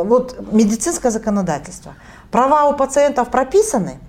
вот 0.06 0.54
медицинское 0.54 1.12
законодательство, 1.12 1.96
права 2.32 2.70
у 2.70 2.74
пациентов 2.74 3.28
прописаны, 3.30 4.00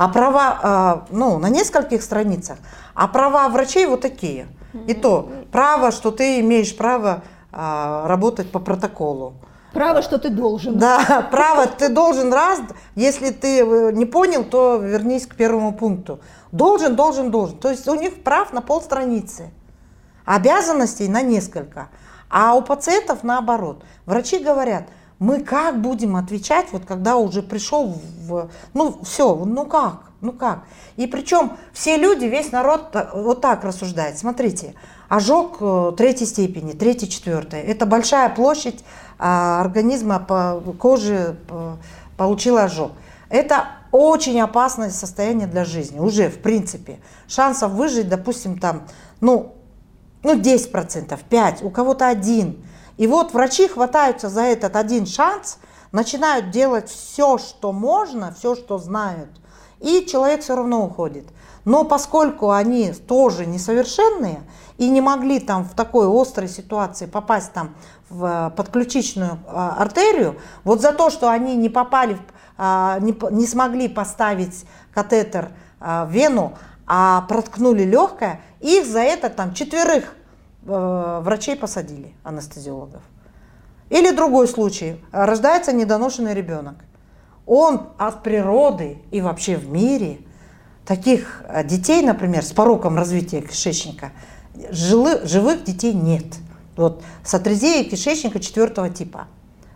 а 0.00 0.08
права, 0.08 0.58
а, 0.62 1.06
ну, 1.10 1.38
на 1.38 1.50
нескольких 1.50 2.02
страницах, 2.02 2.56
а 2.94 3.06
права 3.06 3.46
врачей 3.50 3.84
вот 3.84 4.00
такие. 4.00 4.46
И 4.86 4.94
то, 4.94 5.28
право, 5.52 5.92
что 5.92 6.10
ты 6.10 6.40
имеешь 6.40 6.74
право 6.74 7.22
а, 7.52 8.08
работать 8.08 8.50
по 8.50 8.60
протоколу. 8.60 9.34
Право, 9.74 10.00
что 10.00 10.16
ты 10.16 10.30
должен. 10.30 10.78
Да, 10.78 11.28
право, 11.30 11.66
ты 11.66 11.90
должен 11.90 12.32
раз, 12.32 12.60
если 12.94 13.30
ты 13.30 13.60
э, 13.60 13.92
не 13.92 14.06
понял, 14.06 14.42
то 14.44 14.78
вернись 14.78 15.26
к 15.26 15.34
первому 15.34 15.74
пункту. 15.74 16.20
Должен, 16.50 16.96
должен, 16.96 17.30
должен. 17.30 17.58
То 17.58 17.68
есть 17.68 17.86
у 17.86 17.94
них 17.94 18.22
прав 18.22 18.54
на 18.54 18.62
полстраницы 18.62 19.50
обязанностей 20.24 21.08
на 21.08 21.20
несколько. 21.20 21.90
А 22.30 22.54
у 22.54 22.62
пациентов 22.62 23.22
наоборот. 23.22 23.84
Врачи 24.06 24.38
говорят, 24.38 24.84
мы 25.20 25.40
как 25.40 25.80
будем 25.80 26.16
отвечать, 26.16 26.68
вот 26.72 26.86
когда 26.86 27.16
уже 27.16 27.42
пришел 27.42 27.94
в... 28.26 28.50
Ну 28.72 28.98
все, 29.04 29.36
ну 29.36 29.66
как, 29.66 30.10
ну 30.22 30.32
как. 30.32 30.64
И 30.96 31.06
причем 31.06 31.52
все 31.74 31.98
люди, 31.98 32.24
весь 32.24 32.52
народ 32.52 32.96
вот 33.14 33.42
так 33.42 33.62
рассуждает. 33.62 34.18
Смотрите, 34.18 34.74
ожог 35.10 35.58
э, 35.60 35.92
третьей 35.96 36.26
степени, 36.26 36.72
третьей, 36.72 37.08
четвертой. 37.08 37.60
Это 37.60 37.84
большая 37.84 38.30
площадь 38.30 38.82
а, 39.18 39.60
организма 39.60 40.18
по 40.18 40.62
коже 40.78 41.36
получила 42.16 42.62
ожог. 42.62 42.92
Это 43.28 43.66
очень 43.92 44.40
опасное 44.40 44.90
состояние 44.90 45.46
для 45.46 45.64
жизни, 45.64 45.98
уже 45.98 46.30
в 46.30 46.40
принципе. 46.40 46.98
Шансов 47.28 47.72
выжить, 47.72 48.08
допустим, 48.08 48.58
там, 48.58 48.86
ну, 49.20 49.54
ну 50.22 50.38
10%, 50.38 51.18
5%, 51.30 51.58
у 51.62 51.70
кого-то 51.70 52.08
один. 52.08 52.64
И 52.96 53.06
вот 53.06 53.32
врачи 53.32 53.68
хватаются 53.68 54.28
за 54.28 54.42
этот 54.42 54.76
один 54.76 55.06
шанс, 55.06 55.58
начинают 55.92 56.50
делать 56.50 56.88
все, 56.88 57.38
что 57.38 57.72
можно, 57.72 58.34
все, 58.38 58.54
что 58.54 58.78
знают, 58.78 59.30
и 59.80 60.06
человек 60.06 60.42
все 60.42 60.56
равно 60.56 60.84
уходит. 60.84 61.26
Но 61.64 61.84
поскольку 61.84 62.50
они 62.50 62.92
тоже 62.92 63.46
несовершенные 63.46 64.42
и 64.78 64.88
не 64.88 65.00
могли 65.00 65.40
там 65.40 65.64
в 65.64 65.74
такой 65.74 66.08
острой 66.08 66.48
ситуации 66.48 67.06
попасть 67.06 67.52
там 67.52 67.74
в 68.08 68.52
подключичную 68.56 69.38
а, 69.46 69.76
артерию, 69.78 70.36
вот 70.64 70.80
за 70.80 70.92
то, 70.92 71.10
что 71.10 71.30
они 71.30 71.56
не 71.56 71.68
попали, 71.68 72.18
а, 72.56 72.98
не, 73.00 73.46
смогли 73.46 73.88
поставить 73.88 74.64
катетер 74.94 75.50
а, 75.80 76.06
в 76.06 76.10
вену, 76.10 76.54
а 76.86 77.22
проткнули 77.28 77.84
легкое, 77.84 78.40
их 78.60 78.86
за 78.86 79.00
это 79.00 79.30
там 79.30 79.54
четверых 79.54 80.04
э, 80.04 80.19
врачей 80.62 81.56
посадили, 81.56 82.14
анестезиологов. 82.22 83.02
Или 83.88 84.12
другой 84.12 84.46
случай. 84.46 85.02
Рождается 85.12 85.72
недоношенный 85.72 86.34
ребенок. 86.34 86.76
Он 87.46 87.88
от 87.98 88.22
природы 88.22 88.98
и 89.10 89.20
вообще 89.20 89.56
в 89.56 89.68
мире 89.68 90.20
таких 90.86 91.42
э, 91.48 91.64
детей, 91.64 92.02
например, 92.02 92.44
с 92.44 92.52
пороком 92.52 92.96
развития 92.96 93.40
кишечника, 93.40 94.12
жилы, 94.70 95.26
живых 95.26 95.64
детей 95.64 95.92
нет. 95.92 96.36
Вот 96.76 97.02
с 97.24 97.34
атрезией 97.34 97.88
кишечника 97.88 98.38
четвертого 98.38 98.88
типа. 98.90 99.26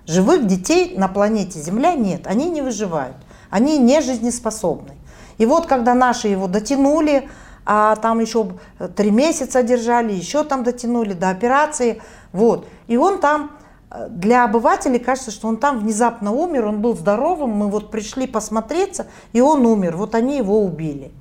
Живых 0.07 0.47
детей 0.47 0.97
на 0.97 1.09
планете 1.09 1.61
Земля 1.61 1.95
нет, 1.95 2.27
они 2.27 2.51
не 2.51 2.63
выживают, 2.63 3.17
они 3.51 3.79
не 3.79 4.01
жизнеспособны. 4.01 4.95
И 5.39 5.47
вот 5.47 5.67
когда 5.67 5.95
наши 5.95 6.29
его 6.29 6.47
дотянули, 6.47 7.29
а 7.67 7.97
там 7.97 8.21
еще 8.21 8.53
три 8.95 9.11
месяца 9.11 9.63
держали, 9.63 10.13
еще 10.13 10.45
там 10.45 10.65
дотянули 10.65 11.13
до 11.13 11.31
операции, 11.31 12.03
вот. 12.33 12.69
И 12.87 12.97
он 12.97 13.21
там, 13.21 13.53
э, 13.91 14.09
для 14.11 14.45
обывателей 14.45 14.99
кажется, 14.99 15.31
что 15.31 15.49
он 15.49 15.57
там 15.57 15.79
внезапно 15.79 16.33
умер, 16.33 16.67
он 16.67 16.81
был 16.81 16.97
здоровым, 16.97 17.51
мы 17.51 17.69
вот 17.69 17.91
пришли 17.91 18.27
посмотреться, 18.27 19.07
и 19.33 19.41
он 19.41 19.65
умер, 19.65 19.97
вот 19.97 20.15
они 20.15 20.37
его 20.37 20.63
убили. 20.63 21.13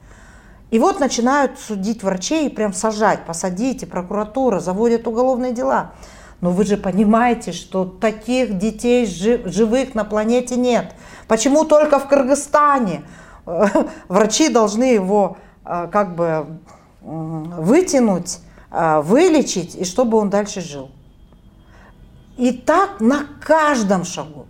И 0.70 0.80
вот 0.80 1.00
начинают 1.00 1.60
судить 1.60 2.02
врачей, 2.02 2.50
прям 2.50 2.74
сажать, 2.74 3.26
посадите, 3.26 3.86
прокуратура, 3.86 4.60
заводят 4.60 5.08
уголовные 5.08 5.52
дела. 5.52 5.92
Но 6.42 6.50
вы 6.50 6.66
же 6.66 6.78
понимаете, 6.78 7.52
что 7.52 7.86
таких 7.86 8.58
детей 8.58 9.06
живых 9.06 9.94
на 9.94 10.04
планете 10.04 10.56
нет. 10.56 10.94
Почему 11.28 11.64
только 11.64 12.00
в 12.00 12.08
Кыргызстане? 12.08 13.04
врачи 14.08 14.50
должны 14.50 14.86
его 14.86 15.38
как 15.64 16.16
бы 16.16 16.46
вытянуть, 17.04 18.40
а, 18.72 19.02
вылечить, 19.02 19.76
и 19.76 19.86
чтобы 19.86 20.18
он 20.18 20.30
дальше 20.30 20.62
жил. 20.62 20.90
И 22.38 22.52
так 22.52 23.00
на 23.00 23.28
каждом 23.46 24.04
шагу. 24.04 24.48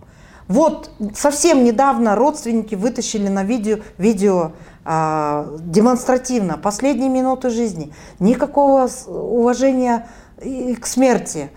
Вот 0.48 0.90
совсем 1.14 1.64
недавно 1.64 2.14
родственники 2.14 2.74
вытащили 2.74 3.28
на 3.28 3.44
видео, 3.44 3.78
видео 3.98 4.52
а, 4.84 5.46
демонстративно 5.60 6.58
последние 6.58 7.10
минуты 7.10 7.50
жизни. 7.50 7.92
Никакого 8.18 8.88
уважения 9.06 10.08
к 10.38 10.86
смерти 10.86 11.50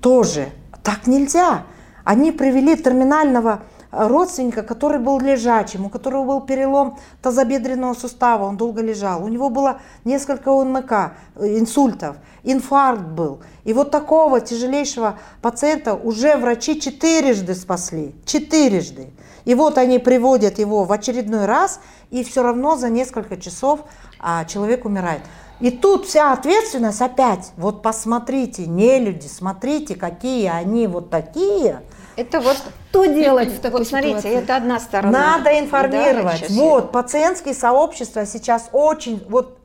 тоже. 0.00 0.48
Так 0.82 1.06
нельзя. 1.06 1.64
Они 2.04 2.32
привели 2.32 2.76
терминального 2.76 3.62
родственника, 3.92 4.62
который 4.62 4.98
был 4.98 5.20
лежачим, 5.20 5.86
у 5.86 5.88
которого 5.90 6.24
был 6.24 6.40
перелом 6.40 6.98
тазобедренного 7.20 7.94
сустава, 7.94 8.44
он 8.44 8.56
долго 8.56 8.82
лежал. 8.82 9.22
У 9.22 9.28
него 9.28 9.50
было 9.50 9.80
несколько 10.04 10.50
ОНМК, 10.50 11.12
инсультов, 11.36 12.16
инфаркт 12.42 13.02
был. 13.02 13.40
И 13.64 13.72
вот 13.72 13.90
такого 13.90 14.40
тяжелейшего 14.40 15.18
пациента 15.42 15.94
уже 15.94 16.36
врачи 16.36 16.80
четырежды 16.80 17.54
спасли, 17.54 18.14
четырежды. 18.24 19.10
И 19.44 19.54
вот 19.54 19.76
они 19.76 19.98
приводят 19.98 20.58
его 20.58 20.84
в 20.84 20.92
очередной 20.92 21.44
раз, 21.44 21.80
и 22.10 22.24
все 22.24 22.42
равно 22.42 22.76
за 22.76 22.88
несколько 22.88 23.36
часов 23.36 23.80
а, 24.18 24.44
человек 24.44 24.84
умирает. 24.84 25.22
И 25.60 25.70
тут 25.70 26.06
вся 26.06 26.32
ответственность 26.32 27.00
опять, 27.00 27.52
вот 27.56 27.82
посмотрите, 27.82 28.66
не 28.66 28.98
люди, 28.98 29.28
смотрите, 29.28 29.94
какие 29.94 30.48
они 30.48 30.88
вот 30.88 31.10
такие. 31.10 31.82
Это 32.16 32.40
вот 32.40 32.56
что 32.90 33.06
делать 33.06 33.48
в 33.48 33.60
такой 33.62 33.80
вот 33.80 33.88
смотрите, 33.88 34.18
ситуации? 34.18 34.38
это 34.38 34.56
одна 34.56 34.78
сторона. 34.80 35.36
Надо 35.38 35.58
информировать. 35.58 36.44
Да, 36.48 36.54
вот, 36.54 36.92
пациентские 36.92 37.54
сообщества 37.54 38.26
сейчас 38.26 38.68
очень, 38.72 39.24
вот 39.28 39.58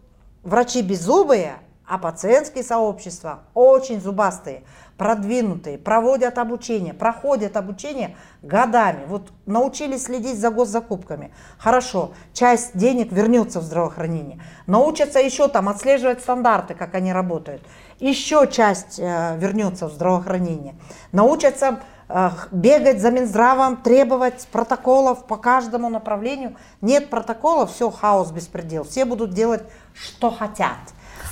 врачи 0.44 0.82
беззубые, 0.82 1.56
а 1.88 1.98
пациентские 1.98 2.66
сообщества 2.66 3.44
очень 3.54 4.02
зубастые, 4.02 4.64
продвинутые, 4.98 5.78
проводят 5.78 6.38
обучение, 6.38 6.94
проходят 6.94 7.56
обучение 7.56 8.18
годами. 8.42 9.06
Вот 9.08 9.32
научились 9.46 10.04
следить 10.04 10.38
за 10.38 10.50
госзакупками. 10.50 11.34
Хорошо, 11.58 12.12
часть 12.34 12.78
денег 12.78 13.14
вернется 13.14 13.62
в 13.62 13.64
здравоохранение. 13.64 14.42
Научатся 14.66 15.20
еще 15.20 15.48
там 15.48 15.70
отслеживать 15.70 16.20
стандарты, 16.20 16.74
как 16.76 16.94
они 16.94 17.14
работают. 17.14 17.62
Еще 18.00 18.48
часть 18.52 19.00
э, 19.00 19.38
вернется 19.38 19.88
в 19.88 19.94
здравоохранение. 19.94 20.76
Научатся 21.14 21.80
бегать 22.52 23.02
за 23.02 23.12
Минздравом, 23.12 23.78
требовать 23.78 24.48
протоколов 24.52 25.26
по 25.26 25.38
каждому 25.38 25.90
направлению. 25.90 26.56
Нет 26.82 27.10
протоколов, 27.10 27.74
все, 27.74 27.90
хаос, 27.90 28.32
беспредел. 28.32 28.84
Все 28.84 29.06
будут 29.06 29.34
делать, 29.34 29.64
что 29.94 30.32
хотят. 30.32 30.78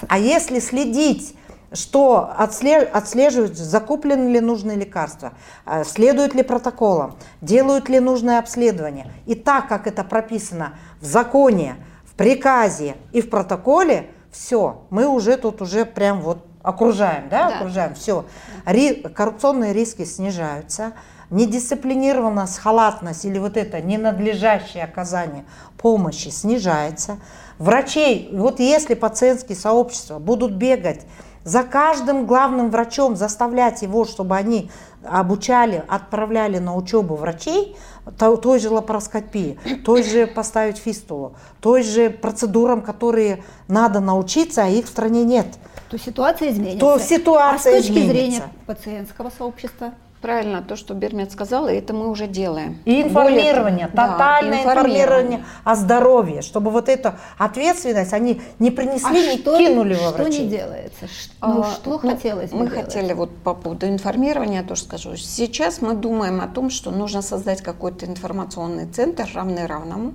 А 0.07 0.17
если 0.17 0.59
следить, 0.59 1.37
что 1.71 2.33
отслеживают, 2.37 3.57
закуплены 3.57 4.29
ли 4.29 4.39
нужные 4.39 4.77
лекарства, 4.77 5.33
э, 5.65 5.83
следуют 5.83 6.33
ли 6.33 6.43
протоколам, 6.43 7.15
делают 7.41 7.89
ли 7.89 7.99
нужное 7.99 8.39
обследование. 8.39 9.11
И 9.25 9.35
так, 9.35 9.67
как 9.67 9.87
это 9.87 10.03
прописано 10.03 10.77
в 10.99 11.05
законе, 11.05 11.75
в 12.05 12.15
приказе 12.15 12.95
и 13.11 13.21
в 13.21 13.29
протоколе, 13.29 14.09
все, 14.31 14.83
мы 14.89 15.07
уже 15.07 15.37
тут 15.37 15.61
уже 15.61 15.85
прям 15.85 16.21
вот 16.21 16.45
окружаем, 16.65 17.29
да, 17.29 17.49
да. 17.49 17.57
окружаем, 17.57 17.95
все. 17.95 18.25
Ри, 18.65 18.95
коррупционные 18.95 19.73
риски 19.73 20.05
снижаются, 20.05 20.93
недисциплинированность, 21.29 22.57
халатность 22.57 23.25
или 23.25 23.37
вот 23.37 23.57
это 23.57 23.81
ненадлежащее 23.81 24.83
оказание 24.83 25.45
помощи 25.77 26.29
снижается. 26.29 27.17
Врачей, 27.57 28.29
вот 28.33 28.59
если 28.59 28.95
пациентские 28.95 29.57
сообщества 29.57 30.19
будут 30.19 30.53
бегать 30.53 31.05
за 31.43 31.63
каждым 31.63 32.25
главным 32.25 32.71
врачом 32.71 33.15
заставлять 33.15 33.83
его, 33.83 34.03
чтобы 34.03 34.35
они 34.35 34.71
обучали, 35.03 35.83
отправляли 35.87 36.57
на 36.57 36.75
учебу 36.75 37.15
врачей, 37.15 37.77
той 38.17 38.59
же 38.59 38.69
лапароскопии, 38.69 39.57
той 39.83 40.03
же 40.03 40.27
поставить 40.27 40.77
фистулу, 40.77 41.35
той 41.59 41.83
же 41.83 42.09
процедурам, 42.09 42.81
которые 42.81 43.43
надо 43.67 43.99
научиться, 43.99 44.63
а 44.63 44.67
их 44.67 44.85
в 44.85 44.89
стране 44.89 45.23
нет. 45.23 45.47
То 45.89 45.97
ситуация 45.97 46.51
изменится. 46.51 46.79
То 46.79 46.99
ситуация 46.99 47.77
а 47.77 47.81
с 47.81 47.85
точки 47.85 47.99
изменится. 47.99 48.13
зрения 48.13 48.43
пациентского 48.65 49.31
сообщества? 49.35 49.93
Правильно, 50.21 50.63
то, 50.63 50.75
что 50.75 50.93
Бермет 50.93 51.31
сказала, 51.31 51.67
это 51.67 51.93
мы 51.93 52.09
уже 52.09 52.25
делаем. 52.27 52.79
И 52.85 53.03
информирование, 53.03 53.87
Более, 53.87 54.09
тотальное 54.09 54.63
да, 54.63 54.71
информирование 54.71 55.45
о 55.63 55.75
здоровье, 55.75 56.41
чтобы 56.41 56.71
вот 56.71 56.89
эту 56.89 57.13
ответственность 57.37 58.11
они 58.13 58.41
не 58.57 58.71
принесли, 58.71 59.07
а 59.07 59.33
не 59.33 59.37
что, 59.37 59.57
кинули 59.57 59.93
во 59.93 60.11
врачей. 60.11 60.33
Что 60.33 60.43
не 60.43 60.49
делается? 60.49 61.07
Ну, 61.41 61.61
а, 61.61 61.63
что 61.65 61.89
ну, 61.91 61.97
хотелось 61.99 62.51
бы 62.51 62.57
Мы 62.57 62.69
делать? 62.69 62.85
хотели 62.85 63.13
вот 63.13 63.35
по 63.37 63.53
поводу 63.53 63.87
информирования, 63.87 64.63
тоже 64.63 64.83
скажу. 64.83 65.15
Сейчас 65.15 65.81
мы 65.81 65.93
думаем 65.93 66.41
о 66.41 66.47
том, 66.47 66.69
что 66.71 66.89
нужно 66.89 67.21
создать 67.21 67.61
какой-то 67.61 68.07
информационный 68.07 68.87
центр, 68.87 69.29
равный 69.33 69.67
равному, 69.67 70.13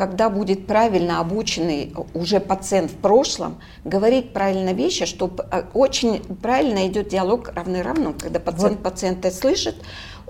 когда 0.00 0.30
будет 0.30 0.66
правильно 0.66 1.20
обученный 1.20 1.92
уже 2.14 2.40
пациент 2.40 2.90
в 2.90 2.94
прошлом 2.94 3.60
говорить 3.84 4.32
правильно 4.32 4.72
вещи, 4.72 5.04
что 5.04 5.30
э, 5.52 5.64
очень 5.74 6.22
правильно 6.40 6.86
идет 6.86 7.08
диалог 7.08 7.50
равный 7.54 7.82
равному, 7.82 8.14
когда 8.18 8.40
пациент 8.40 8.78
вот. 8.78 8.82
пациента 8.82 9.30
слышит, 9.30 9.76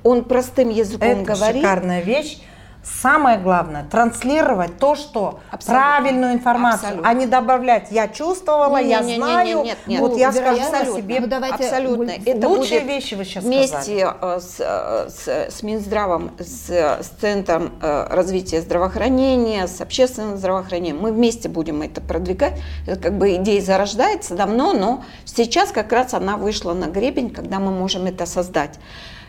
он 0.02 0.24
простым 0.24 0.70
языком 0.70 1.08
Это 1.08 1.22
говорит. 1.22 1.62
Это 1.62 1.68
шикарная 1.68 2.00
вещь. 2.00 2.38
Самое 2.82 3.38
главное 3.38 3.84
транслировать 3.84 4.78
то, 4.78 4.94
что 4.94 5.40
Абсолютно. 5.50 5.74
правильную 5.74 6.32
информацию, 6.32 6.86
Абсолютно. 6.86 7.10
а 7.10 7.12
не 7.12 7.26
добавлять 7.26 7.88
я 7.90 8.08
чувствовала, 8.08 8.82
не, 8.82 8.88
я 8.88 9.00
не, 9.00 9.16
знаю, 9.16 9.46
не, 9.46 9.54
не, 9.54 9.62
нет, 9.62 9.78
нет, 9.86 10.00
вот 10.00 10.16
я 10.16 10.32
скажу 10.32 10.62
о 10.62 10.84
себе. 10.96 11.20
Ну, 11.20 11.26
давайте 11.26 11.64
Абсолютно. 11.64 12.12
Это 12.24 12.48
Лучшие 12.48 12.80
вещи 12.80 13.14
вы 13.14 13.24
сейчас 13.24 13.44
вместе 13.44 14.06
сказали. 14.06 14.36
Э, 14.36 14.40
с, 14.40 14.56
э, 14.60 15.08
с, 15.10 15.56
с 15.56 15.62
Минздравом, 15.62 16.30
с, 16.38 16.70
с 16.70 17.08
Центром 17.20 17.72
э, 17.82 18.06
развития 18.08 18.62
здравоохранения, 18.62 19.66
с 19.66 19.82
общественным 19.82 20.38
здравоохранением. 20.38 21.00
Мы 21.00 21.12
вместе 21.12 21.50
будем 21.50 21.82
это 21.82 22.00
продвигать. 22.00 22.54
Это 22.86 22.98
как 22.98 23.18
бы 23.18 23.36
идея 23.36 23.60
зарождается 23.60 24.34
давно, 24.34 24.72
но 24.72 25.04
сейчас 25.26 25.70
как 25.70 25.92
раз 25.92 26.14
она 26.14 26.38
вышла 26.38 26.72
на 26.72 26.86
гребень, 26.86 27.28
когда 27.28 27.58
мы 27.58 27.72
можем 27.72 28.06
это 28.06 28.24
создать 28.24 28.78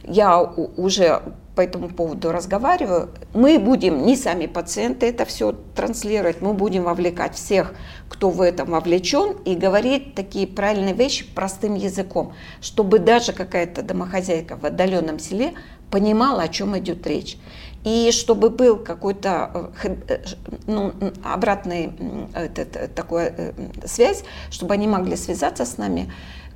я 0.04 0.42
уже 0.42 1.22
по 1.56 1.62
этому 1.62 1.90
поводу 1.90 2.32
разговариваю, 2.32 3.10
мы 3.34 3.60
будем, 3.60 4.06
не 4.06 4.16
сами 4.16 4.46
пациенты 4.46 5.08
это 5.08 5.26
все 5.26 5.54
транслировать, 5.76 6.42
мы 6.42 6.54
будем 6.54 6.84
вовлекать 6.84 7.36
всех, 7.36 7.74
кто 8.08 8.30
в 8.30 8.42
этом 8.42 8.72
вовлечен, 8.72 9.36
и 9.44 9.56
говорить 9.56 10.16
такие 10.16 10.48
правильные 10.48 10.94
вещи 10.94 11.26
простым 11.26 11.76
языком, 11.76 12.34
чтобы 12.62 13.00
даже 13.00 13.34
какая-то 13.34 13.84
домохозяйка 13.84 14.56
в 14.56 14.66
отдаленном 14.66 15.20
селе 15.20 15.54
понимала, 15.90 16.44
о 16.44 16.48
чем 16.48 16.78
идет 16.78 17.06
речь. 17.06 17.38
И 17.84 18.12
чтобы 18.12 18.52
был 18.52 18.78
какой-то 18.78 19.72
э, 19.84 19.96
э, 20.08 20.20
ну, 20.68 20.94
обратный 21.24 21.92
этот, 22.34 22.94
такой 22.94 23.34
э, 23.36 23.54
связь, 23.86 24.24
чтобы 24.52 24.76
они 24.76 24.88
могли 24.88 25.16
связаться 25.16 25.66
с 25.66 25.78
нами, 25.78 26.12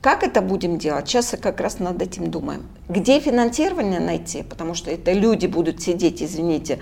как 0.06 0.22
это 0.22 0.43
будем 0.43 0.78
делать? 0.78 1.10
Сейчас 1.10 1.36
как 1.41 1.60
раз 1.60 1.80
над 1.80 1.99
этим 1.99 2.30
думаем. 2.30 2.68
Где 2.88 3.20
финансирование 3.20 3.99
найти? 3.99 4.43
Потому 4.43 4.76
что 4.76 4.91
это 4.91 5.12
люди 5.14 5.47
будут 5.47 5.82
сидеть, 5.82 6.22
извините, 6.22 6.78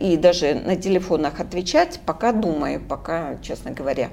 и 0.00 0.16
даже 0.16 0.54
на 0.54 0.74
телефонах 0.74 1.38
отвечать, 1.38 2.00
пока 2.04 2.32
думаю, 2.32 2.80
пока, 2.80 3.36
честно 3.42 3.70
говоря, 3.70 4.08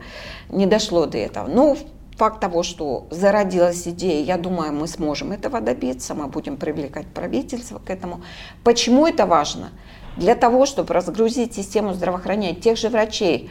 не 0.50 0.68
дошло 0.68 1.08
до 1.08 1.18
этого. 1.18 1.48
Но 1.48 1.76
факт 2.18 2.40
того, 2.40 2.62
что 2.62 3.08
зародилась 3.10 3.88
идея, 3.88 4.24
я 4.24 4.38
думаю, 4.38 4.74
мы 4.74 4.88
сможем 4.88 5.32
этого 5.32 5.60
добиться, 5.60 6.14
мы 6.14 6.28
будем 6.28 6.58
привлекать 6.58 7.08
правительство 7.08 7.80
к 7.80 7.90
этому. 7.90 8.22
Почему 8.64 9.08
это 9.08 9.26
важно? 9.26 9.72
Для 10.18 10.36
того, 10.36 10.68
чтобы 10.68 10.94
разгрузить 10.94 11.56
систему 11.56 11.94
здравоохранения 11.96 12.54
тех 12.54 12.78
же 12.78 12.90
врачей, 12.90 13.50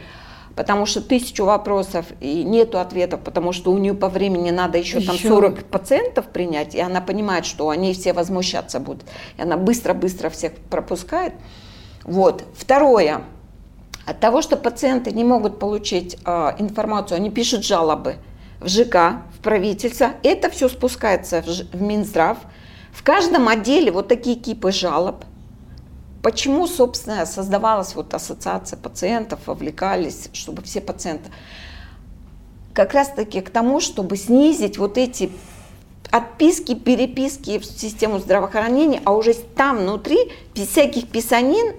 потому 0.59 0.85
что 0.85 0.99
тысячу 0.99 1.45
вопросов 1.45 2.05
и 2.19 2.43
нету 2.43 2.79
ответов, 2.79 3.21
потому 3.21 3.53
что 3.53 3.71
у 3.71 3.77
нее 3.77 3.93
по 3.93 4.09
времени 4.09 4.49
надо 4.49 4.77
еще, 4.77 4.97
еще. 4.97 5.07
там 5.07 5.17
40 5.17 5.63
пациентов 5.63 6.25
принять, 6.25 6.75
и 6.75 6.81
она 6.81 6.99
понимает, 6.99 7.45
что 7.45 7.69
они 7.69 7.93
все 7.93 8.11
возмущаться 8.11 8.81
будут. 8.81 9.05
И 9.37 9.41
она 9.41 9.55
быстро-быстро 9.55 10.29
всех 10.29 10.51
пропускает. 10.69 11.31
Вот. 12.03 12.43
Второе. 12.57 13.21
От 14.05 14.19
того, 14.19 14.41
что 14.41 14.57
пациенты 14.57 15.11
не 15.11 15.23
могут 15.23 15.59
получить 15.59 16.17
э, 16.25 16.51
информацию, 16.59 17.15
они 17.15 17.29
пишут 17.29 17.63
жалобы 17.63 18.17
в 18.59 18.67
ЖК, 18.67 19.21
в 19.33 19.41
правительство, 19.41 20.15
это 20.23 20.49
все 20.49 20.67
спускается 20.67 21.41
в, 21.41 21.47
в 21.47 21.81
Минздрав. 21.81 22.37
В 22.91 23.01
каждом 23.01 23.47
отделе 23.47 23.93
вот 23.93 24.09
такие 24.09 24.35
кипы 24.35 24.73
жалоб– 24.73 25.23
Почему, 26.21 26.67
собственно, 26.67 27.25
создавалась 27.25 27.95
вот 27.95 28.13
ассоциация 28.13 28.77
пациентов, 28.77 29.39
вовлекались, 29.45 30.29
чтобы 30.33 30.61
все 30.63 30.81
пациенты? 30.81 31.31
Как 32.73 32.93
раз-таки 32.93 33.41
к 33.41 33.49
тому, 33.49 33.79
чтобы 33.79 34.17
снизить 34.17 34.77
вот 34.77 34.97
эти 34.97 35.31
отписки, 36.11 36.75
переписки 36.75 37.59
в 37.59 37.65
систему 37.65 38.19
здравоохранения, 38.19 39.01
а 39.05 39.13
уже 39.13 39.33
там 39.33 39.77
внутри 39.77 40.17
всяких 40.55 41.07
писанин 41.07 41.75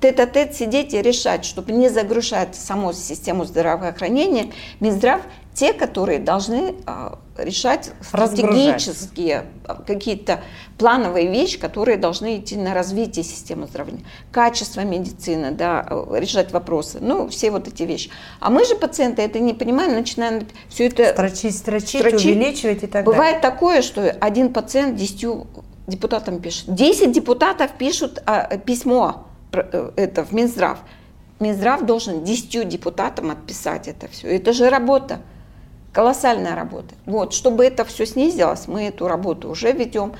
тет-а-тет 0.00 0.54
сидеть 0.54 0.94
и 0.94 1.02
решать, 1.02 1.44
чтобы 1.44 1.72
не 1.72 1.88
загружать 1.88 2.54
саму 2.54 2.92
систему 2.92 3.44
здравоохранения. 3.44 4.52
Минздрав 4.80 5.22
те, 5.56 5.72
которые 5.72 6.18
должны 6.18 6.74
а, 6.84 7.18
решать 7.38 7.90
стратегические 8.02 9.46
а, 9.64 9.82
какие-то 9.86 10.42
плановые 10.76 11.30
вещи, 11.30 11.58
которые 11.58 11.96
должны 11.96 12.36
идти 12.36 12.56
на 12.56 12.74
развитие 12.74 13.24
системы 13.24 13.66
здравоохранения, 13.66 14.06
качество 14.30 14.82
медицины, 14.82 15.52
да, 15.52 15.80
а, 15.80 16.14
решать 16.18 16.52
вопросы, 16.52 16.98
ну, 17.00 17.28
все 17.28 17.50
вот 17.50 17.68
эти 17.68 17.84
вещи. 17.84 18.10
А 18.38 18.50
мы 18.50 18.66
же, 18.66 18.76
пациенты, 18.76 19.22
это 19.22 19.38
не 19.38 19.54
понимаем, 19.54 19.94
начинаем 19.94 20.46
все 20.68 20.88
это... 20.88 21.14
Строчить, 21.14 21.56
строчить, 21.56 22.00
строчить. 22.00 22.26
увеличивать 22.26 22.82
и 22.82 22.86
так 22.86 23.06
далее. 23.06 23.06
Бывает 23.06 23.40
такое, 23.40 23.80
что 23.80 24.10
один 24.20 24.52
пациент 24.52 24.96
десятью 24.96 25.46
депутатам 25.86 26.38
пишет. 26.38 26.74
Десять 26.74 27.12
депутатов 27.12 27.70
пишут 27.78 28.22
а, 28.26 28.58
письмо 28.58 29.26
э, 29.52 29.90
это, 29.96 30.22
в 30.22 30.32
Минздрав. 30.32 30.80
Минздрав 31.40 31.86
должен 31.86 32.24
десятью 32.24 32.64
депутатам 32.64 33.30
отписать 33.30 33.88
это 33.88 34.06
все. 34.08 34.36
Это 34.36 34.52
же 34.52 34.68
работа. 34.68 35.20
Колоссальная 35.96 36.54
работа. 36.54 36.94
Вот, 37.06 37.32
чтобы 37.32 37.64
это 37.64 37.86
все 37.86 38.04
снизилось, 38.04 38.68
мы 38.68 38.82
эту 38.82 39.08
работу 39.08 39.48
уже 39.48 39.72
ведем. 39.72 40.12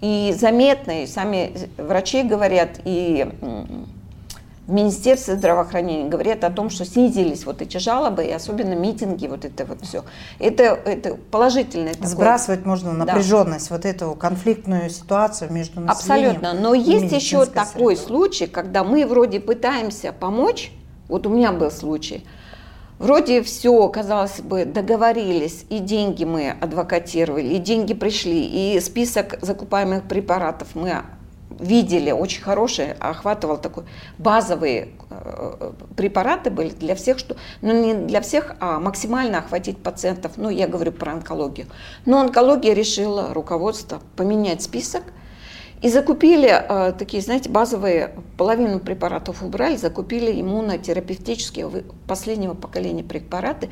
И 0.00 0.34
заметно, 0.36 1.04
и 1.04 1.06
сами 1.06 1.52
врачи 1.78 2.24
говорят, 2.24 2.80
и 2.84 3.28
в 4.66 4.72
Министерстве 4.72 5.36
здравоохранения 5.36 6.08
говорят 6.08 6.42
о 6.42 6.50
том, 6.50 6.70
что 6.70 6.84
снизились 6.84 7.46
вот 7.46 7.62
эти 7.62 7.76
жалобы, 7.76 8.24
и 8.24 8.32
особенно 8.32 8.74
митинги, 8.74 9.28
вот 9.28 9.44
это 9.44 9.64
вот 9.64 9.82
все. 9.82 10.02
Это, 10.40 10.64
это 10.84 11.16
положительное. 11.30 11.94
Сбрасывать 12.02 12.62
такое. 12.62 12.70
можно 12.70 12.92
напряженность, 12.92 13.68
да. 13.68 13.76
вот 13.76 13.84
эту 13.84 14.16
конфликтную 14.16 14.90
ситуацию 14.90 15.52
между 15.52 15.82
населением. 15.82 16.30
Абсолютно. 16.32 16.60
Но 16.60 16.74
есть 16.74 17.12
еще 17.12 17.46
такой 17.46 17.94
средой. 17.94 17.96
случай, 17.96 18.46
когда 18.48 18.82
мы 18.82 19.06
вроде 19.06 19.38
пытаемся 19.38 20.12
помочь, 20.12 20.72
вот 21.06 21.28
у 21.28 21.30
меня 21.30 21.52
был 21.52 21.70
случай, 21.70 22.24
Вроде 23.02 23.42
все, 23.42 23.88
казалось 23.88 24.40
бы, 24.40 24.64
договорились, 24.64 25.66
и 25.68 25.80
деньги 25.80 26.22
мы 26.22 26.50
адвокатировали, 26.50 27.48
и 27.54 27.58
деньги 27.58 27.94
пришли, 27.94 28.44
и 28.76 28.78
список 28.78 29.38
закупаемых 29.40 30.04
препаратов 30.04 30.68
мы 30.74 31.02
видели, 31.58 32.12
очень 32.12 32.42
хороший, 32.42 32.92
охватывал 32.92 33.58
такой 33.58 33.86
базовые 34.18 34.90
э, 35.10 35.72
препараты 35.96 36.50
были 36.50 36.68
для 36.68 36.94
всех, 36.94 37.18
что, 37.18 37.36
ну 37.60 37.72
не 37.72 37.94
для 37.94 38.20
всех, 38.20 38.54
а 38.60 38.78
максимально 38.78 39.38
охватить 39.38 39.78
пациентов, 39.78 40.34
ну 40.36 40.48
я 40.48 40.68
говорю 40.68 40.92
про 40.92 41.10
онкологию. 41.10 41.66
Но 42.06 42.20
онкология 42.20 42.72
решила 42.72 43.34
руководство 43.34 44.00
поменять 44.14 44.62
список– 44.62 45.02
и 45.82 45.88
закупили 45.88 46.48
э, 46.48 46.92
такие, 46.92 47.22
знаете, 47.22 47.50
базовые, 47.50 48.14
половину 48.38 48.78
препаратов 48.78 49.42
убрали, 49.42 49.76
закупили 49.76 50.40
иммунотерапевтические 50.40 51.68
последнего 52.06 52.54
поколения 52.54 53.02
препараты. 53.02 53.68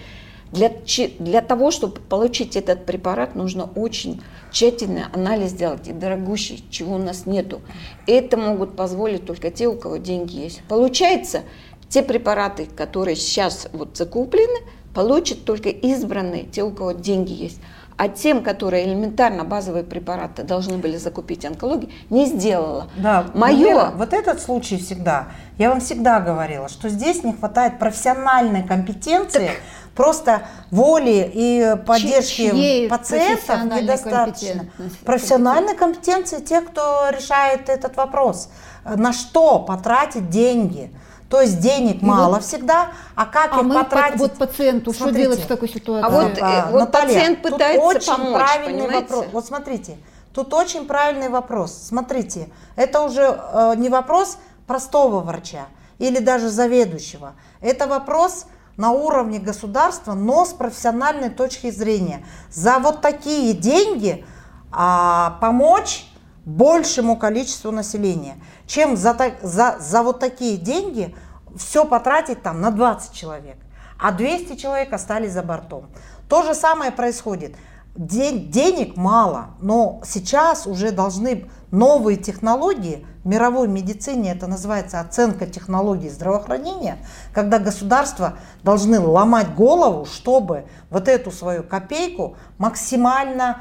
Для, 0.51 0.73
для 1.21 1.41
того, 1.43 1.71
чтобы 1.71 2.01
получить 2.01 2.57
этот 2.57 2.85
препарат, 2.85 3.37
нужно 3.37 3.71
очень 3.77 4.21
тщательный 4.51 5.05
анализ 5.13 5.51
сделать 5.51 5.87
и 5.87 5.93
дорогущий, 5.93 6.65
чего 6.71 6.97
у 6.97 6.99
нас 6.99 7.27
нету. 7.27 7.61
Это 8.09 8.37
могут 8.37 8.75
позволить 8.75 9.25
только 9.25 9.53
те, 9.53 9.69
у 9.69 9.77
кого 9.77 9.99
деньги 9.99 10.37
есть. 10.37 10.63
Получается, 10.69 11.43
те 11.89 12.03
препараты, 12.03 12.67
которые 12.67 13.15
сейчас 13.15 13.69
вот 13.73 13.97
закуплены, 13.97 14.59
получат 14.93 15.45
только 15.45 15.69
избранные, 15.69 16.43
те, 16.43 16.65
у 16.65 16.73
кого 16.73 16.91
деньги 16.91 17.33
есть 17.33 17.61
а 18.01 18.09
тем, 18.09 18.43
которые 18.43 18.87
элементарно 18.87 19.45
базовые 19.45 19.85
препараты 19.85 20.43
должны 20.43 20.79
были 20.79 20.97
закупить 20.97 21.45
онкологии, 21.45 21.91
не 22.09 22.25
сделала. 22.25 22.89
Да, 22.97 23.27
Мое... 23.35 23.91
вот 23.91 24.15
этот 24.15 24.41
случай 24.41 24.79
всегда, 24.79 25.29
я 25.59 25.69
вам 25.69 25.81
всегда 25.81 26.19
говорила, 26.21 26.71
что 26.71 26.89
здесь 26.89 27.23
не 27.25 27.35
хватает 27.35 27.79
профессиональной 27.79 28.63
компетенции, 28.63 29.49
так... 29.49 29.57
Просто 29.95 30.45
воли 30.71 31.31
и 31.35 31.77
поддержки 31.87 32.49
Чьей 32.51 32.89
пациентов 32.89 33.65
недостаточно. 33.65 34.65
Профессиональной 35.05 35.77
компетенции 35.77 36.39
тех, 36.39 36.69
кто 36.69 37.11
решает 37.11 37.69
этот 37.69 37.97
вопрос. 37.97 38.49
На 38.85 39.13
что 39.13 39.59
потратить 39.59 40.31
деньги? 40.31 40.91
То 41.31 41.41
есть 41.41 41.61
денег 41.61 42.03
и 42.03 42.05
мало 42.05 42.35
вот, 42.35 42.45
всегда, 42.45 42.89
а 43.14 43.24
как 43.24 43.53
а 43.53 43.61
их 43.61 43.62
мы 43.62 43.74
потратить? 43.74 44.18
вот 44.18 44.37
пациенту 44.37 44.93
смотрите, 44.93 45.18
что 45.18 45.22
делать 45.22 45.45
в 45.45 45.47
такой 45.47 45.68
ситуации? 45.68 46.05
А 46.05 46.11
вот, 46.11 46.39
а, 46.41 46.68
вот 46.72 46.81
Наталья, 46.81 47.14
пациент 47.14 47.43
пытается 47.43 47.81
тут 47.81 47.97
очень 47.97 48.12
помочь, 48.16 48.35
правильный 48.35 48.83
понимаете? 48.83 49.14
вопрос. 49.14 49.26
Вот 49.33 49.47
смотрите, 49.47 49.97
тут 50.35 50.53
очень 50.53 50.87
правильный 50.87 51.28
вопрос. 51.28 51.72
Смотрите, 51.72 52.49
это 52.74 53.03
уже 53.03 53.22
э, 53.22 53.74
не 53.76 53.89
вопрос 53.89 54.39
простого 54.66 55.20
врача 55.20 55.68
или 56.01 56.18
даже 56.18 56.49
заведующего. 56.49 57.35
Это 57.61 57.87
вопрос 57.87 58.47
на 58.76 58.91
уровне 58.91 59.39
государства, 59.39 60.14
но 60.14 60.45
с 60.45 60.53
профессиональной 60.53 61.31
точки 61.31 61.70
зрения. 61.70 62.26
За 62.51 62.81
вот 62.81 63.03
такие 63.03 63.53
деньги 63.53 64.24
а, 64.72 65.39
помочь 65.41 66.10
большему 66.45 67.16
количеству 67.16 67.70
населения, 67.70 68.36
чем 68.66 68.97
за, 68.97 69.16
за, 69.43 69.76
за 69.78 70.03
вот 70.03 70.20
такие 70.20 70.57
деньги 70.57 71.14
все 71.57 71.84
потратить 71.84 72.43
там 72.43 72.61
на 72.61 72.70
20 72.70 73.12
человек, 73.12 73.57
а 73.99 74.12
200 74.12 74.57
человек 74.57 74.93
остались 74.93 75.32
за 75.32 75.43
бортом. 75.43 75.86
То 76.28 76.43
же 76.43 76.55
самое 76.55 76.93
происходит. 76.93 77.57
День, 77.97 78.51
денег 78.51 78.97
мало, 78.97 79.57
но 79.61 80.01
сейчас 80.05 80.66
уже 80.66 80.93
должны 80.93 81.51
новые 81.72 82.16
технологии, 82.16 83.05
в 83.24 83.28
мировой 83.28 83.68
медицине 83.68 84.32
это 84.32 84.47
называется 84.47 85.01
оценка 85.01 85.47
технологий 85.47 86.09
здравоохранения, 86.09 86.97
когда 87.34 87.59
государства 87.59 88.38
должны 88.62 88.99
ломать 88.99 89.55
голову, 89.55 90.07
чтобы 90.07 90.64
вот 90.88 91.07
эту 91.07 91.30
свою 91.30 91.62
копейку 91.62 92.36
максимально 92.57 93.59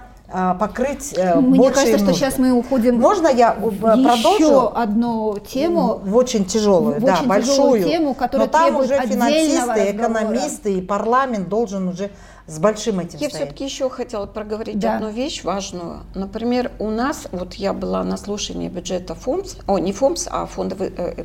покрыть 0.60 1.14
э, 1.18 1.40
Мне 1.40 1.70
кажется, 1.72 1.92
нужды. 1.98 2.06
что 2.06 2.14
сейчас 2.14 2.38
мы 2.38 2.52
уходим. 2.52 3.00
Можно 3.00 3.28
я 3.28 3.58
э, 3.60 3.70
продолжу? 3.80 4.44
Еще 4.44 4.70
одну 4.70 5.38
тему. 5.40 6.02
В 6.04 6.16
очень 6.16 6.46
тяжелую, 6.46 7.00
в 7.00 7.04
да, 7.04 7.16
очень 7.16 7.28
большую. 7.28 7.84
тему, 7.84 8.14
которая 8.14 8.48
Но 8.48 8.52
там 8.52 8.76
уже 8.78 9.00
финансисты, 9.02 9.92
экономисты 9.92 10.74
и 10.76 10.82
парламент 10.82 11.50
должен 11.50 11.88
уже 11.88 12.12
с 12.50 12.58
большим 12.58 13.00
этим 13.00 13.20
Я 13.20 13.30
все-таки 13.30 13.64
еще 13.64 13.90
хотела 13.90 14.26
проговорить 14.26 14.80
да. 14.80 14.96
одну 14.96 15.10
вещь 15.10 15.44
важную. 15.44 16.02
Например, 16.16 16.72
у 16.80 16.90
нас, 16.90 17.28
вот 17.32 17.54
я 17.54 17.74
была 17.74 18.04
на 18.04 18.18
слушании 18.18 18.70
бюджета 18.70 19.14
ФОМС, 19.14 19.58
о, 19.68 19.78
не 19.78 19.94
ФОМС, 19.94 20.28
а 20.32 20.48
фондовый, 20.48 20.92
э, 20.96 21.14
э, 21.18 21.24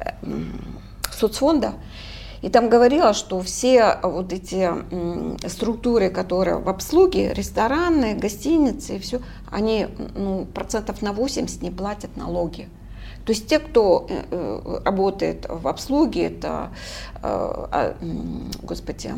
э, 0.00 0.34
соцфонда, 1.10 1.74
и 2.44 2.50
там 2.50 2.68
говорила, 2.68 3.14
что 3.14 3.40
все 3.40 3.98
вот 4.02 4.30
эти 4.30 4.70
структуры, 5.48 6.10
которые 6.10 6.58
в 6.58 6.68
обслуге, 6.68 7.32
рестораны, 7.32 8.14
гостиницы 8.14 8.96
и 8.96 8.98
все, 8.98 9.22
они 9.50 9.86
ну, 10.14 10.44
процентов 10.44 11.00
на 11.00 11.14
80 11.14 11.62
не 11.62 11.70
платят 11.70 12.18
налоги. 12.18 12.68
То 13.24 13.32
есть 13.32 13.46
те, 13.46 13.58
кто 13.58 14.06
э, 14.10 14.24
э, 14.30 14.80
работает 14.84 15.46
в 15.48 15.66
обслуге, 15.66 16.26
это, 16.26 16.70
э, 17.14 17.20
а, 17.22 17.96
господи, 18.62 19.14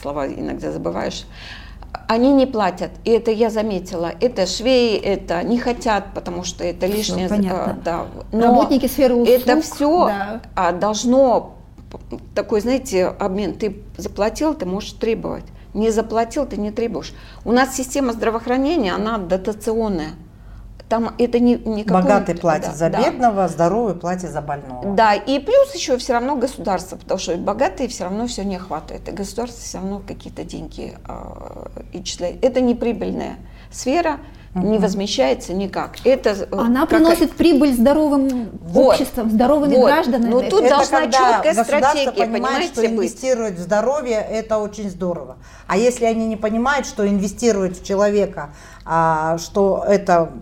слова 0.00 0.26
иногда 0.26 0.72
забываешь, 0.72 1.24
они 2.12 2.32
не 2.32 2.46
платят. 2.46 2.90
И 3.04 3.10
это 3.10 3.30
я 3.30 3.50
заметила. 3.50 4.12
Это 4.20 4.46
швеи, 4.46 4.96
это 4.96 5.42
не 5.42 5.58
хотят, 5.58 6.14
потому 6.14 6.44
что 6.44 6.64
это 6.64 6.86
лишнее. 6.86 7.28
Понятно. 7.28 7.78
Да. 7.84 8.06
Но 8.32 8.46
Работники 8.46 8.86
сферы 8.86 9.14
услуг. 9.14 9.28
Это 9.28 9.60
все 9.60 10.06
да. 10.54 10.72
должно 10.72 11.56
такой, 12.34 12.60
знаете, 12.60 13.06
обмен. 13.06 13.54
Ты 13.54 13.82
заплатил, 13.96 14.54
ты 14.54 14.66
можешь 14.66 14.92
требовать. 14.92 15.44
Не 15.74 15.90
заплатил, 15.90 16.46
ты 16.46 16.58
не 16.58 16.70
требуешь. 16.70 17.14
У 17.44 17.52
нас 17.52 17.74
система 17.74 18.12
здравоохранения, 18.12 18.94
она 18.94 19.18
дотационная. 19.18 20.10
Там 20.92 21.14
это 21.16 21.38
не, 21.38 21.54
не 21.54 21.84
Богатый 21.84 22.34
платит 22.34 22.72
да, 22.72 22.74
за 22.74 22.90
да. 22.90 23.02
бедного, 23.02 23.48
здоровый 23.48 23.94
платит 23.94 24.30
за 24.30 24.42
больного. 24.42 24.94
Да, 24.94 25.14
и 25.14 25.38
плюс 25.38 25.74
еще 25.74 25.96
все 25.96 26.12
равно 26.12 26.36
государство, 26.36 26.96
потому 26.96 27.18
что 27.18 27.34
богатые 27.38 27.88
все 27.88 28.04
равно 28.04 28.26
все 28.26 28.44
не 28.44 28.58
хватает. 28.58 29.08
И 29.08 29.10
государство 29.10 29.58
все 29.58 29.78
равно 29.78 30.02
какие-то 30.06 30.44
деньги 30.44 30.92
э, 31.08 31.84
и 31.94 32.04
числа. 32.04 32.26
Это 32.42 32.60
не 32.60 32.74
прибыльная 32.74 33.36
сфера, 33.70 34.18
не 34.54 34.78
возмещается 34.78 35.54
никак. 35.54 35.96
Это 36.04 36.30
э, 36.30 36.46
Она 36.50 36.80
как... 36.80 36.90
приносит 36.90 37.32
прибыль 37.32 37.72
здоровым 37.72 38.50
вот. 38.60 38.92
обществом, 38.92 39.30
здоровыми 39.30 39.76
вот. 39.76 39.86
гражданами. 39.86 40.28
Но 40.28 40.42
тут 40.42 40.60
это 40.60 40.76
должна 40.76 41.06
четкая 41.06 41.54
стратегия, 41.54 42.10
понимает, 42.10 42.32
понимаете, 42.32 42.72
что 42.74 42.86
инвестировать 42.86 43.54
в 43.54 43.60
здоровье 43.62 44.18
это 44.18 44.58
очень 44.58 44.90
здорово. 44.90 45.38
А 45.66 45.78
если 45.78 46.04
они 46.04 46.26
не 46.26 46.36
понимают, 46.36 46.84
что 46.84 47.08
инвестировать 47.08 47.80
в 47.80 47.82
человека, 47.86 48.50
а, 48.84 49.38
что 49.38 49.86
это 49.88 50.32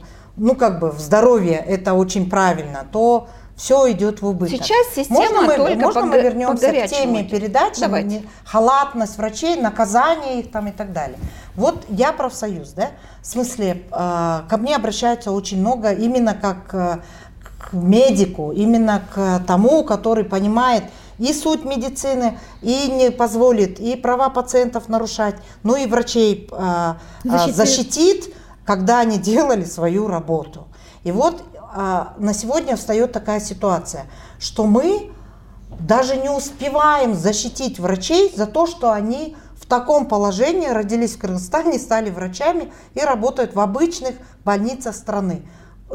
ну 0.40 0.56
как 0.56 0.80
бы 0.80 0.90
в 0.90 0.98
здоровье 0.98 1.58
это 1.58 1.92
очень 1.92 2.28
правильно, 2.28 2.86
то 2.90 3.28
все 3.56 3.92
идет 3.92 4.22
в 4.22 4.26
убыток. 4.26 4.56
Сейчас 4.56 4.86
система 4.94 5.42
можно 5.42 5.42
мы, 5.42 5.56
только 5.56 5.76
можно 5.76 6.00
по, 6.00 6.06
мы 6.06 6.20
вернемся 6.22 6.72
по 6.72 6.72
к 6.72 6.86
теме 6.88 7.24
передачи, 7.24 7.80
Давайте. 7.80 8.22
халатность 8.44 9.18
врачей, 9.18 9.60
наказание 9.60 10.40
их 10.40 10.50
там 10.50 10.68
и 10.68 10.72
так 10.72 10.94
далее. 10.94 11.18
Вот 11.56 11.84
я 11.90 12.12
профсоюз, 12.12 12.70
да, 12.70 12.88
в 13.20 13.26
смысле, 13.26 13.82
э, 13.92 14.40
ко 14.48 14.56
мне 14.56 14.74
обращаются 14.74 15.30
очень 15.30 15.60
много 15.60 15.92
именно 15.92 16.32
как 16.32 16.74
э, 16.74 16.98
к 17.58 17.74
медику, 17.74 18.50
именно 18.52 19.02
к 19.14 19.42
тому, 19.46 19.84
который 19.84 20.24
понимает 20.24 20.84
и 21.18 21.34
суть 21.34 21.66
медицины, 21.66 22.38
и 22.62 22.90
не 22.90 23.10
позволит 23.10 23.78
и 23.78 23.94
права 23.94 24.30
пациентов 24.30 24.88
нарушать, 24.88 25.34
ну 25.64 25.76
и 25.76 25.86
врачей 25.86 26.48
э, 26.50 26.94
защитит. 27.24 27.56
защитит 27.56 28.34
когда 28.64 29.00
они 29.00 29.18
делали 29.32 29.64
свою 29.64 30.06
работу. 30.06 30.68
И 31.02 31.12
вот 31.12 31.42
а, 31.72 32.14
на 32.18 32.34
сегодня 32.34 32.76
встает 32.76 33.12
такая 33.12 33.40
ситуация, 33.40 34.06
что 34.38 34.66
мы 34.66 35.12
даже 35.78 36.16
не 36.16 36.28
успеваем 36.28 37.14
защитить 37.14 37.78
врачей 37.78 38.32
за 38.34 38.46
то, 38.46 38.66
что 38.66 38.92
они 38.92 39.36
в 39.54 39.66
таком 39.66 40.06
положении 40.06 40.68
родились 40.68 41.14
в 41.14 41.18
Кыргызстане, 41.18 41.78
стали 41.78 42.10
врачами 42.10 42.72
и 42.94 43.00
работают 43.00 43.54
в 43.54 43.60
обычных 43.60 44.16
больницах 44.44 44.94
страны. 44.94 45.42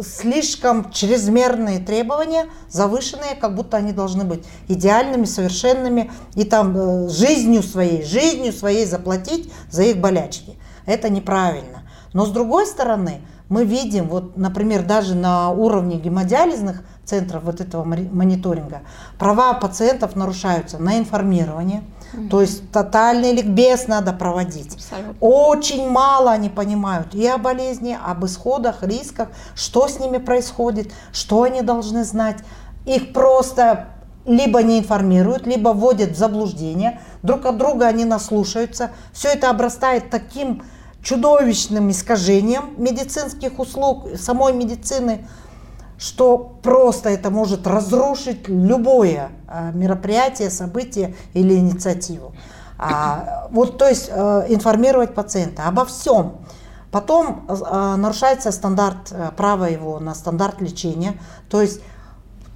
Слишком 0.01 0.91
чрезмерные 0.91 1.79
требования, 1.79 2.47
завышенные, 2.69 3.35
как 3.35 3.55
будто 3.55 3.77
они 3.77 3.91
должны 3.91 4.23
быть 4.23 4.45
идеальными, 4.67 5.25
совершенными 5.25 6.11
и 6.35 6.43
там 6.43 6.75
э, 6.77 7.09
жизнью 7.09 7.63
своей, 7.63 8.03
жизнью 8.03 8.51
своей 8.51 8.85
заплатить 8.85 9.53
за 9.69 9.83
их 9.83 9.97
болячки. 9.97 10.57
Это 10.85 11.09
неправильно. 11.09 11.84
Но 12.15 12.25
с 12.25 12.31
другой 12.31 12.65
стороны, 12.65 13.19
мы 13.49 13.65
видим, 13.65 14.07
вот, 14.07 14.37
например, 14.37 14.83
даже 14.83 15.15
на 15.15 15.49
уровне 15.49 15.97
гемодиализных 15.97 16.81
центров 17.03 17.43
вот 17.43 17.59
этого 17.59 17.83
мониторинга, 17.83 18.83
права 19.19 19.53
пациентов 19.55 20.15
нарушаются 20.15 20.77
на 20.77 20.97
информирование, 20.97 21.83
угу. 22.13 22.29
то 22.29 22.41
есть 22.41 22.71
тотальный 22.71 23.33
ликбез 23.33 23.89
надо 23.89 24.13
проводить. 24.13 24.75
Абсолютно. 24.75 25.15
Очень 25.19 25.89
мало 25.89 26.31
они 26.31 26.47
понимают 26.47 27.13
и 27.13 27.27
о 27.27 27.37
болезни, 27.37 27.99
об 28.01 28.25
исходах, 28.25 28.81
рисках, 28.81 29.27
что 29.53 29.89
с 29.89 29.99
ними 29.99 30.17
происходит, 30.17 30.93
что 31.11 31.43
они 31.43 31.63
должны 31.63 32.05
знать. 32.05 32.37
Их 32.85 33.11
просто 33.11 33.89
либо 34.25 34.63
не 34.63 34.79
информируют, 34.79 35.47
либо 35.47 35.69
вводят 35.69 36.11
в 36.11 36.17
заблуждение, 36.17 37.01
друг 37.23 37.45
от 37.45 37.57
друга 37.57 37.87
они 37.87 38.05
наслушаются. 38.05 38.91
Все 39.11 39.33
это 39.33 39.49
обрастает 39.49 40.09
таким 40.09 40.63
чудовищным 41.05 41.91
искажением 41.91 42.73
медицинских 42.77 43.59
услуг, 43.59 44.07
самой 44.17 44.53
медицины, 44.53 45.27
что 45.99 46.37
просто 46.63 47.09
это 47.09 47.29
может 47.29 47.67
разрушить 47.67 48.49
любое 48.49 49.29
а, 49.47 49.71
мероприятие, 49.71 50.49
событие 50.49 51.15
или 51.33 51.53
инициативу. 51.53 52.33
А, 52.77 53.47
вот, 53.51 53.77
то 53.77 53.87
есть 53.87 54.09
э, 54.11 54.45
информировать 54.49 55.15
пациента 55.15 55.67
обо 55.67 55.85
всем. 55.85 56.33
Потом 56.91 57.45
э, 57.47 57.95
нарушается 57.95 58.51
стандарт 58.51 59.11
э, 59.11 59.31
права 59.37 59.65
его 59.65 59.99
на 59.99 60.13
стандарт 60.13 60.59
лечения. 60.59 61.17
То 61.49 61.61
есть 61.61 61.79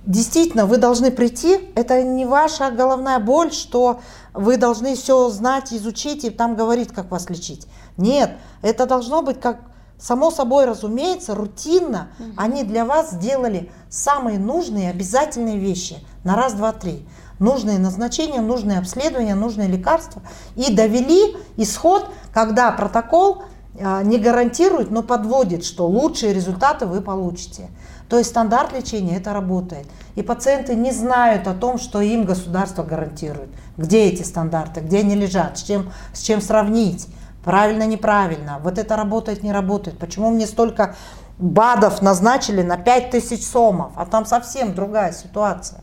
действительно 0.06 0.66
вы 0.66 0.78
должны 0.78 1.12
прийти, 1.12 1.72
это 1.76 2.04
не 2.04 2.26
ваша 2.26 2.72
головная 2.72 3.20
боль, 3.20 3.54
что 3.54 4.02
вы 4.34 4.58
должны 4.58 4.96
все 4.96 5.30
знать, 5.30 5.72
изучить 5.72 6.26
и 6.26 6.30
там 6.30 6.56
говорить, 6.56 6.90
как 6.90 7.12
вас 7.12 7.30
лечить. 7.30 7.68
Нет, 8.00 8.32
это 8.62 8.86
должно 8.86 9.22
быть 9.22 9.40
как 9.40 9.60
само 10.00 10.32
собой 10.32 10.66
разумеется, 10.66 11.36
рутинно. 11.36 12.08
Угу. 12.18 12.28
Они 12.38 12.64
для 12.64 12.86
вас 12.86 13.12
сделали 13.12 13.70
самые 13.90 14.40
нужные 14.40 14.90
обязательные 14.90 15.60
вещи 15.60 15.98
на 16.24 16.36
раз, 16.36 16.54
два, 16.54 16.72
три. 16.72 17.06
Нужные 17.38 17.80
назначения, 17.80 18.42
нужные 18.42 18.80
обследования, 18.80 19.36
нужные 19.36 19.68
лекарства. 19.68 20.22
И 20.56 20.74
довели 20.74 21.38
исход, 21.58 22.10
когда 22.34 22.72
протокол 22.72 23.44
а, 23.80 24.04
не 24.04 24.18
гарантирует, 24.18 24.92
но 24.92 25.04
подводит, 25.04 25.64
что 25.64 25.88
лучшие 25.88 26.34
результаты 26.34 26.86
вы 26.86 27.02
получите. 27.02 27.70
То 28.10 28.18
есть 28.18 28.32
стандарт 28.32 28.74
лечения 28.74 29.18
это 29.18 29.34
работает. 29.34 29.88
И 30.16 30.22
пациенты 30.22 30.76
не 30.76 30.92
знают 30.92 31.48
о 31.48 31.54
том, 31.54 31.78
что 31.78 32.02
им 32.02 32.26
государство 32.26 32.84
гарантирует. 32.84 33.50
Где 33.78 34.06
эти 34.08 34.24
стандарты, 34.24 34.82
где 34.82 35.00
они 35.00 35.16
лежат, 35.16 35.60
с 35.60 35.64
чем, 35.64 35.92
с 36.14 36.22
чем 36.22 36.42
сравнить. 36.42 37.08
Правильно, 37.44 37.84
неправильно. 37.84 38.60
Вот 38.64 38.78
это 38.78 38.96
работает, 38.96 39.44
не 39.44 39.52
работает. 39.52 39.98
Почему 39.98 40.30
мне 40.30 40.46
столько 40.46 40.96
БАДов 41.38 42.02
назначили 42.02 42.62
на 42.62 42.78
5000 42.78 43.42
сомов, 43.42 43.94
а 43.96 44.06
там 44.06 44.26
совсем 44.26 44.76
другая 44.76 45.14
ситуация 45.14 45.82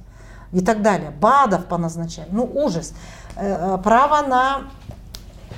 и 0.52 0.60
так 0.60 0.82
далее. 0.82 1.10
БАДов 1.10 1.66
поназначали. 1.66 2.28
Ну, 2.30 2.44
ужас. 2.44 2.92
Э, 3.36 3.74
э, 3.74 3.78
право 3.82 4.26
на 4.26 4.62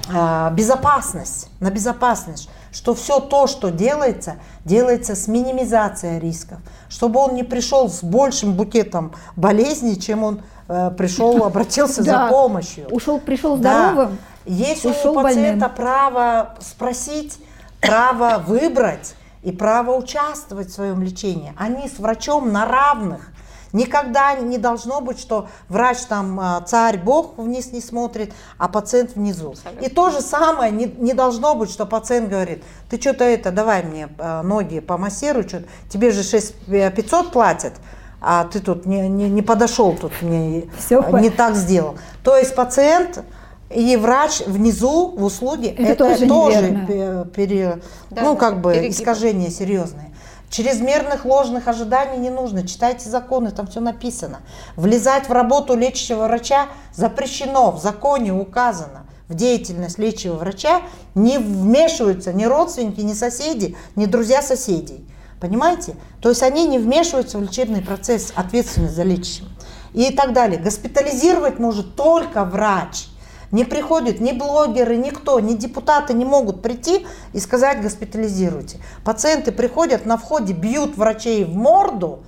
э, 0.09 0.55
безопасность, 0.55 1.49
на 1.61 1.70
безопасность, 1.70 2.49
что 2.72 2.94
все 2.94 3.18
то, 3.18 3.46
что 3.46 3.70
делается, 3.70 4.36
делается 4.64 5.16
с 5.16 5.26
минимизацией 5.26 6.20
рисков, 6.20 6.59
чтобы 6.88 7.20
он 7.20 7.34
не 7.34 7.42
пришел 7.42 7.88
с 7.88 8.03
большим 8.03 8.55
букетом 8.55 9.14
болезней, 9.36 9.99
чем 9.99 10.22
он 10.22 10.42
пришел, 10.66 11.44
обратился 11.44 12.03
за 12.03 12.28
помощью. 12.28 12.88
Ушел, 12.90 13.18
пришел 13.20 13.57
здоровым. 13.57 14.18
Есть 14.49 14.86
у 14.86 15.14
пациента 15.14 15.68
право 15.68 16.55
спросить, 16.61 17.38
право 17.80 18.42
выбрать 18.44 19.14
и 19.42 19.53
право 19.53 19.94
участвовать 19.94 20.68
в 20.68 20.72
своем 20.72 21.03
лечении. 21.03 21.53
Они 21.57 21.88
с 21.88 21.99
врачом 21.99 22.51
на 22.51 22.64
равных. 22.64 23.30
Никогда 23.74 24.34
не 24.34 24.57
должно 24.57 25.03
быть, 25.03 25.20
что 25.20 25.49
врач 25.68 25.99
там 26.09 26.40
а, 26.40 26.62
царь, 26.62 26.96
бог 26.96 27.36
вниз 27.36 27.70
не 27.72 27.82
смотрит, 27.82 28.32
а 28.57 28.66
пациент 28.66 29.14
внизу. 29.14 29.51
Абсолютно. 29.51 29.84
И 29.84 29.90
то 29.90 30.11
же 30.11 30.22
самое 30.22 30.72
не, 30.72 30.86
не 30.86 31.12
должно 31.12 31.55
быть, 31.55 31.70
что 31.70 31.84
пациент 31.84 32.30
говорит, 32.30 32.64
ты 32.88 32.99
что-то 32.99 33.24
это, 33.24 33.51
давай 33.51 33.82
мне 33.82 34.09
а, 34.18 34.42
ноги 34.42 34.80
помассируй, 34.80 35.46
что 35.46 35.64
тебе 35.90 36.12
же 36.12 36.22
6 36.22 36.55
500 36.66 37.26
э, 37.26 37.30
платят, 37.30 37.74
а 38.22 38.44
ты 38.44 38.61
тут 38.61 38.86
не, 38.86 39.07
не, 39.07 39.28
не 39.28 39.42
подошел, 39.42 39.94
тут 39.94 40.12
не, 40.22 40.70
Все 40.78 41.03
не 41.18 41.28
так 41.28 41.55
сделал. 41.55 41.99
То 42.24 42.38
есть 42.38 42.55
пациент 42.55 43.22
и 43.71 43.97
врач 43.97 44.41
внизу 44.47 45.09
в 45.09 45.25
услуге 45.25 45.71
это, 45.71 46.05
это 46.05 46.27
тоже, 46.27 46.27
тоже 46.27 47.27
пере, 47.35 47.81
да, 48.11 48.23
ну, 48.23 48.37
как 48.37 48.61
бы 48.61 48.73
перегиб. 48.73 48.93
искажение 48.93 49.51
серьезное. 49.51 50.11
Чрезмерных 50.49 51.27
ложных 51.27 51.69
ожиданий 51.69 52.16
не 52.19 52.31
нужно. 52.31 52.66
Читайте 52.66 53.11
законы, 53.11 53.51
там 53.51 53.66
все 53.66 53.81
написано. 53.81 54.41
Влезать 54.77 55.29
в 55.29 55.33
работу 55.33 55.77
лечащего 55.77 56.25
врача 56.25 56.69
запрещено, 56.95 57.71
в 57.71 57.83
законе 57.83 58.33
указано. 58.33 59.05
В 59.29 59.35
деятельность 59.35 59.99
лечащего 59.99 60.37
врача 60.37 60.81
не 61.14 61.37
вмешиваются 61.37 62.33
ни 62.33 62.47
родственники, 62.47 63.01
ни 63.01 63.12
соседи, 63.12 63.77
ни 63.95 64.07
друзья 64.07 64.41
соседей. 64.41 65.07
Понимаете? 65.39 65.97
То 66.23 66.31
есть 66.31 66.43
они 66.43 66.66
не 66.66 66.79
вмешиваются 66.79 67.37
в 67.37 67.43
лечебный 67.43 67.83
процесс, 67.83 68.33
ответственность 68.35 68.95
за 68.95 69.03
лечащим. 69.03 69.45
И 69.93 70.11
так 70.11 70.33
далее. 70.33 70.59
Госпитализировать 70.59 71.59
может 71.59 71.95
только 71.95 72.45
врач– 72.45 73.09
не 73.51 73.64
приходят 73.64 74.20
ни 74.20 74.32
блогеры, 74.32 74.96
никто, 74.96 75.40
ни 75.40 75.55
депутаты 75.55 76.14
не 76.14 76.24
могут 76.24 76.62
прийти 76.62 77.07
и 77.32 77.40
сказать 77.40 77.80
госпитализируйте. 77.80 78.78
Пациенты 79.05 79.53
приходят 79.53 80.07
на 80.07 80.16
входе, 80.16 80.53
бьют 80.53 80.96
врачей 80.96 81.44
в 81.44 81.55
морду, 81.55 82.20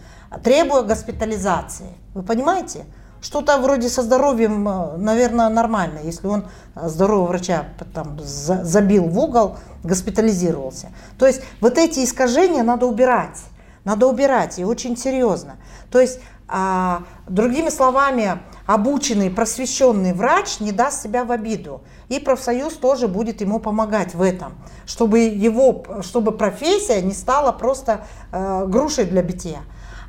требуя 0.42 0.82
госпитализации. 0.82 1.92
Вы 2.14 2.22
понимаете? 2.22 2.84
Что-то 3.22 3.58
вроде 3.58 3.90
со 3.90 4.02
здоровьем, 4.02 4.66
э, 4.66 4.96
наверное, 4.96 5.50
нормально, 5.50 5.98
если 6.02 6.26
он 6.26 6.46
э, 6.74 6.88
здорового 6.88 7.28
врача 7.28 7.66
там, 7.92 8.18
забил 8.18 9.04
в 9.04 9.18
угол, 9.18 9.58
госпитализировался. 9.84 10.88
То 11.18 11.26
есть 11.26 11.42
вот 11.60 11.76
эти 11.76 12.02
искажения 12.02 12.62
надо 12.62 12.86
убирать. 12.86 13.42
Надо 13.84 14.06
убирать, 14.06 14.58
и 14.58 14.64
очень 14.64 14.96
серьезно. 14.96 15.56
То 15.90 16.00
есть, 16.00 16.20
а, 16.48 17.02
другими 17.28 17.70
словами, 17.70 18.40
обученный, 18.70 19.30
просвещенный 19.30 20.12
врач 20.12 20.60
не 20.60 20.70
даст 20.70 21.02
себя 21.02 21.24
в 21.24 21.32
обиду. 21.32 21.82
И 22.08 22.20
профсоюз 22.20 22.74
тоже 22.74 23.08
будет 23.08 23.40
ему 23.40 23.58
помогать 23.58 24.14
в 24.14 24.22
этом, 24.22 24.54
чтобы, 24.86 25.18
его, 25.18 25.84
чтобы 26.02 26.30
профессия 26.30 27.02
не 27.02 27.12
стала 27.12 27.50
просто 27.50 28.06
э, 28.30 28.66
грушей 28.66 29.06
для 29.06 29.22
битья. 29.22 29.62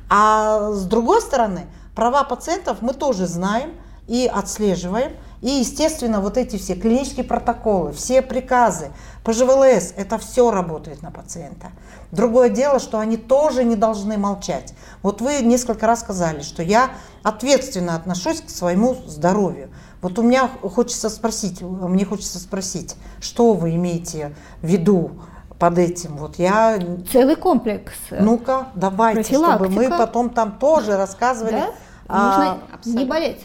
А 0.08 0.70
с 0.70 0.84
другой 0.84 1.20
стороны, 1.22 1.62
права 1.96 2.22
пациентов 2.22 2.82
мы 2.82 2.94
тоже 2.94 3.26
знаем 3.26 3.72
и 4.06 4.30
отслеживаем. 4.32 5.12
И, 5.42 5.50
естественно, 5.50 6.20
вот 6.20 6.38
эти 6.38 6.56
все 6.56 6.76
клинические 6.76 7.24
протоколы, 7.24 7.92
все 7.92 8.22
приказы, 8.22 8.92
ПЖВЛС, 9.24 9.92
это 9.96 10.16
все 10.18 10.52
работает 10.52 11.02
на 11.02 11.10
пациента. 11.10 11.72
Другое 12.12 12.48
дело, 12.48 12.78
что 12.78 13.00
они 13.00 13.16
тоже 13.16 13.64
не 13.64 13.74
должны 13.74 14.16
молчать. 14.16 14.72
Вот 15.02 15.20
вы 15.20 15.40
несколько 15.40 15.88
раз 15.88 16.00
сказали, 16.00 16.42
что 16.42 16.62
я 16.62 16.90
ответственно 17.24 17.96
отношусь 17.96 18.40
к 18.40 18.50
своему 18.50 18.94
здоровью. 19.06 19.70
Вот 20.00 20.16
у 20.20 20.22
меня 20.22 20.46
хочется 20.46 21.08
спросить, 21.10 21.60
мне 21.60 22.04
хочется 22.04 22.38
спросить, 22.38 22.94
что 23.20 23.54
вы 23.54 23.74
имеете 23.74 24.34
в 24.60 24.66
виду 24.66 25.10
под 25.58 25.78
этим? 25.78 26.18
Вот 26.18 26.36
я... 26.36 26.78
Целый 27.10 27.34
комплекс. 27.34 27.94
Ну-ка, 28.10 28.68
давайте, 28.76 29.34
чтобы 29.34 29.68
мы 29.68 29.88
потом 29.88 30.30
там 30.30 30.58
тоже 30.58 30.96
рассказывали. 30.96 31.52
Да? 31.52 31.70
А, 32.08 32.58
Нужно 32.84 33.00
не 33.00 33.04
болеть. 33.06 33.40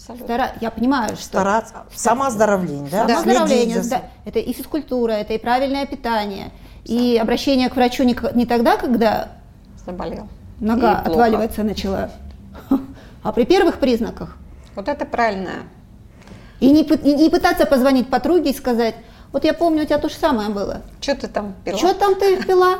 Стара... 0.00 0.52
Я 0.60 0.70
понимаю, 0.70 1.10
что... 1.10 1.24
Стараться. 1.24 1.74
Самооздоровление, 1.94 2.90
да? 2.90 3.06
Самооздоровление, 3.06 3.82
да. 3.90 4.02
Это 4.24 4.38
и 4.38 4.52
физкультура, 4.52 5.12
это 5.12 5.34
и 5.34 5.38
правильное 5.38 5.86
питание, 5.86 6.52
и 6.84 7.18
обращение 7.20 7.68
к 7.68 7.76
врачу 7.76 8.04
не, 8.04 8.16
не 8.34 8.46
тогда, 8.46 8.76
когда... 8.76 9.32
Заболел. 9.84 10.28
Нога 10.58 10.98
отваливаться 10.98 11.62
начала, 11.62 12.10
а 13.22 13.32
при 13.32 13.44
первых 13.44 13.78
признаках. 13.78 14.36
Вот 14.74 14.88
это 14.88 15.04
правильно. 15.04 15.64
И 16.60 16.70
не, 16.70 16.82
и 16.82 17.14
не 17.14 17.30
пытаться 17.30 17.64
позвонить 17.66 18.08
подруге 18.08 18.50
и 18.50 18.54
сказать, 18.54 18.94
вот 19.32 19.44
я 19.44 19.54
помню, 19.54 19.82
у 19.82 19.86
тебя 19.86 19.98
то 19.98 20.08
же 20.08 20.16
самое 20.16 20.48
было. 20.48 20.82
Что 21.00 21.14
ты 21.14 21.28
там 21.28 21.54
пила? 21.64 21.78
Что 21.78 21.94
там 21.94 22.14
ты 22.16 22.42
пила? 22.42 22.78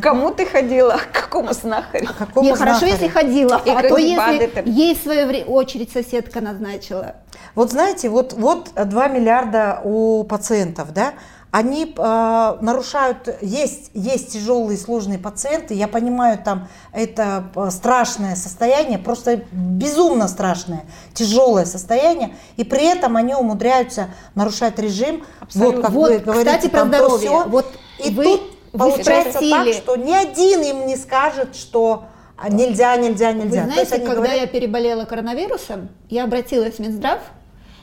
Кому 0.00 0.30
ты 0.30 0.46
ходила? 0.46 0.96
К 1.12 1.22
какому 1.22 1.52
знахарю? 1.52 2.08
Не, 2.36 2.54
хорошо, 2.54 2.86
если 2.86 3.08
ходила. 3.08 3.56
А 3.56 3.82
то 3.82 3.96
если 3.96 4.68
ей 4.68 4.94
в 4.94 5.02
свою 5.02 5.42
очередь 5.52 5.92
соседка 5.92 6.40
назначила. 6.40 7.16
Вот 7.54 7.72
знаете, 7.72 8.08
вот, 8.08 8.32
вот 8.34 8.70
2 8.74 9.08
миллиарда 9.08 9.80
у 9.82 10.22
пациентов, 10.24 10.92
да? 10.92 11.14
Они 11.50 11.94
э, 11.96 12.56
нарушают, 12.60 13.28
есть, 13.40 13.90
есть 13.94 14.32
тяжелые 14.32 14.76
сложные 14.76 15.18
пациенты, 15.18 15.74
я 15.74 15.88
понимаю, 15.88 16.38
там 16.38 16.68
это 16.92 17.44
э, 17.54 17.70
страшное 17.70 18.36
состояние, 18.36 18.98
просто 18.98 19.42
безумно 19.50 20.28
страшное, 20.28 20.84
тяжелое 21.14 21.64
состояние, 21.64 22.34
и 22.56 22.64
при 22.64 22.84
этом 22.84 23.16
они 23.16 23.34
умудряются 23.34 24.08
нарушать 24.34 24.78
режим, 24.78 25.24
Абсолютно. 25.40 25.76
вот 25.76 25.84
как 25.84 25.94
вот, 25.94 26.10
вы 26.10 26.18
говорите, 26.18 26.56
кстати, 26.56 26.70
про 26.70 26.84
здоровье. 26.84 27.28
Все. 27.28 27.44
Вот 27.48 27.66
и 28.04 28.10
вы, 28.10 28.24
тут 28.24 28.40
вы 28.72 28.78
получается 28.78 29.30
спросили. 29.30 29.72
так, 29.72 29.82
что 29.82 29.96
ни 29.96 30.12
один 30.12 30.62
им 30.62 30.86
не 30.86 30.96
скажет, 30.96 31.56
что 31.56 32.04
нельзя, 32.50 32.96
нельзя, 32.96 33.32
нельзя. 33.32 33.64
Вы 33.64 33.72
знаете, 33.72 33.98
когда 33.98 34.14
говорят... 34.16 34.36
я 34.36 34.46
переболела 34.46 35.04
коронавирусом, 35.06 35.88
я 36.10 36.24
обратилась 36.24 36.74
в 36.74 36.78
Минздрав, 36.80 37.20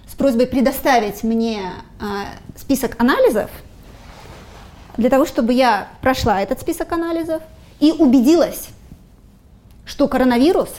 с 0.07 0.15
просьбой 0.15 0.47
предоставить 0.47 1.23
мне 1.23 1.61
а, 1.99 2.25
список 2.57 2.95
анализов, 3.01 3.49
для 4.97 5.09
того, 5.09 5.25
чтобы 5.25 5.53
я 5.53 5.89
прошла 6.01 6.41
этот 6.41 6.61
список 6.61 6.91
анализов 6.91 7.41
и 7.79 7.91
убедилась, 7.91 8.69
что 9.85 10.07
коронавирус, 10.07 10.69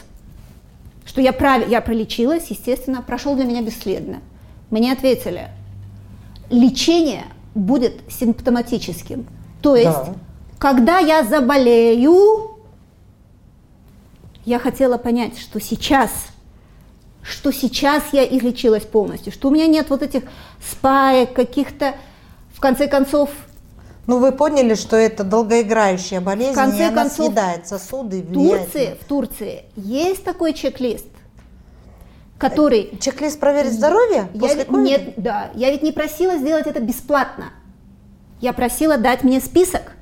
что 1.05 1.21
я, 1.21 1.33
прав... 1.33 1.69
я 1.69 1.81
пролечилась, 1.81 2.47
естественно, 2.49 3.03
прошел 3.03 3.37
для 3.37 3.45
меня 3.45 3.63
бесследно. 3.63 4.21
Мне 4.71 4.93
ответили, 4.93 5.49
лечение 6.51 7.25
будет 7.55 8.01
симптоматическим. 8.11 9.27
То 9.63 9.77
есть, 9.77 9.89
да. 9.91 10.15
когда 10.59 10.99
я 10.99 11.23
заболею, 11.23 12.59
я 14.45 14.59
хотела 14.59 14.97
понять, 14.97 15.39
что 15.39 15.61
сейчас 15.61 16.29
что 17.27 17.53
сейчас 17.53 18.05
я 18.13 18.25
излечилась 18.25 18.85
полностью, 18.85 19.33
что 19.33 19.49
у 19.49 19.51
меня 19.51 19.67
нет 19.67 19.91
вот 19.91 20.03
этих 20.03 20.23
спаек, 20.65 21.33
каких-то, 21.33 21.95
в 22.55 22.61
конце 22.61 22.87
концов... 22.87 23.31
Ну, 24.07 24.21
вы 24.21 24.31
поняли, 24.31 24.75
что 24.75 24.95
это 24.97 25.25
долгоиграющая 25.25 26.21
болезнь, 26.21 26.53
в 26.53 26.55
конце 26.55 26.79
и 26.79 26.83
она 26.83 27.03
концов, 27.03 27.27
съедает 27.27 27.67
сосуды. 27.67 28.23
В 28.23 28.33
Турции, 28.33 28.97
в 29.01 29.05
Турции 29.05 29.65
есть 29.75 30.23
такой 30.23 30.53
чек-лист, 30.53 31.07
который... 32.39 32.97
Чек-лист 33.01 33.41
проверить 33.41 33.73
здоровье 33.73 34.29
я, 34.33 34.41
после 34.41 34.63
COVID? 34.63 34.83
Нет, 34.83 35.15
да. 35.17 35.51
Я 35.55 35.73
ведь 35.73 35.83
не 35.83 35.91
просила 35.91 36.37
сделать 36.37 36.69
это 36.69 36.81
бесплатно. 36.81 37.47
Я 38.41 38.53
просила 38.53 38.99
дать 38.99 39.25
мне 39.25 39.41
список, 39.41 39.97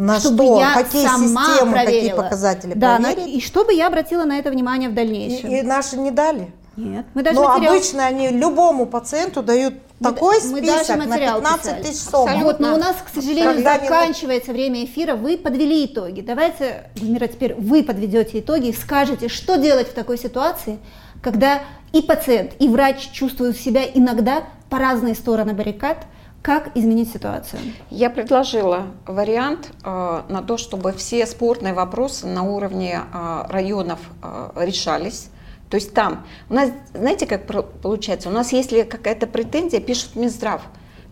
на 0.00 0.18
чтобы 0.18 0.44
что? 0.44 0.60
я 0.60 0.74
какие 0.74 1.06
сама 1.06 1.46
системы, 1.46 1.72
проверила. 1.72 2.00
какие 2.00 2.12
показатели 2.12 2.72
да, 2.74 2.98
на, 2.98 3.12
и 3.12 3.40
чтобы 3.40 3.72
я 3.74 3.86
обратила 3.86 4.24
на 4.24 4.38
это 4.38 4.50
внимание 4.50 4.88
в 4.88 4.94
дальнейшем. 4.94 5.50
И, 5.50 5.58
и 5.58 5.62
наши 5.62 5.96
не 5.96 6.10
дали? 6.10 6.52
Нет. 6.76 7.06
Мы 7.14 7.22
даже 7.22 7.36
Но 7.36 7.48
материал... 7.48 7.74
обычно 7.74 8.06
они 8.06 8.28
любому 8.28 8.86
пациенту 8.86 9.42
дают 9.42 9.74
мы, 9.98 10.12
такой 10.12 10.40
мы 10.42 10.58
список 10.58 10.96
на 10.96 11.18
15 11.18 11.82
тысяч 11.82 12.00
сомов. 12.00 12.30
Абсолютно. 12.30 12.68
Но 12.68 12.74
у 12.76 12.78
нас, 12.78 12.96
к 13.04 13.14
сожалению, 13.14 13.54
Когда 13.54 13.78
заканчивается 13.78 14.52
не... 14.52 14.54
время 14.54 14.84
эфира. 14.84 15.14
Вы 15.14 15.36
подвели 15.36 15.84
итоги. 15.84 16.22
Давайте, 16.22 16.90
Гульмира, 16.98 17.26
теперь 17.26 17.54
вы 17.54 17.82
подведете 17.82 18.38
итоги 18.38 18.68
и 18.68 18.72
скажете, 18.72 19.28
что 19.28 19.56
делать 19.56 19.88
в 19.88 19.92
такой 19.92 20.16
ситуации, 20.16 20.78
когда 21.22 21.60
и 21.92 22.00
пациент, 22.00 22.52
и 22.58 22.68
врач 22.68 23.10
чувствуют 23.10 23.56
себя 23.56 23.82
иногда 23.84 24.44
по 24.70 24.78
разные 24.78 25.14
стороны 25.14 25.52
баррикад, 25.52 26.06
как 26.42 26.74
изменить 26.74 27.12
ситуацию? 27.12 27.60
Я 27.90 28.08
предложила 28.08 28.86
вариант 29.06 29.72
э, 29.84 30.22
на 30.28 30.42
то, 30.42 30.56
чтобы 30.56 30.92
все 30.92 31.26
спорные 31.26 31.74
вопросы 31.74 32.26
на 32.26 32.44
уровне 32.44 33.00
э, 33.00 33.42
районов 33.48 33.98
э, 34.22 34.50
решались. 34.56 35.28
То 35.68 35.76
есть 35.76 35.92
там, 35.92 36.26
у 36.48 36.54
нас, 36.54 36.70
знаете, 36.94 37.26
как 37.26 37.46
получается, 37.82 38.30
у 38.30 38.32
нас 38.32 38.52
если 38.52 38.82
какая-то 38.82 39.26
претензия, 39.26 39.80
пишет 39.80 40.16
Минздрав. 40.16 40.62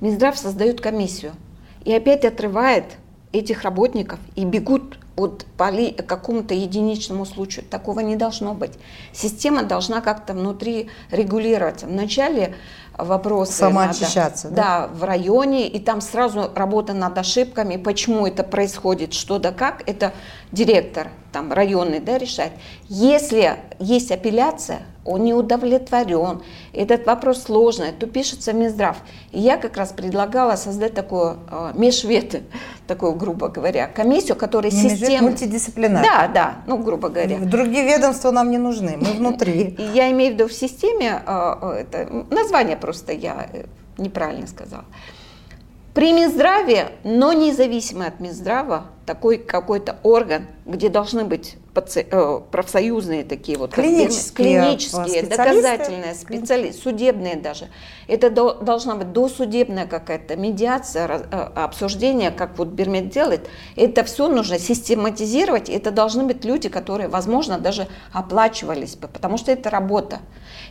Минздрав 0.00 0.38
создает 0.38 0.80
комиссию 0.80 1.32
и 1.84 1.92
опять 1.92 2.24
отрывает 2.24 2.84
этих 3.32 3.62
работников 3.62 4.18
и 4.34 4.44
бегут 4.44 4.98
от 5.16 5.44
по 5.56 5.72
какому-то 6.06 6.54
единичному 6.54 7.26
случаю. 7.26 7.64
Такого 7.68 8.00
не 8.00 8.16
должно 8.16 8.54
быть. 8.54 8.72
Система 9.12 9.64
должна 9.64 10.00
как-то 10.00 10.32
внутри 10.32 10.88
регулироваться. 11.10 11.86
Вначале 11.86 12.54
вопросы. 12.98 13.52
Самоочищаться, 13.52 14.48
надо, 14.48 14.56
да? 14.56 14.62
Да, 14.62 14.94
в 14.94 15.04
районе, 15.04 15.68
и 15.68 15.78
там 15.78 16.00
сразу 16.00 16.50
работа 16.54 16.92
над 16.92 17.16
ошибками, 17.16 17.76
почему 17.76 18.26
это 18.26 18.42
происходит, 18.42 19.14
что 19.14 19.38
да 19.38 19.52
как, 19.52 19.88
это 19.88 20.12
директор 20.52 21.08
там 21.32 21.52
районный 21.52 22.00
да, 22.00 22.18
решает. 22.18 22.52
Если 22.88 23.56
есть 23.78 24.10
апелляция, 24.10 24.80
он 25.08 25.24
не 25.24 25.32
удовлетворен, 25.32 26.42
этот 26.72 27.06
вопрос 27.06 27.44
сложный, 27.44 27.92
то 27.92 28.06
пишется 28.06 28.52
Минздрав. 28.52 28.96
И 29.32 29.40
я 29.40 29.56
как 29.56 29.76
раз 29.76 29.92
предлагала 29.92 30.56
создать 30.56 30.94
такую 30.94 31.38
э, 31.50 31.72
межвет, 31.74 32.42
такую, 32.86 33.14
грубо 33.14 33.48
говоря, 33.48 33.86
комиссию, 33.88 34.36
которая 34.36 34.70
не 34.70 34.90
системно... 34.90 35.28
мультидисциплинарная. 35.28 36.02
Да, 36.02 36.28
да, 36.28 36.54
ну, 36.66 36.76
грубо 36.78 37.08
говоря. 37.08 37.38
Другие 37.38 37.84
ведомства 37.84 38.30
нам 38.30 38.50
не 38.50 38.58
нужны, 38.58 38.98
мы 39.00 39.12
внутри. 39.12 39.76
Я 39.94 40.10
имею 40.10 40.32
в 40.32 40.34
виду 40.34 40.48
в 40.48 40.52
системе, 40.52 41.22
э, 41.26 41.54
э, 41.62 41.84
это, 41.88 42.26
название 42.30 42.76
просто 42.76 43.12
я 43.12 43.48
неправильно 43.96 44.46
сказала. 44.46 44.84
При 45.94 46.12
Минздраве, 46.12 46.92
но 47.02 47.32
независимо 47.32 48.06
от 48.06 48.20
Минздрава, 48.20 48.86
такой 49.08 49.38
какой-то 49.38 49.96
орган, 50.02 50.48
где 50.66 50.90
должны 50.90 51.24
быть 51.24 51.56
э, 51.74 52.40
профсоюзные 52.50 53.24
такие 53.24 53.56
вот 53.56 53.72
клинические, 53.72 54.60
клинические 54.60 55.22
доказательные 55.22 56.14
специалисты, 56.14 56.82
судебные 56.82 57.36
даже. 57.36 57.68
Это 58.06 58.28
до, 58.28 58.52
должна 58.52 58.96
быть 58.96 59.14
досудебная 59.14 59.86
какая-то 59.86 60.36
медиация, 60.36 61.08
э, 61.08 61.36
обсуждение, 61.54 62.30
как 62.30 62.58
вот 62.58 62.68
Бермет 62.68 63.08
делает. 63.08 63.48
Это 63.76 64.04
все 64.04 64.28
нужно 64.28 64.58
систематизировать. 64.58 65.70
Это 65.70 65.90
должны 65.90 66.24
быть 66.24 66.44
люди, 66.44 66.68
которые, 66.68 67.08
возможно, 67.08 67.58
даже 67.58 67.88
оплачивались 68.12 68.96
бы, 68.96 69.08
потому 69.08 69.38
что 69.38 69.50
это 69.50 69.70
работа. 69.70 70.18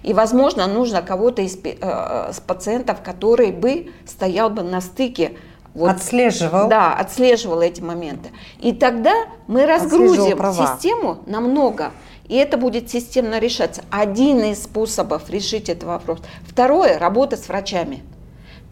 И, 0.04 0.14
возможно, 0.14 0.68
нужно 0.68 1.02
кого-то 1.02 1.42
из 1.42 1.58
э, 1.64 2.32
пациентов, 2.46 3.02
который 3.02 3.52
бы 3.52 3.94
стоял 4.06 4.52
бы 4.52 4.62
на 4.62 4.80
стыке 4.80 5.32
вот, 5.78 5.92
отслеживал. 5.92 6.70
Да, 6.70 6.94
отслеживал 6.96 7.62
эти 7.62 7.82
моменты. 7.82 8.30
И 8.60 8.74
тогда 8.74 9.14
мы 9.46 9.66
разгрузим 9.66 10.38
систему 10.54 11.20
намного. 11.28 11.92
И 12.28 12.36
это 12.36 12.58
будет 12.58 12.90
системно 12.90 13.40
решаться. 13.40 13.84
Один 13.92 14.44
из 14.44 14.64
способов 14.64 15.30
решить 15.30 15.70
этот 15.70 15.84
вопрос. 15.84 16.20
Второе– 16.48 16.98
работа 17.00 17.38
с 17.38 17.48
врачами. 17.48 18.04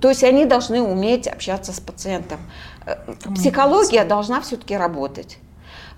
То 0.02 0.10
есть 0.10 0.24
они 0.24 0.46
должны 0.46 0.82
уметь 0.82 1.28
общаться 1.28 1.72
с 1.74 1.80
пациентом. 1.80 2.40
Э, 2.86 2.96
психология 3.36 4.04
должна 4.04 4.42
все-таки 4.42 4.76
работать. 4.76 5.38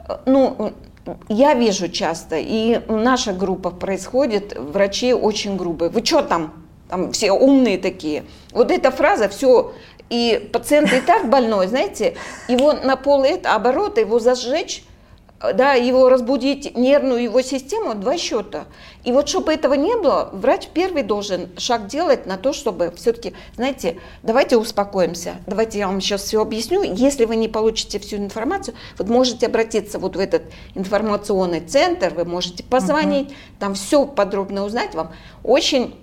Э, 0.08 0.18
ну, 0.26 0.74
я 1.30 1.54
вижу 1.54 1.88
часто, 1.88 2.36
и 2.38 2.82
наша 2.90 3.32
группа 3.32 3.72
происходит, 3.72 4.58
врачи 4.58 5.14
очень 5.14 5.56
грубые. 5.56 5.90
Вы 5.90 6.04
что 6.04 6.22
там? 6.22 6.54
Там 6.90 7.12
все 7.12 7.32
умные 7.32 7.78
такие. 7.78 8.26
Вот 8.52 8.72
эта 8.72 8.92
фраза, 8.92 9.28
все, 9.28 9.74
и 10.10 10.50
пациент 10.52 10.92
и 10.94 11.02
так 11.02 11.30
больной, 11.30 11.68
знаете, 11.68 12.16
его 12.48 12.74
на 12.74 12.96
пол 12.96 13.24
это 13.24 13.56
оборота, 13.56 14.02
его 14.02 14.20
зажечь, 14.20 14.84
да, 15.40 15.74
его 15.74 16.10
разбудить 16.10 16.76
нервную 16.76 17.24
его 17.24 17.42
систему, 17.42 17.94
два 17.94 18.18
счета. 18.18 18.66
И 19.04 19.12
вот 19.12 19.30
чтобы 19.30 19.54
этого 19.54 19.76
не 19.76 19.96
было, 19.96 20.30
врач 20.34 20.68
первый 20.74 21.04
должен 21.04 21.50
шаг 21.58 21.88
делать 21.88 22.26
на 22.26 22.38
то, 22.38 22.54
чтобы 22.54 22.92
все-таки, 22.96 23.34
знаете, 23.56 24.00
давайте 24.24 24.58
успокоимся, 24.58 25.36
давайте 25.46 25.78
я 25.80 25.88
вам 25.88 26.02
сейчас 26.02 26.24
все 26.24 26.42
объясню. 26.42 26.82
Если 26.82 27.26
вы 27.26 27.36
не 27.36 27.48
получите 27.48 28.00
всю 28.00 28.18
информацию, 28.18 28.76
вот 28.98 29.10
можете 29.10 29.46
обратиться 29.46 30.00
вот 30.00 30.16
в 30.16 30.20
этот 30.20 30.44
информационный 30.74 31.62
центр, 31.62 32.14
вы 32.14 32.26
можете 32.26 32.64
позвонить, 32.64 33.30
uh-huh. 33.30 33.60
там 33.60 33.74
все 33.76 34.06
подробно 34.06 34.66
узнать 34.66 34.96
вам. 34.96 35.12
Очень 35.44 35.96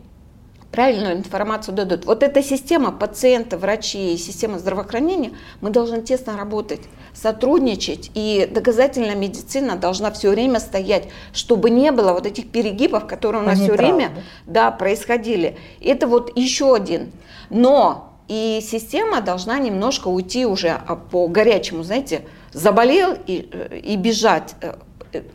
правильную 0.74 1.16
информацию 1.16 1.72
дадут. 1.72 2.04
Вот 2.04 2.24
эта 2.24 2.42
система 2.42 2.90
пациента, 2.90 3.56
врачей, 3.56 4.18
система 4.18 4.58
здравоохранения, 4.58 5.30
мы 5.60 5.70
должны 5.70 6.02
тесно 6.02 6.36
работать, 6.36 6.80
сотрудничать, 7.12 8.10
и 8.14 8.50
доказательная 8.52 9.14
медицина 9.14 9.76
должна 9.76 10.10
все 10.10 10.30
время 10.30 10.58
стоять, 10.58 11.04
чтобы 11.32 11.70
не 11.70 11.92
было 11.92 12.12
вот 12.12 12.26
этих 12.26 12.50
перегибов, 12.50 13.06
которые 13.06 13.44
у 13.44 13.46
нас 13.46 13.54
Они 13.56 13.68
все 13.68 13.76
правда. 13.76 13.94
время 13.94 14.10
да, 14.46 14.72
происходили. 14.72 15.56
Это 15.80 16.08
вот 16.08 16.36
еще 16.36 16.74
один. 16.74 17.12
Но 17.50 18.12
и 18.26 18.58
система 18.60 19.20
должна 19.20 19.60
немножко 19.60 20.08
уйти 20.08 20.44
уже 20.44 20.70
а, 20.70 20.96
по 20.96 21.28
горячему, 21.28 21.84
знаете, 21.84 22.22
заболел 22.52 23.16
и, 23.28 23.48
э, 23.52 23.78
и 23.78 23.96
бежать 23.96 24.56
э, 24.60 24.74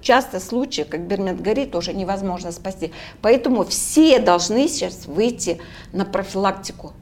часто 0.02 0.40
случаи, 0.40 0.82
как 0.82 1.02
Бермет 1.02 1.42
горит, 1.42 1.76
уже 1.76 1.94
невозможно 1.94 2.52
спасти. 2.52 2.92
Поэтому 3.22 3.64
все 3.64 4.20
должны 4.20 4.68
сейчас 4.68 5.06
выйти 5.06 5.60
на 5.94 6.06
профилактику. 6.06 6.94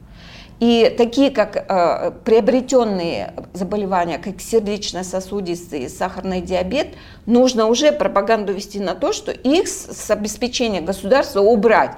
И 0.60 0.92
такие, 0.98 1.30
как 1.30 1.56
э, 1.56 2.12
приобретенные 2.24 3.32
заболевания, 3.52 4.18
как 4.18 4.40
сердечно-сосудистый 4.40 5.88
сахарный 5.88 6.40
диабет, 6.40 6.88
нужно 7.26 7.66
уже 7.66 7.92
пропаганду 7.92 8.52
вести 8.52 8.80
на 8.80 8.94
то, 8.94 9.12
что 9.12 9.30
их 9.30 9.68
с 9.68 10.10
обеспечения 10.10 10.80
государства 10.80 11.40
убрать. 11.40 11.92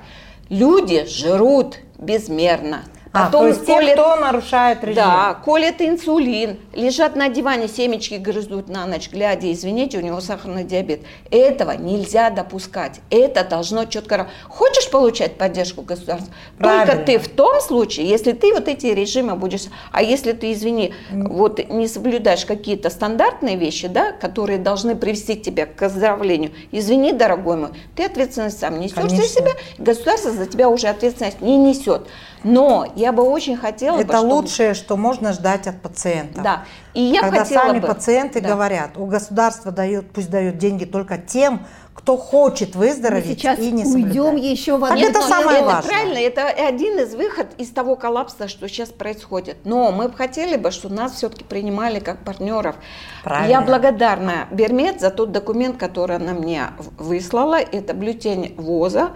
Люди 0.50 1.06
жрут 1.06 1.78
безмерно. 1.96 2.82
А, 3.12 3.26
Потом 3.26 3.40
то 3.40 3.48
есть 3.48 3.66
колят, 3.66 3.86
те, 3.86 3.92
кто 3.94 4.16
нарушает 4.16 4.84
режим. 4.84 4.94
Да, 4.94 5.34
колят 5.44 5.80
инсулин, 5.80 6.60
лежат 6.72 7.16
на 7.16 7.28
диване, 7.28 7.66
семечки 7.66 8.14
грызут 8.14 8.68
на 8.68 8.86
ночь, 8.86 9.10
глядя, 9.10 9.50
извините, 9.52 9.98
у 9.98 10.00
него 10.00 10.20
сахарный 10.20 10.62
диабет. 10.62 11.00
Этого 11.32 11.72
нельзя 11.72 12.30
допускать. 12.30 13.00
Это 13.10 13.42
должно 13.42 13.84
четко... 13.86 14.28
Хочешь 14.48 14.88
получать 14.90 15.36
поддержку 15.36 15.82
государства? 15.82 16.32
Правильно. 16.56 16.86
Только 16.86 17.04
ты 17.04 17.18
в 17.18 17.28
том 17.28 17.60
случае, 17.60 18.08
если 18.08 18.30
ты 18.30 18.54
вот 18.54 18.68
эти 18.68 18.86
режимы 18.86 19.34
будешь... 19.34 19.64
А 19.90 20.02
если 20.02 20.30
ты, 20.30 20.52
извини, 20.52 20.94
вот 21.10 21.68
не 21.68 21.88
соблюдаешь 21.88 22.44
какие-то 22.44 22.90
стандартные 22.90 23.56
вещи, 23.56 23.88
да, 23.88 24.12
которые 24.12 24.60
должны 24.60 24.94
привести 24.94 25.34
тебя 25.34 25.66
к 25.66 25.82
оздоровлению, 25.82 26.52
извини, 26.70 27.12
дорогой 27.12 27.56
мой, 27.56 27.70
ты 27.96 28.04
ответственность 28.04 28.60
сам 28.60 28.78
несешь 28.78 28.94
Конечно. 28.94 29.16
за 29.16 29.24
себя, 29.24 29.50
государство 29.78 30.30
за 30.30 30.46
тебя 30.46 30.68
уже 30.68 30.86
ответственность 30.86 31.40
не 31.40 31.56
несет. 31.56 32.06
Но 32.42 32.86
я 33.00 33.12
бы 33.12 33.22
очень 33.22 33.56
хотела 33.56 33.98
Это 33.98 34.06
бы, 34.06 34.14
чтобы... 34.14 34.32
лучшее, 34.34 34.74
что 34.74 34.96
можно 34.96 35.32
ждать 35.32 35.66
от 35.66 35.80
пациента. 35.80 36.40
Да. 36.42 36.64
И 36.94 37.02
я 37.02 37.20
Когда 37.20 37.40
хотела 37.40 37.62
сами 37.62 37.78
бы... 37.80 37.88
пациенты 37.88 38.40
да. 38.40 38.48
говорят, 38.50 38.96
у 38.96 39.06
государства 39.06 39.72
дают, 39.72 40.10
пусть 40.12 40.30
дают 40.30 40.58
деньги 40.58 40.84
только 40.84 41.18
тем, 41.18 41.66
кто 41.94 42.16
хочет 42.16 42.76
выздороветь 42.76 43.26
Мы 43.26 43.34
сейчас 43.34 43.58
и 43.58 43.70
не 43.72 43.84
уйдем 43.84 44.36
еще 44.36 44.76
в. 44.76 44.86
Так 44.86 44.98
это 44.98 45.20
самое 45.20 45.58
это 45.58 45.66
важное. 45.66 45.90
Правильно, 45.90 46.18
это 46.18 46.46
один 46.46 46.98
из 46.98 47.14
выходов 47.14 47.52
из 47.58 47.70
того 47.70 47.96
коллапса, 47.96 48.48
что 48.48 48.68
сейчас 48.68 48.88
происходит. 48.90 49.58
Но 49.64 49.92
мы 49.92 50.08
бы 50.08 50.16
хотели 50.16 50.56
бы, 50.56 50.70
чтобы 50.70 50.94
нас 50.94 51.12
все-таки 51.12 51.44
принимали 51.44 52.00
как 52.00 52.24
партнеров. 52.24 52.76
Правильно. 53.22 53.50
Я 53.50 53.60
благодарна 53.60 54.46
Бермет 54.50 55.00
за 55.00 55.10
тот 55.10 55.32
документ, 55.32 55.76
который 55.76 56.16
она 56.16 56.32
мне 56.32 56.68
выслала. 56.96 57.56
Это 57.60 57.92
бюллетень 57.92 58.54
ВОЗа 58.56 59.10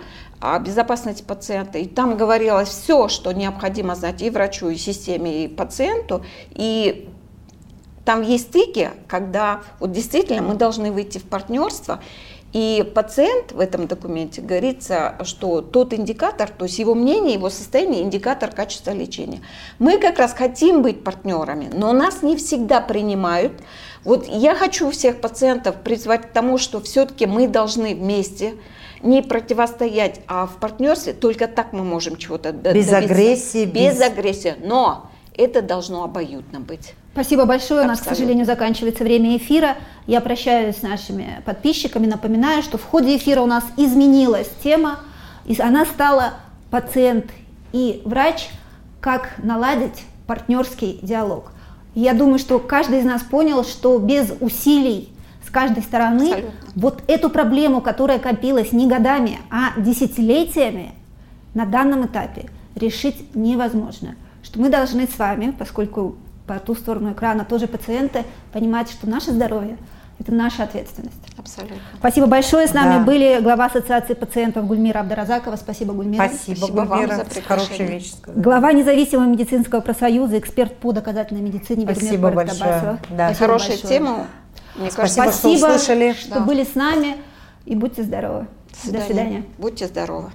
безопасности 0.60 1.22
пациента. 1.22 1.78
И 1.78 1.86
там 1.86 2.16
говорилось 2.16 2.68
все, 2.68 3.08
что 3.08 3.32
необходимо 3.32 3.94
знать 3.94 4.22
и 4.22 4.30
врачу, 4.30 4.68
и 4.68 4.76
системе, 4.76 5.44
и 5.44 5.48
пациенту. 5.48 6.24
И 6.50 7.08
там 8.04 8.22
есть 8.22 8.48
стыки, 8.48 8.90
когда 9.08 9.62
вот 9.80 9.92
действительно 9.92 10.42
мы 10.42 10.54
должны 10.54 10.92
выйти 10.92 11.18
в 11.18 11.24
партнерство 11.24 12.00
И 12.54 12.88
пациент 12.94 13.50
в 13.50 13.58
этом 13.58 13.88
документе 13.88 14.40
говорится, 14.40 15.16
что 15.24 15.60
тот 15.60 15.92
индикатор, 15.92 16.48
то 16.48 16.66
есть 16.66 16.78
его 16.78 16.94
мнение, 16.94 17.34
его 17.34 17.50
состояние, 17.50 18.02
индикатор 18.02 18.52
качества 18.52 18.92
лечения. 18.92 19.40
Мы 19.80 19.98
как 19.98 20.20
раз 20.20 20.32
хотим 20.34 20.80
быть 20.80 21.02
партнерами, 21.02 21.68
но 21.72 21.92
нас 21.92 22.22
не 22.22 22.36
всегда 22.36 22.80
принимают. 22.80 23.54
Вот 24.04 24.28
я 24.28 24.54
хочу 24.54 24.88
всех 24.92 25.20
пациентов 25.20 25.74
призвать 25.82 26.28
к 26.28 26.32
тому, 26.32 26.56
что 26.56 26.80
все-таки 26.80 27.26
мы 27.26 27.48
должны 27.48 27.92
вместе 27.96 28.54
не 29.02 29.22
противостоять, 29.22 30.20
а 30.26 30.46
в 30.46 30.56
партнерстве 30.56 31.12
только 31.12 31.46
так 31.46 31.72
мы 31.72 31.84
можем 31.84 32.16
чего-то 32.16 32.52
добиться. 32.52 32.72
Без 32.72 32.92
агрессии. 32.92 33.64
Без, 33.64 33.94
без 33.94 34.00
агрессии. 34.00 34.54
Но 34.62 35.10
это 35.36 35.62
должно 35.62 36.04
обоюдно 36.04 36.60
быть. 36.60 36.94
Спасибо 37.12 37.44
большое. 37.44 37.80
Абсолютно. 37.80 37.84
У 37.84 37.88
нас, 37.88 38.00
к 38.00 38.04
сожалению, 38.04 38.46
заканчивается 38.46 39.04
время 39.04 39.36
эфира. 39.36 39.76
Я 40.06 40.20
прощаюсь 40.20 40.78
с 40.78 40.82
нашими 40.82 41.42
подписчиками. 41.44 42.06
Напоминаю, 42.06 42.62
что 42.62 42.76
в 42.76 42.84
ходе 42.84 43.16
эфира 43.16 43.40
у 43.40 43.46
нас 43.46 43.64
изменилась 43.76 44.50
тема. 44.62 45.00
И 45.44 45.60
она 45.60 45.84
стала 45.84 46.34
пациент 46.70 47.26
и 47.72 48.02
врач, 48.04 48.48
как 49.00 49.34
наладить 49.38 50.04
партнерский 50.26 50.98
диалог. 51.02 51.52
Я 51.94 52.14
думаю, 52.14 52.38
что 52.38 52.58
каждый 52.58 53.00
из 53.00 53.04
нас 53.04 53.22
понял, 53.22 53.62
что 53.62 53.98
без 53.98 54.32
усилий 54.40 55.13
каждой 55.54 55.82
стороны 55.82 56.24
Абсолютно. 56.24 56.52
вот 56.74 57.02
эту 57.06 57.30
проблему, 57.30 57.80
которая 57.80 58.18
копилась 58.18 58.72
не 58.72 58.86
годами, 58.86 59.38
а 59.50 59.80
десятилетиями, 59.80 60.92
на 61.54 61.64
данном 61.64 62.04
этапе 62.06 62.50
решить 62.74 63.34
невозможно 63.34 64.16
что 64.44 64.60
мы 64.60 64.68
должны 64.68 65.08
с 65.08 65.18
вами, 65.18 65.52
поскольку 65.58 66.16
по 66.46 66.58
ту 66.58 66.74
сторону 66.74 67.12
экрана 67.12 67.44
тоже 67.44 67.66
пациенты, 67.66 68.24
понимать, 68.52 68.90
что 68.90 69.08
наше 69.08 69.32
здоровье– 69.32 69.78
это 70.20 70.32
наша 70.32 70.62
ответственность. 70.62 71.16
Абсолютно. 71.36 71.76
Спасибо 71.98 72.26
большое. 72.26 72.68
С 72.68 72.74
нами 72.74 72.98
да. 72.98 73.04
были 73.04 73.40
глава 73.42 73.66
Ассоциации 73.66 74.14
пациентов 74.14 74.66
Гульмира 74.66 75.00
Абдаразакова. 75.00 75.56
Спасибо, 75.56 75.92
Гульмира. 75.92 76.28
Спасибо, 76.28 76.56
Спасибо 76.56 76.84
Гульмира. 76.84 77.16
Вам 77.16 77.26
за 77.34 77.42
Хорошая 77.42 77.86
вещь. 77.88 78.12
Глава 78.26 78.72
независимого 78.72 79.26
медицинского 79.26 79.80
профсоюза, 79.80 80.38
эксперт 80.38 80.76
по 80.76 80.92
доказательной 80.92 81.42
медицине 81.42 81.84
Спасибо 81.84 82.30
большое. 82.30 82.98
Да. 83.10 83.28
Спасибо 83.28 83.46
Хорошая 83.46 83.70
большое. 83.70 83.88
тема. 83.88 84.26
Мне 84.76 84.90
Спасибо, 84.90 85.22
Спасибо, 85.30 85.56
что 85.56 85.74
услышали. 85.74 86.12
Что 86.12 86.34
да. 86.34 86.40
были 86.40 86.64
с 86.64 86.74
нами. 86.74 87.16
И 87.64 87.74
будьте 87.74 88.02
здоровы. 88.02 88.46
До 88.70 88.78
свидания. 88.78 89.00
До 89.00 89.06
свидания. 89.06 89.44
Будьте 89.58 89.86
здоровы. 89.86 90.30